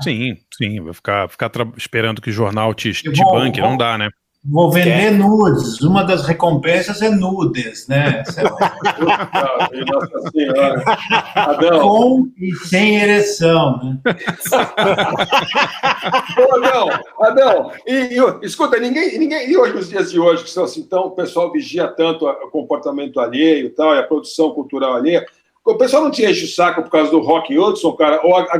[0.00, 0.80] Sim, sim.
[0.80, 4.08] Vai ficar, ficar esperando que o jornal te, te vou- banque, não dá, né?
[4.46, 5.80] Vou vender nudes.
[5.80, 8.22] Uma das recompensas é nudes, né?
[9.90, 10.84] Nossa Senhora.
[11.34, 11.80] Adão.
[11.80, 13.98] Com e sem ereção, né?
[16.38, 16.88] Ô, Adão,
[17.20, 20.80] Adão, e, e, escuta, ninguém, ninguém, e hoje, nos dias de hoje, que são assim,
[20.80, 25.24] então, o pessoal vigia tanto o comportamento alheio e tal, e a produção cultural alheia,
[25.64, 28.42] o pessoal não te enche o saco por causa do Rock Hudson, cara, ou a,
[28.50, 28.58] a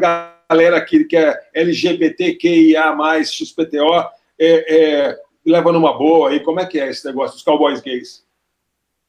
[0.48, 4.08] galera que, que é LGBTQIA+, XPTO,
[4.38, 4.74] é,
[5.08, 5.18] é,
[5.50, 8.22] leva numa boa, e como é que é esse negócio dos cowboys gays?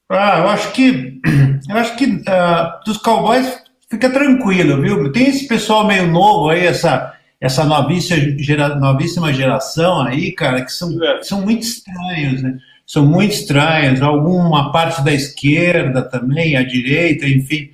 [0.09, 1.19] Ah, eu acho que
[1.69, 5.11] eu acho que ah, dos cowboys fica tranquilo, viu?
[5.11, 10.71] Tem esse pessoal meio novo aí, essa essa novíssima, gera, novíssima geração aí, cara, que
[10.71, 10.89] são,
[11.21, 12.57] são muito estranhos, né?
[12.87, 14.01] São muito estranhos.
[14.01, 17.69] Alguma parte da esquerda também, a direita, enfim,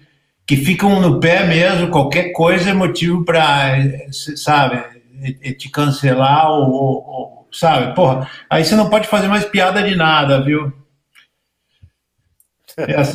[0.47, 1.89] que ficam no pé mesmo.
[1.89, 3.77] Qualquer coisa é motivo para,
[4.11, 4.75] sabe,
[5.21, 7.93] é- é te cancelar ou- ou, sabe?
[7.95, 10.71] Porra, aí você não pode fazer mais piada de nada, viu?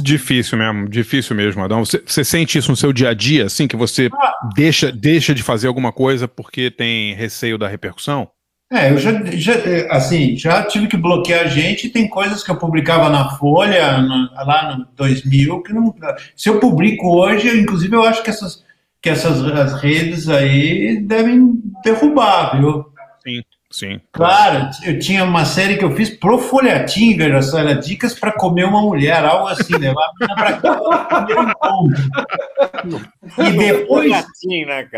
[0.02, 1.84] Difícil mesmo, difícil mesmo, Adão.
[1.84, 4.10] Você, você sente isso no seu dia a dia, assim, que você
[4.54, 8.28] deixa, deixa de fazer alguma coisa porque tem receio da repercussão?
[8.70, 9.54] É, eu já, já,
[9.90, 14.76] assim, já tive que bloquear gente, tem coisas que eu publicava na Folha, no- lá
[14.76, 15.94] no 2000, que não...
[16.36, 18.64] Se eu publico hoje, eu, inclusive eu acho que essas,
[19.00, 21.52] que essas as redes aí devem
[21.84, 22.84] derrubar, viu?
[23.78, 24.00] Sim.
[24.10, 28.32] Claro, eu tinha uma série que eu fiz pro folhetim, veja só, era dicas para
[28.32, 32.10] comer uma mulher, algo assim, levar a menina pra casa.
[33.38, 34.24] E depois, né,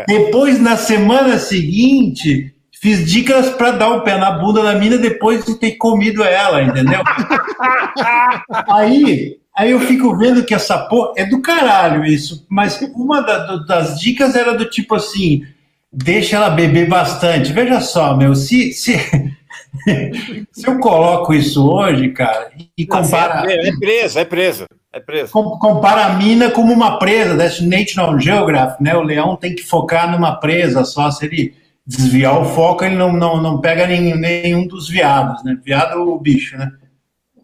[0.07, 5.43] depois, na semana seguinte, fiz dicas para dar o pé na bunda da mina depois
[5.43, 7.01] de ter comido ela, entendeu?
[8.71, 13.57] aí, aí eu fico vendo que essa porra é do caralho isso, mas uma da-
[13.57, 15.43] das dicas era do tipo assim,
[15.91, 17.51] deixa ela beber bastante.
[17.51, 18.97] Veja só, meu, se, se,
[20.51, 23.51] se eu coloco isso hoje, cara, e compara...
[23.51, 24.65] É preso, é preso.
[24.91, 25.31] É preso.
[25.31, 28.95] Com- compara a mina como uma presa, desse National Geographic, né?
[28.95, 31.53] O leão tem que focar numa presa só, se ele
[31.85, 35.57] desviar o foco, ele não, não, não pega nenhum, nenhum dos viados, né?
[35.63, 36.71] Viado é o bicho, né?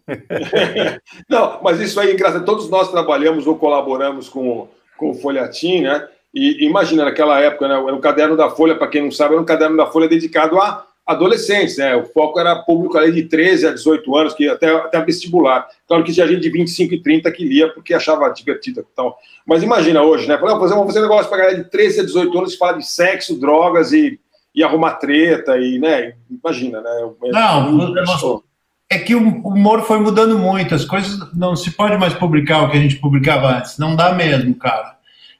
[1.27, 2.45] Não, mas isso aí é engraçado.
[2.45, 4.67] Todos nós trabalhamos ou colaboramos com,
[4.97, 6.07] com o Folhetim, né?
[6.35, 9.41] E imagina, naquela época, né, era o caderno da Folha, para quem não sabe, era
[9.41, 11.95] um caderno da Folha dedicado a adolescentes, né?
[11.95, 15.67] O foco era público ali de 13 a 18 anos, que até, até vestibular.
[15.87, 19.15] Claro que tinha gente de 25 e 30 que lia porque achava divertido e tal.
[19.45, 20.35] Mas imagina hoje, né?
[20.37, 22.77] Falei, "Ah, vamos fazer um negócio para galera de 13 a 18 anos que fala
[22.79, 24.19] de sexo, drogas e,
[24.53, 26.13] e arrumar treta, e, né?
[26.43, 26.89] Imagina, né?
[27.31, 28.43] Não, Não, não-
[28.89, 32.71] é que o humor foi mudando muito, as coisas não se pode mais publicar o
[32.71, 34.94] que a gente publicava antes, não dá mesmo, cara.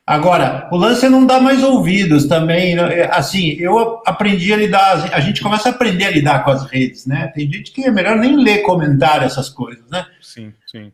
[0.07, 2.75] Agora, o lance é não dar mais ouvidos também.
[2.75, 2.99] né?
[2.99, 6.63] É, Assim, eu aprendi a lidar, a gente começa a aprender a lidar com as
[6.69, 7.31] redes, né?
[7.33, 10.05] Tem gente que é melhor nem ler comentário, essas coisas, né?
[10.21, 10.91] Sim, sim.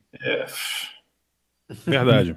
[1.85, 2.35] Verdade.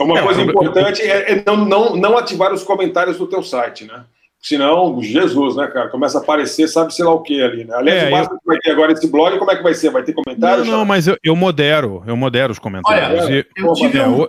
[0.00, 3.42] Uma É, coisa eu- importante é, é não, não, não ativar os comentários do teu
[3.42, 4.04] site, né?
[4.42, 5.90] Senão, Jesus, né, cara?
[5.90, 7.74] Começa a aparecer, sabe sei lá o que ali, né?
[7.76, 9.90] Aliás, É, que vai ter agora esse blog, como é que vai ser?
[9.90, 10.64] Vai ter comentário?
[10.64, 13.24] Não, não, mas eu, eu modero, eu modero os comentários.
[13.26, 14.26] Olha, E- eu tive é, um-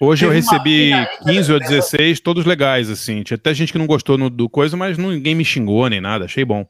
[0.00, 3.22] hoje eu teve uma recebi que 15 ou 16, todos legais, assim.
[3.22, 6.00] Tinha até gente que não gostou no- do coisa, mas não- ninguém me xingou nem
[6.00, 6.66] nada, achei bom.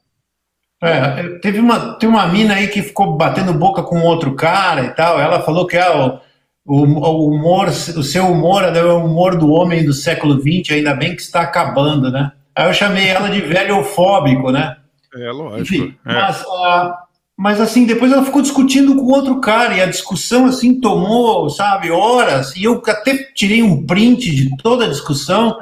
[0.81, 4.89] É, teve uma, tem uma mina aí que ficou batendo boca com outro cara e
[4.91, 5.19] tal.
[5.19, 6.19] Ela falou que ah,
[6.63, 10.93] o, o, humor, o seu humor é o humor do homem do século XX, ainda
[10.93, 12.31] bem que está acabando, né?
[12.55, 14.77] Aí eu chamei ela de velhofóbico, né?
[15.15, 15.61] É, lógico.
[15.61, 17.03] Enfim, mas, ah,
[17.37, 21.91] mas assim, depois ela ficou discutindo com outro cara e a discussão assim tomou, sabe,
[21.91, 22.55] horas.
[22.55, 25.55] E eu até tirei um print de toda a discussão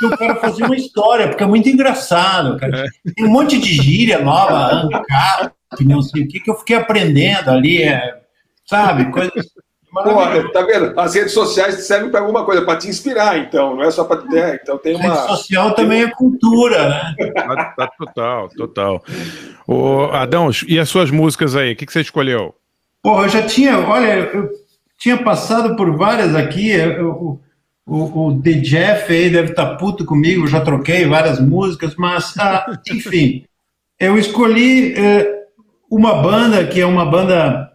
[0.00, 2.86] porque eu quero fazer uma história, porque é muito engraçado, cara.
[3.14, 7.50] Tem um monte de gíria nova, ANCAP, não sei o que, que eu fiquei aprendendo
[7.50, 8.18] ali, é,
[8.66, 9.46] sabe, coisas
[10.02, 10.98] Pô, tá vendo?
[10.98, 14.22] As redes sociais servem para alguma coisa, para te inspirar, então, não é só para
[14.22, 14.60] ter.
[14.62, 15.14] Então tem uma.
[15.14, 17.14] Rede social também é cultura, né?
[17.34, 19.04] Tá, tá total, total.
[19.66, 21.72] Ô, Adão, e as suas músicas aí?
[21.72, 22.54] O que, que você escolheu?
[23.02, 24.50] Pô, eu já tinha, olha, eu
[24.98, 26.70] tinha passado por várias aqui.
[26.70, 27.40] eu-
[27.88, 32.36] o, o, The Jeff aí deve estar puto comigo, eu já troquei várias músicas, mas,
[32.36, 33.44] ah, enfim,
[34.00, 35.44] eu escolhi eh,
[35.88, 37.70] uma banda que é uma banda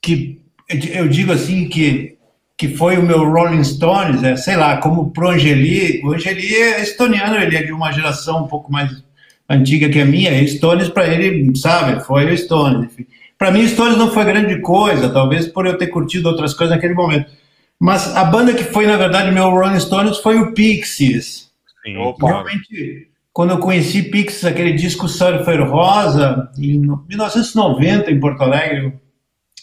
[0.00, 2.18] que eu digo assim que
[2.62, 6.80] que foi o meu Rolling Stones, é, sei lá, como pro Angeli, o Angeli é
[6.80, 9.02] estoniano, ele é de uma geração um pouco mais
[9.48, 12.88] antiga que a minha, Stones para ele, sabe, foi o Stones.
[13.36, 16.94] Para mim, Stones não foi grande coisa, talvez por eu ter curtido outras coisas naquele
[16.94, 17.32] momento.
[17.80, 21.50] Mas a banda que foi, na verdade, meu Rolling Stones foi o Pixies.
[21.84, 21.96] Sim.
[22.22, 28.92] Realmente, quando eu conheci Pixies, aquele disco Surfer Rosa, em 1990, em Porto Alegre,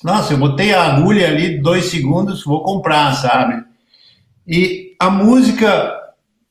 [0.03, 3.63] nossa, eu botei a agulha ali, dois segundos, vou comprar, sabe?
[4.47, 5.97] E a música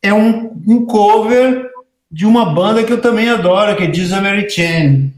[0.02, 1.68] é um, um cover
[2.10, 5.12] de uma banda que eu também adoro, que é Jesus Mary Chain.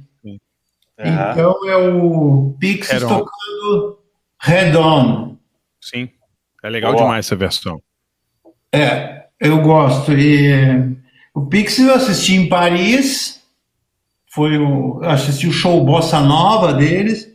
[0.99, 3.09] Então é o Pixies On.
[3.09, 3.99] tocando
[4.43, 5.37] Head On.
[5.81, 6.11] Sim.
[6.63, 7.83] É legal demais essa versão.
[8.73, 10.13] É, eu gosto.
[10.13, 10.97] E
[11.35, 13.43] o Pixies eu assisti em Paris,
[14.27, 17.30] foi o, eu assisti o show Bossa Nova deles,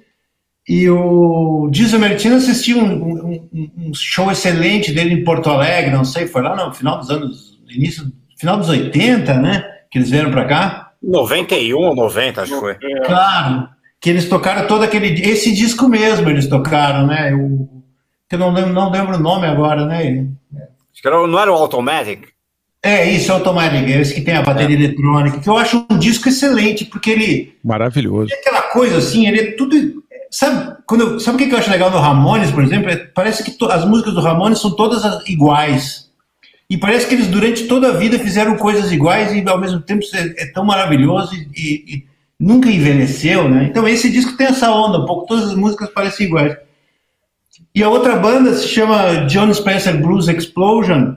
[0.68, 6.04] e o Diesel Mertino assisti um, um- um- show excelente dele em Porto Alegre, não
[6.06, 10.32] sei, foi lá no final dos anos, início, final dos 80, né, que eles vieram
[10.32, 10.92] para cá.
[11.04, 12.76] 91 ou 90, acho que foi.
[13.06, 13.70] Claro,
[14.02, 15.22] que eles tocaram todo aquele.
[15.22, 17.34] Esse disco mesmo eles tocaram, né?
[17.36, 17.84] O,
[18.28, 20.26] que eu não lembro, não lembro o nome agora, né?
[20.92, 22.28] Acho que era- não era o Automatic?
[22.82, 26.28] É isso, Automatic, é esse que tem a bateria eletrônica, que eu acho um disco
[26.30, 27.56] excelente, porque ele.
[27.64, 28.32] Maravilhoso.
[28.34, 29.76] É aquela coisa assim, ele é tudo.
[30.38, 32.90] Sabe, quando eu- sabe o que eu acho legal do Ramones, por exemplo?
[32.90, 36.12] É- parece que to- as músicas do Ramones são todas as- iguais.
[36.70, 40.03] E parece que eles, durante toda a vida, fizeram coisas iguais e, ao mesmo tempo,
[40.14, 42.07] é, é tão maravilhoso e, e- e
[42.38, 43.64] nunca envelheceu, né?
[43.70, 46.57] Então, esse disco tem essa onda, um pouco, todas as músicas parecem iguais.
[47.74, 51.16] E a outra banda se chama John Spencer Blues Explosion.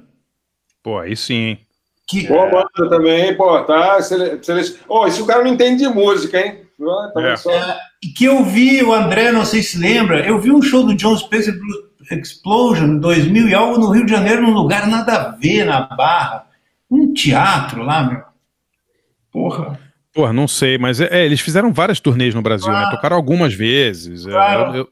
[0.81, 1.59] Pô, aí sim, hein?
[2.07, 2.27] Que...
[2.29, 4.01] Boa banda também, pô, tá?
[4.01, 4.39] Sele...
[4.43, 6.59] sele- Ó, esse cara não entende de música, hein?
[7.15, 7.37] Tá É.
[7.37, 7.51] só?
[7.51, 10.95] E que eu vi, o André, não sei se lembra, eu vi um show do
[10.95, 15.15] John Spencer Blues Explosion em 2000 e algo no Rio de Janeiro, num lugar nada
[15.15, 16.47] a ver, na Barra.
[16.91, 18.23] Um teatro lá, meu.
[19.33, 19.79] Porra.
[20.15, 22.85] Pô, não sei, mas é, é, eles fizeram várias turnês no Brasil, né?
[22.87, 22.91] Ah.
[22.91, 24.27] Tocaram algumas vezes.
[24.27, 24.61] é, Claro.
[24.75, 24.89] eu- eu-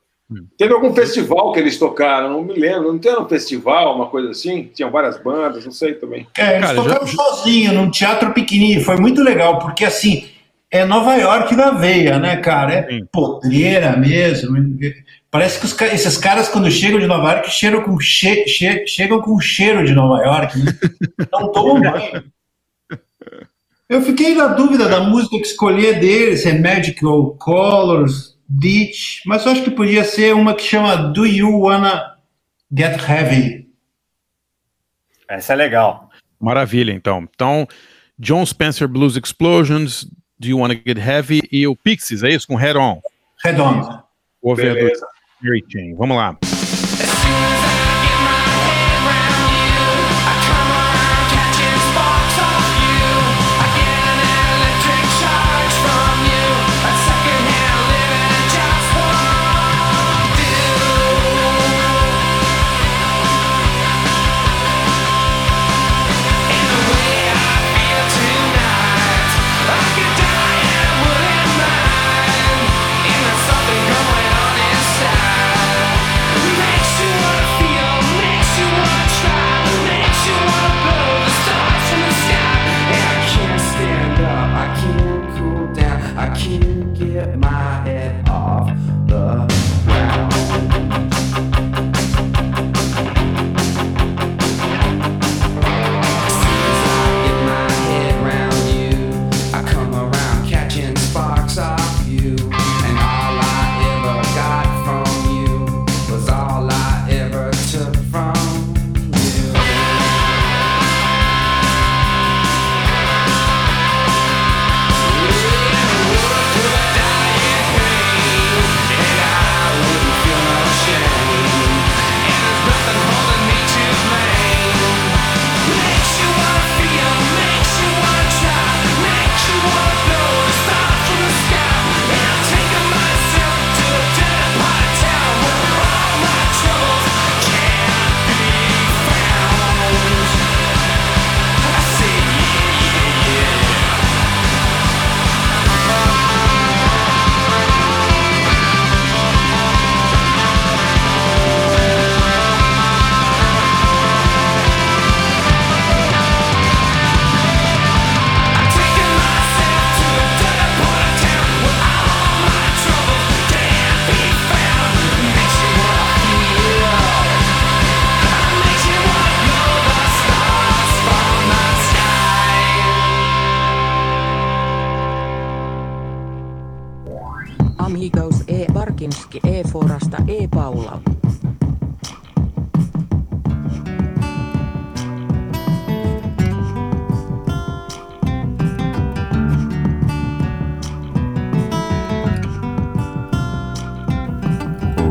[0.59, 2.93] Teve algum festival que eles tocaram, não me lembro.
[2.93, 4.69] Não tem um festival, uma coisa assim?
[4.75, 6.27] Tinham várias bandas, não sei também.
[6.37, 8.83] É, eles tocaram sozinho, num teatro pequenininho.
[8.85, 10.27] Foi muito legal, porque assim,
[10.71, 12.73] é Nova York na veia, né, cara?
[12.75, 14.57] É podreira mesmo.
[15.31, 19.21] Parece que os esses caras, quando chegam de Nova York, cheiram com che- che- chegam
[19.21, 20.73] com cheiro de Nova York, né?
[21.33, 22.25] Não tomam banho.
[23.89, 29.45] Eu fiquei na dúvida da música que escolher deles, se é Magical Colors, Ditch, mas
[29.47, 32.17] eu acho que podia ser uma que chama Do You Wanna
[32.77, 33.69] Get Heavy?
[35.29, 36.11] Essa é legal.
[36.41, 37.29] Maravilha, então.
[37.35, 37.67] Então,
[38.19, 42.47] John Spencer Blues Explosions, Do You Wanna Get Heavy e o Pixies, é isso?
[42.47, 43.01] Com Head On.
[43.45, 44.03] Head On.
[44.43, 45.07] Do Beleza.
[45.43, 45.95] Mary Chain.
[45.95, 46.37] Vamos lá.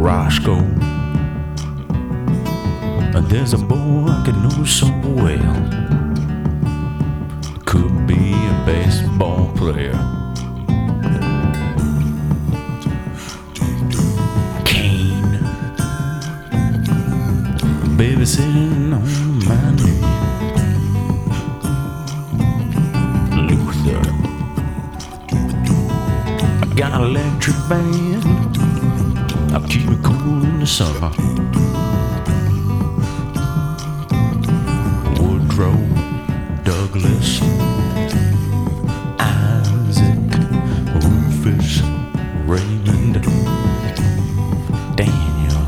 [0.06, 0.61] Roscoe.
[3.27, 5.56] There's a boy I could know so well.
[7.65, 9.98] Could be a baseball player.
[14.64, 15.40] Kane.
[17.98, 20.02] Baby sitting on my knee.
[23.48, 24.02] Luther.
[26.61, 28.45] I got an electric band.
[29.56, 31.10] I'll keep it cool in the summer.
[35.18, 35.77] Woodrow,
[36.65, 37.41] Douglas,
[39.18, 40.32] Isaac,
[41.02, 41.82] Rufus,
[42.45, 43.23] Raymond,
[44.98, 45.65] Daniel.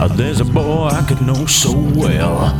[0.00, 2.53] Uh, there's a boy I could know so well.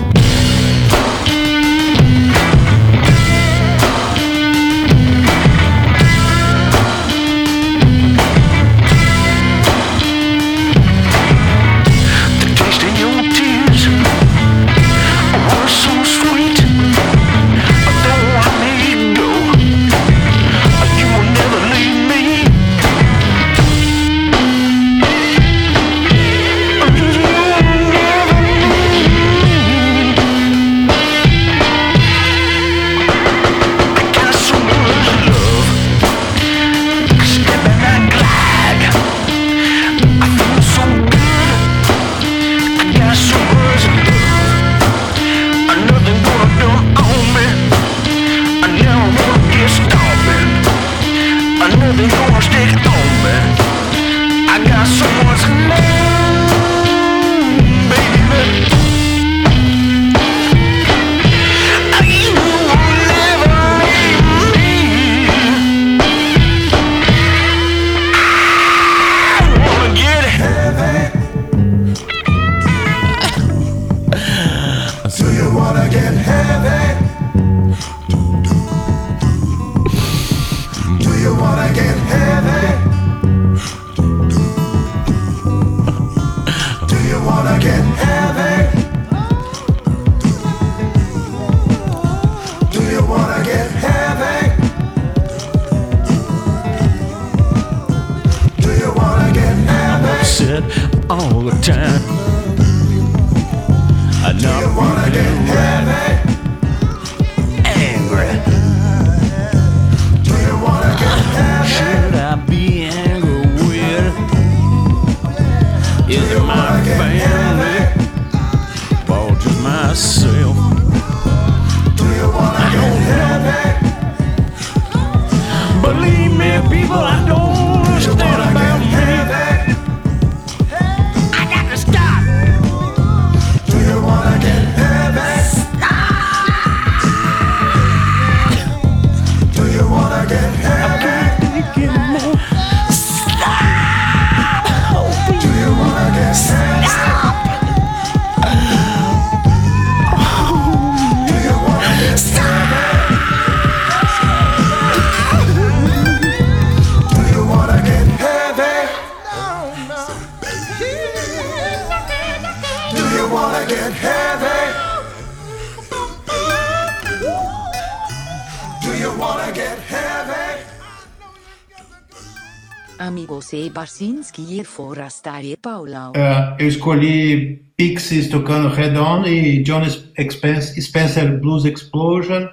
[173.87, 176.13] Sebasinski e Forastare e Paula.
[176.17, 182.49] É, eu escolhi Pixies tocando Head On e John Spen- Spencer Blues Explosion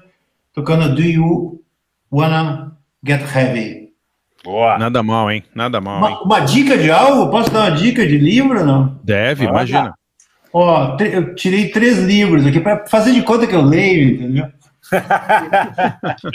[0.54, 1.62] tocando Do You
[2.12, 2.74] Wanna
[3.06, 3.92] Get Heavy.
[4.44, 4.78] Boa.
[4.78, 5.44] Nada mal, hein?
[5.56, 6.16] Nada mal, hein?
[6.16, 7.32] Uma, uma dica de algo?
[7.32, 9.00] Posso dar uma dica de livro ou não?
[9.04, 9.52] Deve, Olha.
[9.52, 9.94] imagina.
[10.54, 14.48] Ó, eu tirei três livros aqui para fazer de conta que eu leio, entendeu?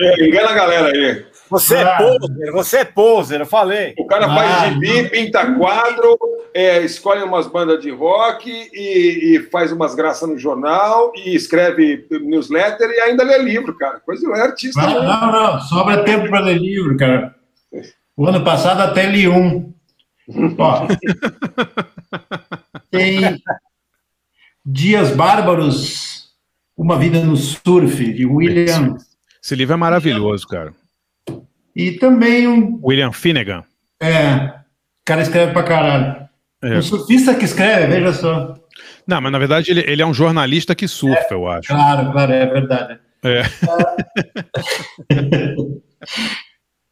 [0.01, 1.25] É, engana a galera aí.
[1.49, 3.95] Você é poser, você é poser, eu falei.
[3.99, 6.19] O cara faz gibi, pinta quadro,
[6.53, 12.07] é, escolhe umas bandas de rock e, e faz umas graças no jornal e escreve
[12.11, 14.01] newsletter e ainda lê livro, cara.
[14.01, 14.81] Coisa é artista.
[14.81, 15.03] Não, mesmo.
[15.03, 17.35] não, não, sobra tempo para ler livro, cara.
[18.17, 19.73] O ano passado até li um.
[20.59, 20.87] Ó,
[22.91, 23.41] tem
[24.65, 26.31] Dias Bárbaros,
[26.77, 28.97] Uma Vida no Surf, de William.
[29.43, 30.73] Esse livro é maravilhoso, cara.
[31.77, 32.81] E também um.
[32.83, 33.63] William Finnegan.
[34.01, 34.37] É.
[34.37, 34.51] O
[35.05, 36.27] cara escreve pra caralho.
[36.65, 36.79] É.
[36.79, 38.55] Um surfista que escreve, veja só.
[39.07, 41.69] Não, mas na verdade ele, ele é um jornalista que surfa, eu acho.
[41.69, 42.99] Claro, claro, é verdade.
[43.23, 43.43] É.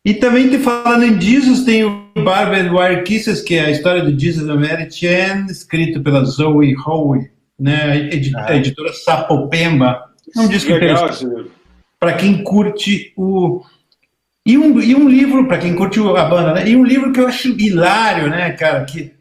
[0.07, 4.03] E também te falando em Jesus, tem o Barbed Wire Kisses, que é a história
[4.05, 10.05] do Jesus da Mary Chan, escrito pela Zoe Howe, né, a edi- a editora Sapopemba.
[10.37, 11.09] É um disco Legal
[11.99, 13.63] para quem curte o.
[14.47, 16.69] E um, e um livro, para quem curte o- a banda, né?
[16.69, 18.85] E um livro que eu acho hilário, né, cara?
[18.85, 19.13] Que,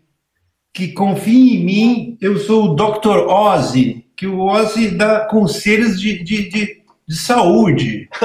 [0.73, 3.19] que confia em mim, eu sou o Dr.
[3.29, 6.77] Ozzy, que o Ozzy dá conselhos de, de, de,
[7.07, 8.09] de saúde.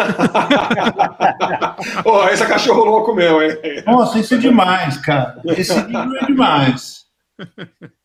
[2.03, 3.57] Pô, esse é cachorro louco meu, hein?
[3.87, 5.41] Nossa, isso é demais, cara.
[5.47, 6.99] Esse livro é demais.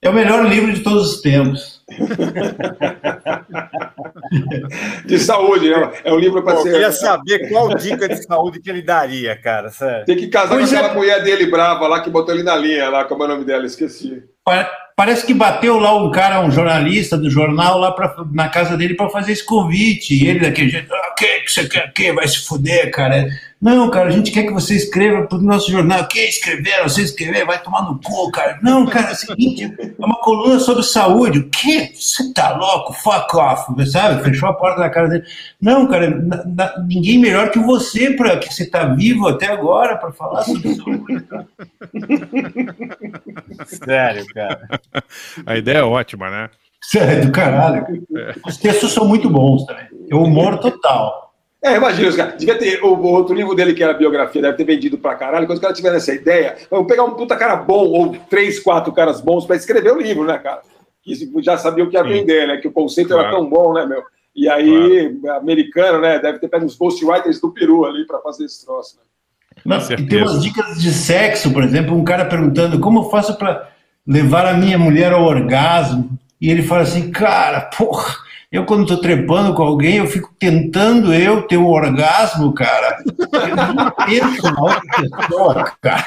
[0.02, 1.84] É o melhor livro de todos os tempos.
[5.06, 5.92] De saúde, né?
[6.04, 6.72] É um livro para Pô, eu ser.
[6.72, 9.70] queria saber qual dica de saúde que ele daria, cara.
[9.70, 10.06] Sério.
[10.06, 10.80] Tem que casar Pois com é.
[10.80, 13.46] aquela mulher dele brava lá que botou ele na linha, lá, como é o nome
[13.46, 13.66] dela?
[13.66, 14.24] Esqueci.
[14.96, 18.94] Parece que bateu lá um cara, um jornalista do jornal, lá pra, na casa dele
[18.94, 20.14] para fazer esse convite.
[20.14, 21.92] E ele daquele jeito, ah, que, você quer?
[21.94, 22.14] Que?
[22.14, 23.28] Vai se fuder, cara.
[23.60, 26.02] Não, cara, a gente quer que você escreva pro nosso jornal.
[26.02, 26.20] O que?
[26.20, 26.84] Escrever?
[26.84, 27.46] Você escrever?
[27.46, 28.60] Vai tomar no cu, cara.
[28.62, 31.40] Não, cara, é o seguinte, é uma coluna sobre saúde.
[31.40, 31.92] O quê?
[31.96, 32.92] Você tá louco?
[32.92, 34.22] Fuck off, sabe?
[34.22, 35.24] Fechou a porta na cara dele.
[35.62, 39.96] Não, cara, na- na- ninguém melhor que você, pra, que você tá vivo até agora,
[39.96, 41.24] para falar sobre saúde.
[43.66, 44.68] Sério, cara.
[45.46, 46.50] A ideia é ótima, né?
[46.82, 47.86] Sério, do caralho.
[48.46, 49.86] Os textos são muito bons também.
[50.12, 51.34] É humor total.
[51.64, 52.36] É, imagina, os caras.
[52.38, 52.84] Devia ter.
[52.84, 55.48] O, o outro livro dele, que era a biografia, deve ter vendido pra caralho.
[55.48, 58.92] Quando os caras tiverem essa ideia, vamos pegar um puta cara bom, ou três, quatro
[58.92, 60.62] caras bons pra escrever o livro, né, cara?
[61.02, 62.58] Que já sabia o que ia vender, né?
[62.58, 63.38] Que o conceito era Claro.
[63.38, 64.04] tão bom, né, meu?
[64.36, 66.20] E aí, americano, né?
[66.20, 69.04] Deve ter pego uns ghostwriters do Peru ali pra fazer esse troço, né?
[69.64, 73.38] Não, e tem umas dicas de sexo, por exemplo, um cara perguntando como eu faço
[73.38, 73.70] para
[74.06, 76.18] levar a minha mulher ao orgasmo.
[76.40, 78.16] E ele fala assim, cara, porra,
[78.54, 83.04] eu quando tô trepando com alguém, eu fico tentando eu ter um orgasmo, cara.
[83.34, 86.06] Eu não penso na outra pessoa, cara.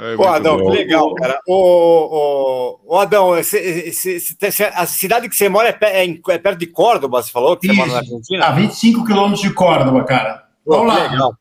[0.00, 0.70] É Adão, bom.
[0.70, 1.40] que legal, cara.
[1.46, 1.54] Ô,
[2.86, 6.04] ô, ô, Adão, esse- esse- esse- a cidade que você mora é, pe- é
[6.34, 8.46] é perto de Córdoba, você falou que você mora na Isso, Argentina?
[8.46, 10.44] a 25 quilômetros de Córdoba, cara.
[10.64, 11.02] Pô, Vamos lá.
[11.10, 11.34] legal.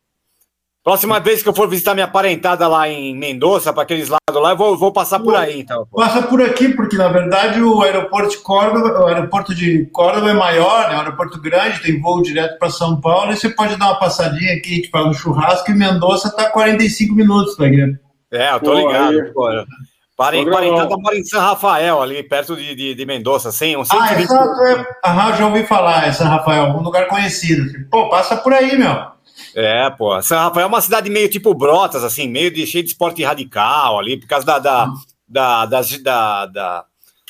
[0.88, 4.51] Próxima vez que eu for visitar minha parentada lá em Mendoza, para aqueles lados lá,
[4.51, 5.85] eu vou, vou passar por aí, então.
[5.93, 10.34] Passa por aqui, porque na verdade o aeroporto de Córdoba, o aeroporto de Córdoba é
[10.34, 10.93] maior, né?
[10.93, 13.99] É um aeroporto grande, tem voo direto para São Paulo, e você pode dar uma
[13.99, 17.97] passadinha aqui, a gente faz um churrasco, e Mendoza tá 45 minutos daqui.
[18.31, 19.09] É, eu tô Pô, ligado.
[19.09, 19.34] aí.
[19.34, 20.53] Programão.
[20.53, 24.23] parentada mora em São Rafael, ali perto de, de, de Mendoza, 100, uns Ah, 120
[24.23, 24.85] exato, é.
[25.05, 27.85] Aham, já ouvi falar, é São Rafael, um lugar conhecido.
[27.91, 29.16] Pô, passa por aí, meu.
[29.59, 30.21] É, pô.
[30.21, 33.97] São Rafael é uma cidade meio tipo Brotas, assim, meio de, cheio de esporte radical
[33.97, 34.88] ali, por causa da, da,
[35.27, 36.85] da- das, da- da-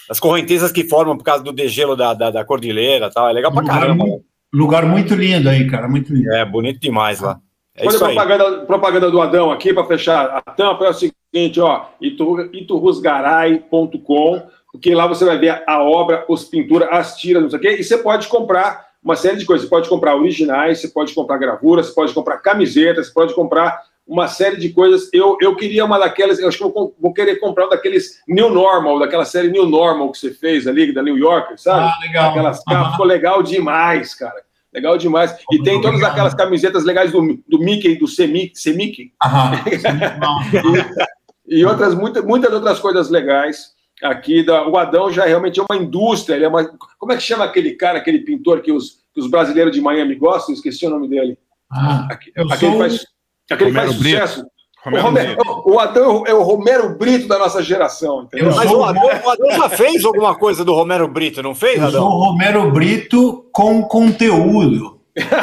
[0.10, 3.30] das correntezas que formam por causa do degelo da, da, da cordilheira e tal.
[3.30, 4.04] É legal pra Lugar, caramba.
[4.06, 6.30] mu- lugar muito lindo aí, cara, muito lindo.
[6.34, 7.40] É, bonito demais lá.
[7.76, 8.16] É Olha isso a aí.
[8.16, 14.42] propaganda, propaganda do Adão aqui para fechar a tampa é o seguinte, ó, itu- iturrusgaray.com,
[14.72, 17.78] porque lá você vai ver a obra, os pinturas, as tiras, não sei o quê,
[17.80, 19.66] e você pode comprar uma série de coisas.
[19.66, 23.82] Você pode comprar originais, você pode comprar gravuras, você pode comprar camisetas, você pode comprar
[24.06, 25.10] uma série de coisas.
[25.14, 28.50] Eu, eu queria uma daquelas, eu acho que vou, vou querer comprar um daqueles New
[28.50, 31.86] Normal, daquela série New Normal que você fez ali, da New Yorker, sabe?
[31.86, 32.32] Ah, legal.
[32.32, 34.46] Aquelas capas, ficou legal demais, cara.
[34.74, 35.34] Legal demais.
[35.54, 36.12] E tem todas Obrigado.
[36.12, 39.14] aquelas camisetas legais do, do Mickey, do Semic, Semic
[41.48, 44.44] e outras, muitas, muitas outras coisas legais aqui.
[44.44, 46.36] Da, o Adão já realmente é uma indústria.
[46.36, 46.66] Ele é uma,
[47.00, 50.14] como é que chama aquele cara, aquele pintor que os, que os brasileiros de Miami
[50.16, 50.54] gostam?
[50.54, 51.38] Esqueci o nome dele.
[51.72, 52.80] Ah, eu Aquele sou...
[52.80, 53.06] faz,
[53.52, 54.22] aquele Romero faz Brito.
[54.22, 54.46] sucesso.
[54.86, 55.64] O, Romero Romero- Brito.
[55.66, 58.52] o Adão é o Romero Brito da nossa geração, entendeu?
[58.52, 61.54] Eu Mas sou o Adão, o Adão já fez alguma coisa do Romero Brito, não
[61.56, 62.08] fez, Eu sou Adão?
[62.08, 64.96] o Romero Brito com conteúdo.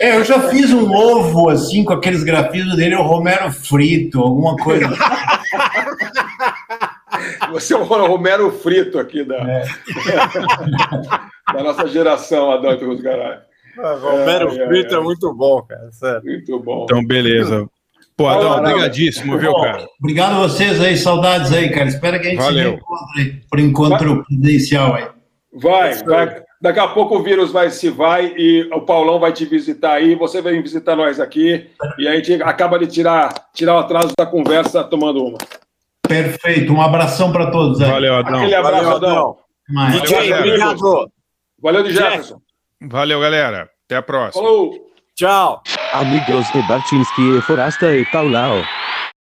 [0.00, 4.56] É, eu já fiz um ovo assim com aqueles grafismos dele, o Romero frito, alguma
[4.56, 4.88] coisa.
[7.52, 9.64] Você é o Romero Frito aqui da, É.
[11.52, 13.38] da nossa geração, Adão dos Garay.
[13.78, 15.00] Ah, Romero ai, Brito ai.
[15.00, 15.90] é muito bom, cara.
[15.92, 16.22] Sério.
[16.24, 16.84] Muito bom.
[16.84, 17.68] Então, beleza.
[18.16, 19.86] Pô, Adão, obrigadíssimo, viu, cara?
[19.98, 21.88] Obrigado a vocês aí, saudades aí, cara.
[21.88, 22.62] Espero que a gente Valeu.
[22.62, 25.08] se reencontre aí, por encontro presencial aí.
[25.52, 26.42] Vai, vai.
[26.60, 30.14] Daqui a pouco o vírus vai se vai e o Paulão vai te visitar aí,
[30.14, 31.66] você vem visitar nós aqui
[31.98, 35.38] e a gente acaba de tirar, tirar o atraso da conversa tomando uma.
[36.08, 37.90] Perfeito, um abração para todos aí.
[37.90, 38.36] Valeu, Adão.
[38.36, 39.36] Aquele abraço, Valeu, Adão.
[39.76, 40.00] Adão.
[40.00, 41.12] DJ, obrigado.
[41.62, 42.40] Valeu, de Jefferson.
[42.82, 43.70] Valeu, galera.
[43.86, 44.42] Até a próxima.
[44.42, 44.90] Falou.
[45.14, 45.62] Tchau.
[45.92, 48.62] Amigos e Barchinski e Forasta e Paulão.